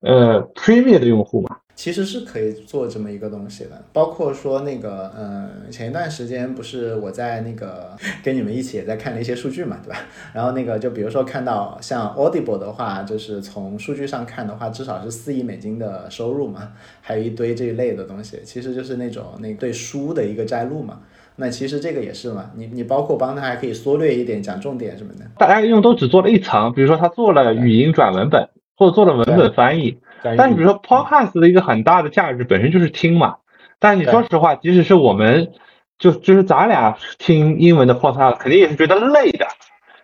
[0.01, 1.59] 呃 Premium 的用户嘛。
[1.81, 9.98] 其实是可以做这么一个东西的，包括说那个，嗯，前一段时间不是我在那个跟你们一起也在看了一些数据嘛，对吧？
[10.35, 16.69] 然后那个就比如说看到像 Audible 的话，就是从数据上看的话，至少是四亿美金的收入嘛，
[17.01, 20.98] 还有一堆这一类的东西，其实就是那种那对书的一个摘录嘛。
[21.36, 25.24] 那其实这个也是嘛，你你包括帮他还可以缩略一点，讲重点什么的。
[25.39, 29.97] 大家用都只做了一层，比如说他做了语音转文本，或者做了文本翻译。
[30.23, 33.37] 但是比如说 Podcast 的一个很大的价值本身就是听嘛，
[33.79, 35.53] 但你说实话，即使是我们
[35.99, 39.47] 就就是咱俩听英文的 Podcast，肯定也是觉得累的，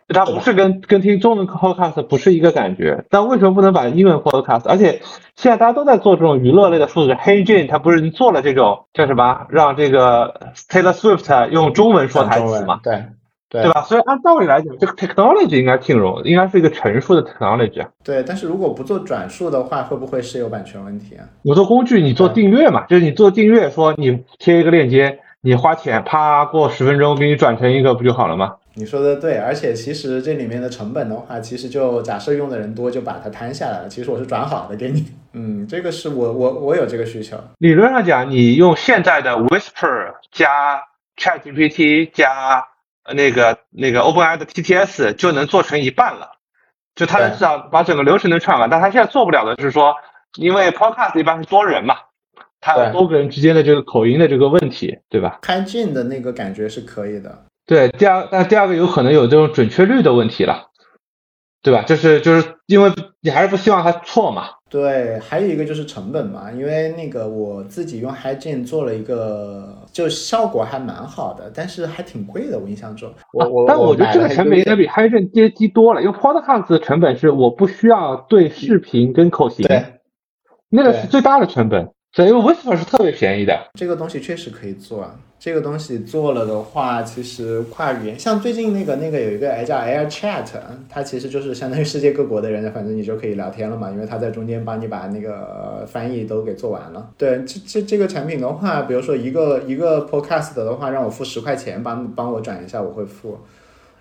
[0.09, 3.05] 就它不是跟跟听中文 Podcast 不是一个感觉。
[3.11, 4.69] 但为什么不能把英文 Podcast？
[4.69, 5.01] 而且
[5.35, 12.81] 现在大家都在做这种娱乐类的数字，Hey Jane 他不是做了这种叫什么，让这个 Taylor Swift 用中文说台词嘛？
[12.83, 13.05] 对。
[13.49, 13.83] 对吧？
[13.83, 17.87] 所以按道理来讲，这个 technology 应该挺容，应该是一个陈述的 technology。
[18.03, 21.25] 对，但是如果不做转述的话，会不会是有版权问题啊？
[21.45, 28.53] 我做工具，你做订阅嘛，就是你做订阅，说你贴一个链接，你花钱，啪，过十分钟给你转成一个，不就好了吗？
[28.75, 33.89] 你说的对，而且其实这里面的成本的话，其实就假设用的人多，就把它摊下来了。
[33.89, 35.05] 其实我是转好的给你，
[35.35, 37.37] 嗯，这个是我我我有这个需求。
[37.59, 40.83] 理论上讲，你用现在的 Whisper 加
[41.17, 42.65] ChatGPT 加。
[43.15, 46.33] 那个那个 OpenAI 的 TTS 就能做成一半了，
[46.95, 48.71] 就它至少把整个流程能串完。
[48.71, 49.95] 但它现在做不了的就是说，
[50.37, 51.97] 因为 Podcast 一般是多人嘛，
[52.61, 55.39] 它有多个人之间的这个口音的这个问题，对吧？
[55.43, 57.47] 开镜的那个感觉是可以的。
[57.67, 60.71] 对，第二，那第二个有可能有这种准确率的问题了，
[61.67, 61.83] 对吧？
[61.83, 62.89] 就是就是因为
[63.21, 64.45] 你还是不希望它错嘛。
[64.71, 73.13] 对，还有一个就是成本嘛，因为那个我自己用 HiGen 做了一个，就效果还蛮好的，但是还挺贵的，我印象中。
[73.33, 79.85] 我我但我觉得这个成本应该比 HiGen 低低多了，因为 Podcast 的成本是我不需要对视频跟口型，对，
[80.69, 81.89] 那个是最大的成本。
[82.17, 85.15] 所以 Whisper 是特别便宜的，这个东西确实可以做啊。
[85.39, 90.47] 这个东西做了的话，其实跨语言，像最近那个那个有一个叫 Air Chat，
[90.89, 97.11] 它其实就是相当于世界各国的人，反正你就可以聊天了嘛，因为它在中间帮你把那个翻译都给做完了。
[97.19, 103.39] 对，这这这个产品的话，比如说一个一个 Podcast 的话，让我付十块钱帮帮我转一下，我会付。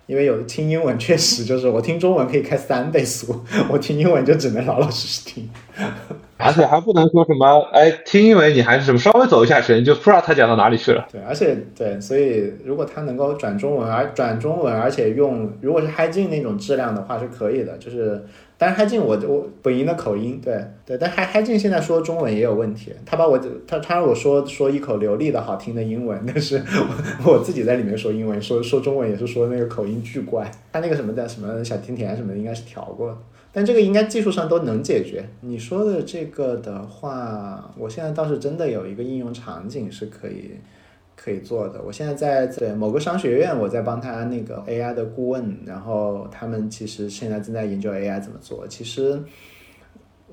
[0.06, 5.48] 因为有听英文确实就是我听中文可以开三倍速，我听英文就只能老老实实听，
[6.38, 11.06] 而且还不能说什么，哎，听英文你还是什么稍微走一下神，就不知道他讲到哪里去了。
[11.10, 18.24] 对，而且对，所以如果他能够转中文，而转中文，而且用如果是 h i g 那种质量的话是可以的，就是。
[18.58, 26.62] 但是嗨进我我本营的口音，对对，但嗨嗨进现在说中文也有问题，他把我他他让我说说一口流利的好听的英文，但是
[27.24, 33.16] 我我自己在里面说英文，说说中文也是说那个口音巨怪，他那个什么的什么小甜甜什么的应该是调过，
[33.52, 35.28] 但这个应该技术上都能解决。
[35.42, 40.52] 你说的这个的话，我现在倒是真的有一个应用场景是可以。
[41.16, 48.68] 可以做的，我现在在对某个商学院，我在帮他那个 AI 的顾问，然后他们其实现在正在研究 AI 怎么做。
[48.68, 49.18] 其实，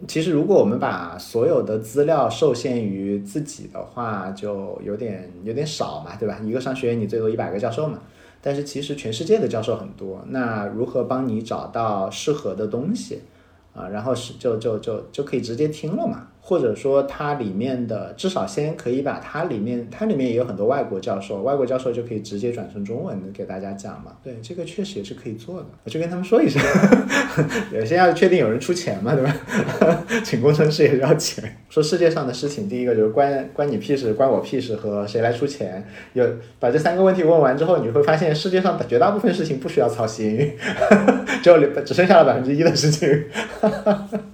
[0.07, 6.37] 其实如果我们把所有的资料受限于自己的话，就有点有点少嘛，对吧？
[6.43, 7.99] 一个商学院你最多一百个教授嘛，
[8.41, 13.21] 但是其实全世界的教授很多，那如何帮你找到适合的东西
[13.73, 13.87] 啊？
[13.87, 16.27] 然后是就就就就可以直接听了嘛。
[16.45, 24.11] 或者说它里面的至少先可以把它里面它里面也有很多外国教授，外国教授就可以直接转成中文的给大家讲嘛。
[24.21, 26.61] 对，这个确实也是可以做的，我就跟他们说一声。
[27.73, 29.33] 有些要确定有人出钱嘛，对吧？
[30.25, 31.43] 请工程师也要钱。
[31.69, 35.81] 说世界上的事情，第一个就是关关你屁事，关我屁事和谁来出钱。
[36.11, 36.27] 有
[36.59, 40.51] 把这三个问题问完之后，你会发现世界上绝大部分事情不需要操心，
[41.41, 43.23] 只有只剩下了百分之一的事情。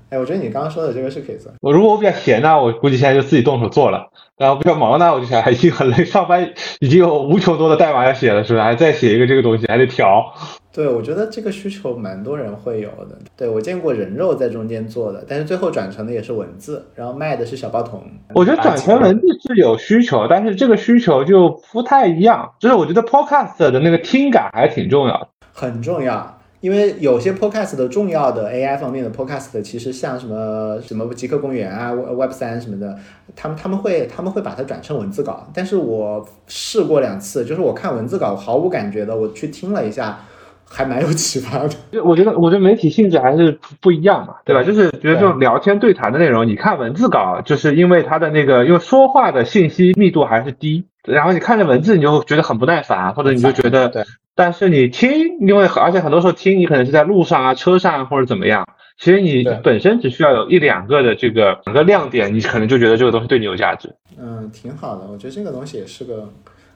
[0.09, 1.51] 哎，我觉得你刚刚说的这个是可以做。
[1.61, 4.09] 我如果我比较闲呢，我估计现在就自己动手做了。
[4.37, 6.49] 然后比较忙呢，我就想已经很累，上班
[6.79, 8.63] 已经有无穷多的代码要写了，是吧？
[8.63, 10.33] 还再写一个这个东西，还得调。
[10.71, 13.17] 对，我觉得这个需求蛮多人会有的。
[13.35, 18.01] 对我见过人肉在中间做的，但是最后转成的也是文字，然后卖的是小报童。
[18.33, 22.49] 我觉得转成文字是有需求，但是这个需求就不太一样。
[22.59, 26.38] 就是我觉得 podcast 的那个听感还挺重要的，很重要。
[26.61, 32.97] 因为有些 podcast 的重要的 AI 方面的 podcast，其实像什么什么极客公园啊、Web 三什么的，
[33.35, 35.47] 他们他们会他们会把它转成文字稿。
[35.53, 40.19] 但是我试过两次，就是我看文字稿毫无感觉的，我去听了一下，
[40.65, 41.69] 还蛮有启发的。
[41.91, 44.61] 就 我觉得，我觉得媒体性质还是不一样嘛，对吧？
[44.61, 54.03] 就是觉得这种聊天对谈的内容，你看文字稿，就是因为它的那个因为说话的信息密度还是低，然后你看着文字，你就觉得很不耐烦，或者你就觉得对。
[54.35, 55.11] 但是你听，
[55.41, 58.65] 因为而且很多时候听，你可能是在路上啊、车上或者怎么样，
[58.97, 63.93] 其实你本身只需要有一两个的这个两个亮点，你可能就觉得这个东西对你有价值。
[64.17, 66.29] 嗯，挺好的，我觉得这个东西也是个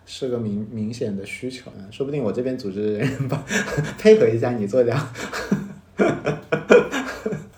[0.06, 3.42] 是个明明显的需求，说不定我这边组织人帮
[3.98, 4.98] 配合一下你做掉，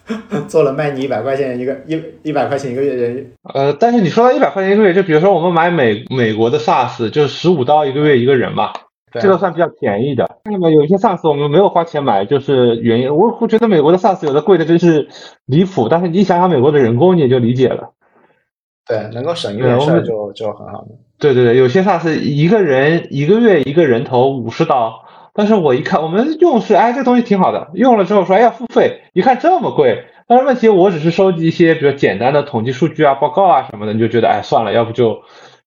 [0.47, 3.31] 做了卖你一百块钱一个一一百块钱一个月人。
[3.53, 8.71] 呃，但是你说到一百块钱一个月，就比如说我们买美美国的 SaaS，就是十五刀一个月一个人嘛。
[9.17, 10.29] 这个算比较便宜的。
[10.43, 13.15] 那么有一些 SaaS 我们没有花钱买，就是原因。
[13.15, 15.07] 我我觉得美国的 SaaS 有的贵的真是
[15.45, 17.91] 离谱，但是你想想美国的人工，你也就理解了。
[18.85, 20.85] 对，能够省一点事就就很好。
[21.17, 25.04] 对对对，有些 SaaS 一个人一个月一个人头五十刀，
[25.35, 35.21] 但是我一看我们用是哎这东西挺好的，用了之后说哎要付费，一看这么贵，但是问题我只是收集一些比较简单的统计数据啊、报告啊什么的，你就觉得哎算了，要不就。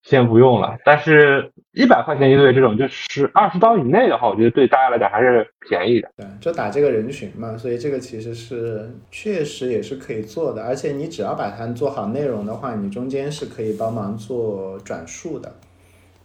[0.04, 6.08] 先不用了，但是一百块钱一个月这种，就是二十刀以内的话，我觉得对大家来讲还是便宜的。
[6.16, 10.62] 对，就打这个人群嘛，所以这个其实是确实也是可以做的。
[10.62, 15.52] 而且你只要把它做好内容的话，你中间是可以帮忙做转述的。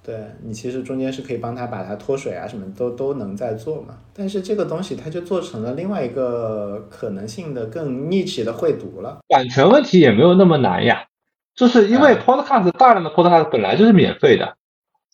[0.06, 4.00] 对你其实中间是可以帮他把它脱水啊，什么都都能在做嘛。
[4.14, 9.20] 但是这个东西它就做成了另外一个可能性的更 niche 的绘读了。
[9.30, 11.06] 版权问题也没有那么难呀。
[11.56, 14.56] 就是因为 Podcast 大量的 Podcast 本来就是免费的，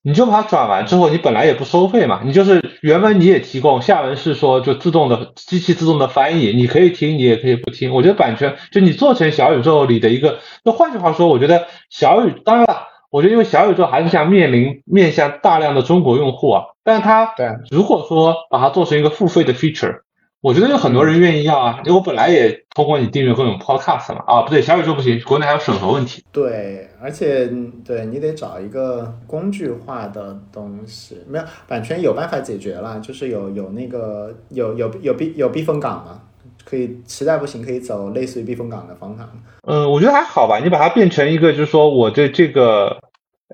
[0.04, 7.94] 你就把它转完之后，你本来也不收费嘛，你就是原文你也提供，下文是说就自动的机器自动的翻译，你可以听，你也可以不听。
[7.94, 20.02] 我觉得版权就你做成小宇宙里的一个，那换句话说，我觉得小宇当然了，我觉得因为小宇宙还是想面临面向大量的中国用户啊，但是它对如果说把它做成一个付费的 feature。
[20.42, 24.24] 我觉得有很多人愿意要啊，因为我本来也通过你订阅各种 podcast 嘛。
[24.26, 26.24] 啊，不对，小宇宙不行，国内还有审核问题。
[26.32, 27.46] 对，而且
[27.84, 36.22] 对你得找一个工具化的东西，没有版权有办法解决了，就是有有那个有有有避有避风港嘛，
[36.70, 39.30] 可以实在不行可以走类似于避风港的方法。
[39.68, 43.02] 嗯，我觉得还好吧，你把它变成一个就是说我的这个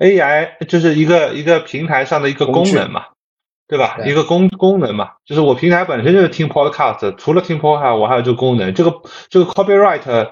[0.01, 3.05] AI 就是一个一个平台上的一个功能嘛。
[3.67, 3.97] 对吧？
[4.05, 8.71] 一个功功能嘛，就是我平台本身就是听 podcast，除了听 podcast，我还有这个功能。
[8.75, 8.93] 这个
[9.27, 10.31] 这个 copyright，呃，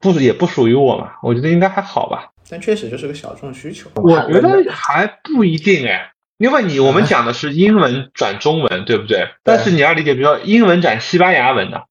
[0.00, 1.14] 不也不属于我嘛？
[1.24, 2.30] 我觉得应该还好吧。
[2.48, 3.90] 但确实就是个小众需求。
[3.96, 9.28] 我觉得还不一定哎，因为你我们 讲的是英文转中文，对不对？
[9.44, 11.84] 但是你要理解，比如说英文转西班牙文的，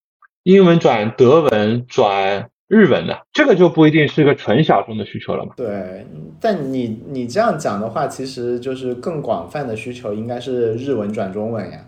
[0.44, 2.50] 英文转德文转。
[2.70, 5.54] 日文的这个就不一定是个纯小众的需求了嘛？
[5.58, 6.06] 对，
[6.40, 11.80] 但你你这样讲的话，其实就是更广泛的需求应该是日文转中文呀。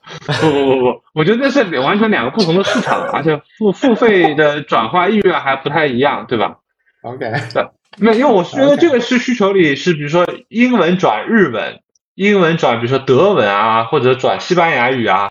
[0.42, 6.56] 不不不不， 我觉得这是完全两个不同的市场，而且付 付费的转化意愿还不太一样，对吧
[7.04, 7.64] ？OK，对，
[8.00, 11.80] 没有，因为我是觉得这个是需求里是，比如说英文转日文，
[12.16, 15.30] 英文转比如说德文啊，或者转西班牙语啊，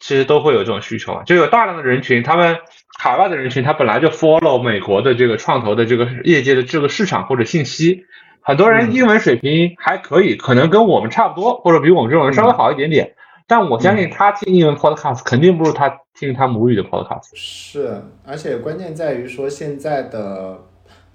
[0.00, 2.58] 其实都会有这种需求，就有大量的人群，他们。
[3.00, 8.06] 海外的人群，他本来就 follow 美国的这个创投的这个业界的这个市场或者信息，
[8.40, 13.14] 很多人英文水平还可以，可能跟我们差不多，或者比我们这种人稍微好一点点。
[13.46, 15.88] 但我相信他听英文 podcast 肯定不如他
[16.18, 17.30] 听他母语的 podcast。
[17.36, 20.58] 是，而且关键在于说现在的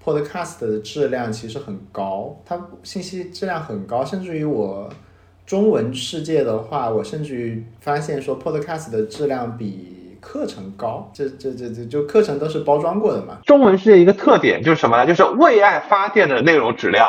[0.04, 4.88] podcast 的质量其实很高，它信息质量很高，甚至于我
[5.46, 9.92] 中文世界的话，我甚至于发现说 podcast 的质量比。
[10.24, 13.40] 课程高，这这这这就课程都是包装过的嘛。
[13.44, 15.06] 中文世界一个特点就是什么呢？
[15.06, 17.06] 就是为爱发电的内容质量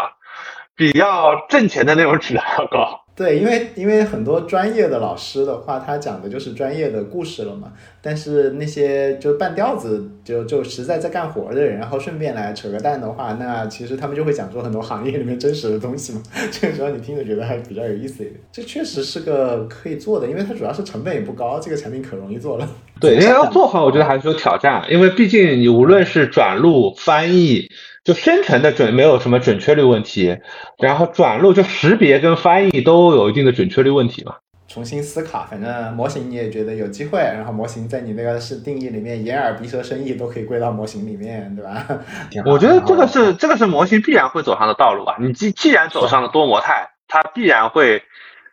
[0.76, 3.05] 比要挣钱的内容质量要高。
[3.15, 7.71] 对，因为因为很多专业的老师的话，他讲的就是专业的故事了嘛。
[8.01, 16.21] 但是那些就半吊子，就就实在在干活的人，然后顺便来扯个蛋的话，那其实他们就会讲出很多行业里面真实的东西嘛。
[16.51, 18.35] 这个时候你听着觉得还比较有意思一点。
[18.51, 22.67] 这确实是个可以做的，因为它主要是成本也不高，这个产品可容易做了。
[22.99, 27.69] 对，因为要做好，我觉得还是有挑战，因为毕竟你无论是转录、翻译。
[28.06, 30.38] 就生成的准没有什么准确率问题，
[30.77, 34.36] 然后转录就识别跟翻译都有一定的准确率问题嘛。
[34.68, 41.88] 重新思考，反正模型你也觉得有机会，然后模型在你那个是定义里面，眼耳鼻舌身意都可以归到模型里面，对吧？
[42.45, 45.15] 我觉得这个是这个是模型必然会走上的道路啊。
[45.19, 48.03] 你既既然走上了多模态，它必然会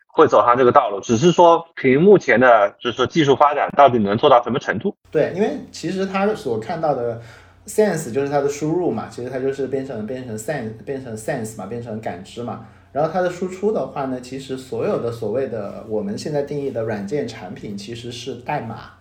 [0.06, 4.96] 会走上这个道路，只是说凭目前的就是说技术发展到底能做到什么程度？
[5.10, 7.20] 对，因为其实他所看到的。
[7.66, 12.66] Sense 就是它的输入嘛，其实它就是变成变成 sense 变成 sense 嘛，变成感知嘛。
[12.92, 18.92] 然后它的输出的话呢，其实所有的所谓的我们现在定义的软件产品其实是代码。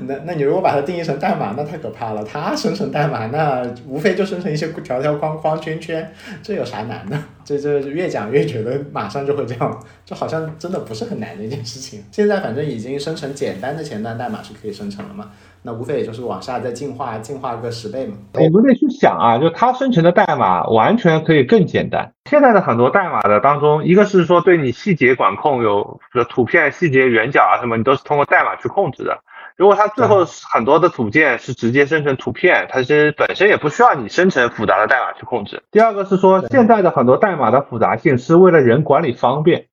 [0.00, 2.22] 那那你如果把它定义成代码，那太可怕了。
[2.22, 6.10] 它生成代码，那无非就生成一些条条框框圈圈，
[6.42, 7.18] 这有啥难的？
[7.44, 12.02] 这这越讲越觉得马上就会这样，就好像真的不是很难的一件事情。
[12.12, 15.30] 现在反正已经生成简单的前端代码是可以生成了嘛。
[15.68, 18.16] 那无非也就是往下再进化，进化个十倍嘛。
[18.32, 22.10] 我们得去想啊，就它生成的代码完全可以更简单。
[22.24, 26.00] 现在的很多代码的当中，一个是说对你细节管控，有
[26.30, 29.20] 图片细节、圆角啊什么，你都是通过代码去控制的。
[29.56, 35.62] 如果它最后很多的组件是直接生成图片，它其实本身也不需要你生成复杂的代码去控制。
[35.70, 39.66] 第二个是说，现在的很多代码的复杂性是为了人管理方便。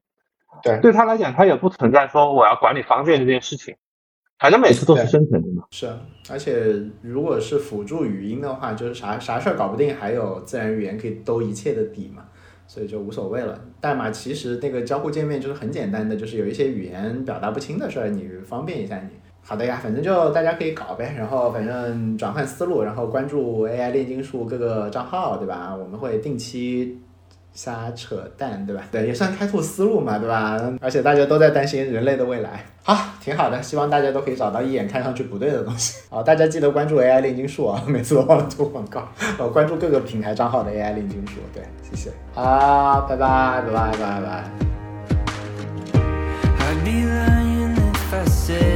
[0.62, 3.76] 对，对他来讲，他也不存在说我要管理方便这件事情。
[4.38, 5.64] 反正每次都是生成的嘛。
[5.72, 5.90] 是，
[6.30, 12.24] 而且如果是辅助语音的话，就是啥啥事儿搞不定，还有自然语言可以兜一切的底嘛，
[12.68, 13.60] 所以就无所谓了。
[13.80, 19.10] 代码其实那个交互界面就是很简单的，就是有一些语言表达不清的事儿，你方便一下你。
[19.42, 25.76] 好的呀，反正就大家可以搞呗，然后反正转换思路，然后关注 AI 炼金术各个账号，对吧？
[25.76, 26.98] 我们会定期。
[27.56, 28.84] 瞎扯淡对吧？
[28.92, 30.62] 对也算开拓思路嘛对吧？
[30.82, 32.64] 而且大家都在担心人类的未来。
[32.84, 36.02] 好挺好的希望大家都可以找到一眼看上去不对的东西。
[36.10, 39.08] 好大家记得关注 ai 炼金术啊每次都忘了做广告。
[39.40, 42.12] 呃关注各个平台账号的 ai 炼金术对谢谢。
[42.36, 44.44] 好拜拜拜拜拜拜。
[46.60, 48.75] Happy lying if i say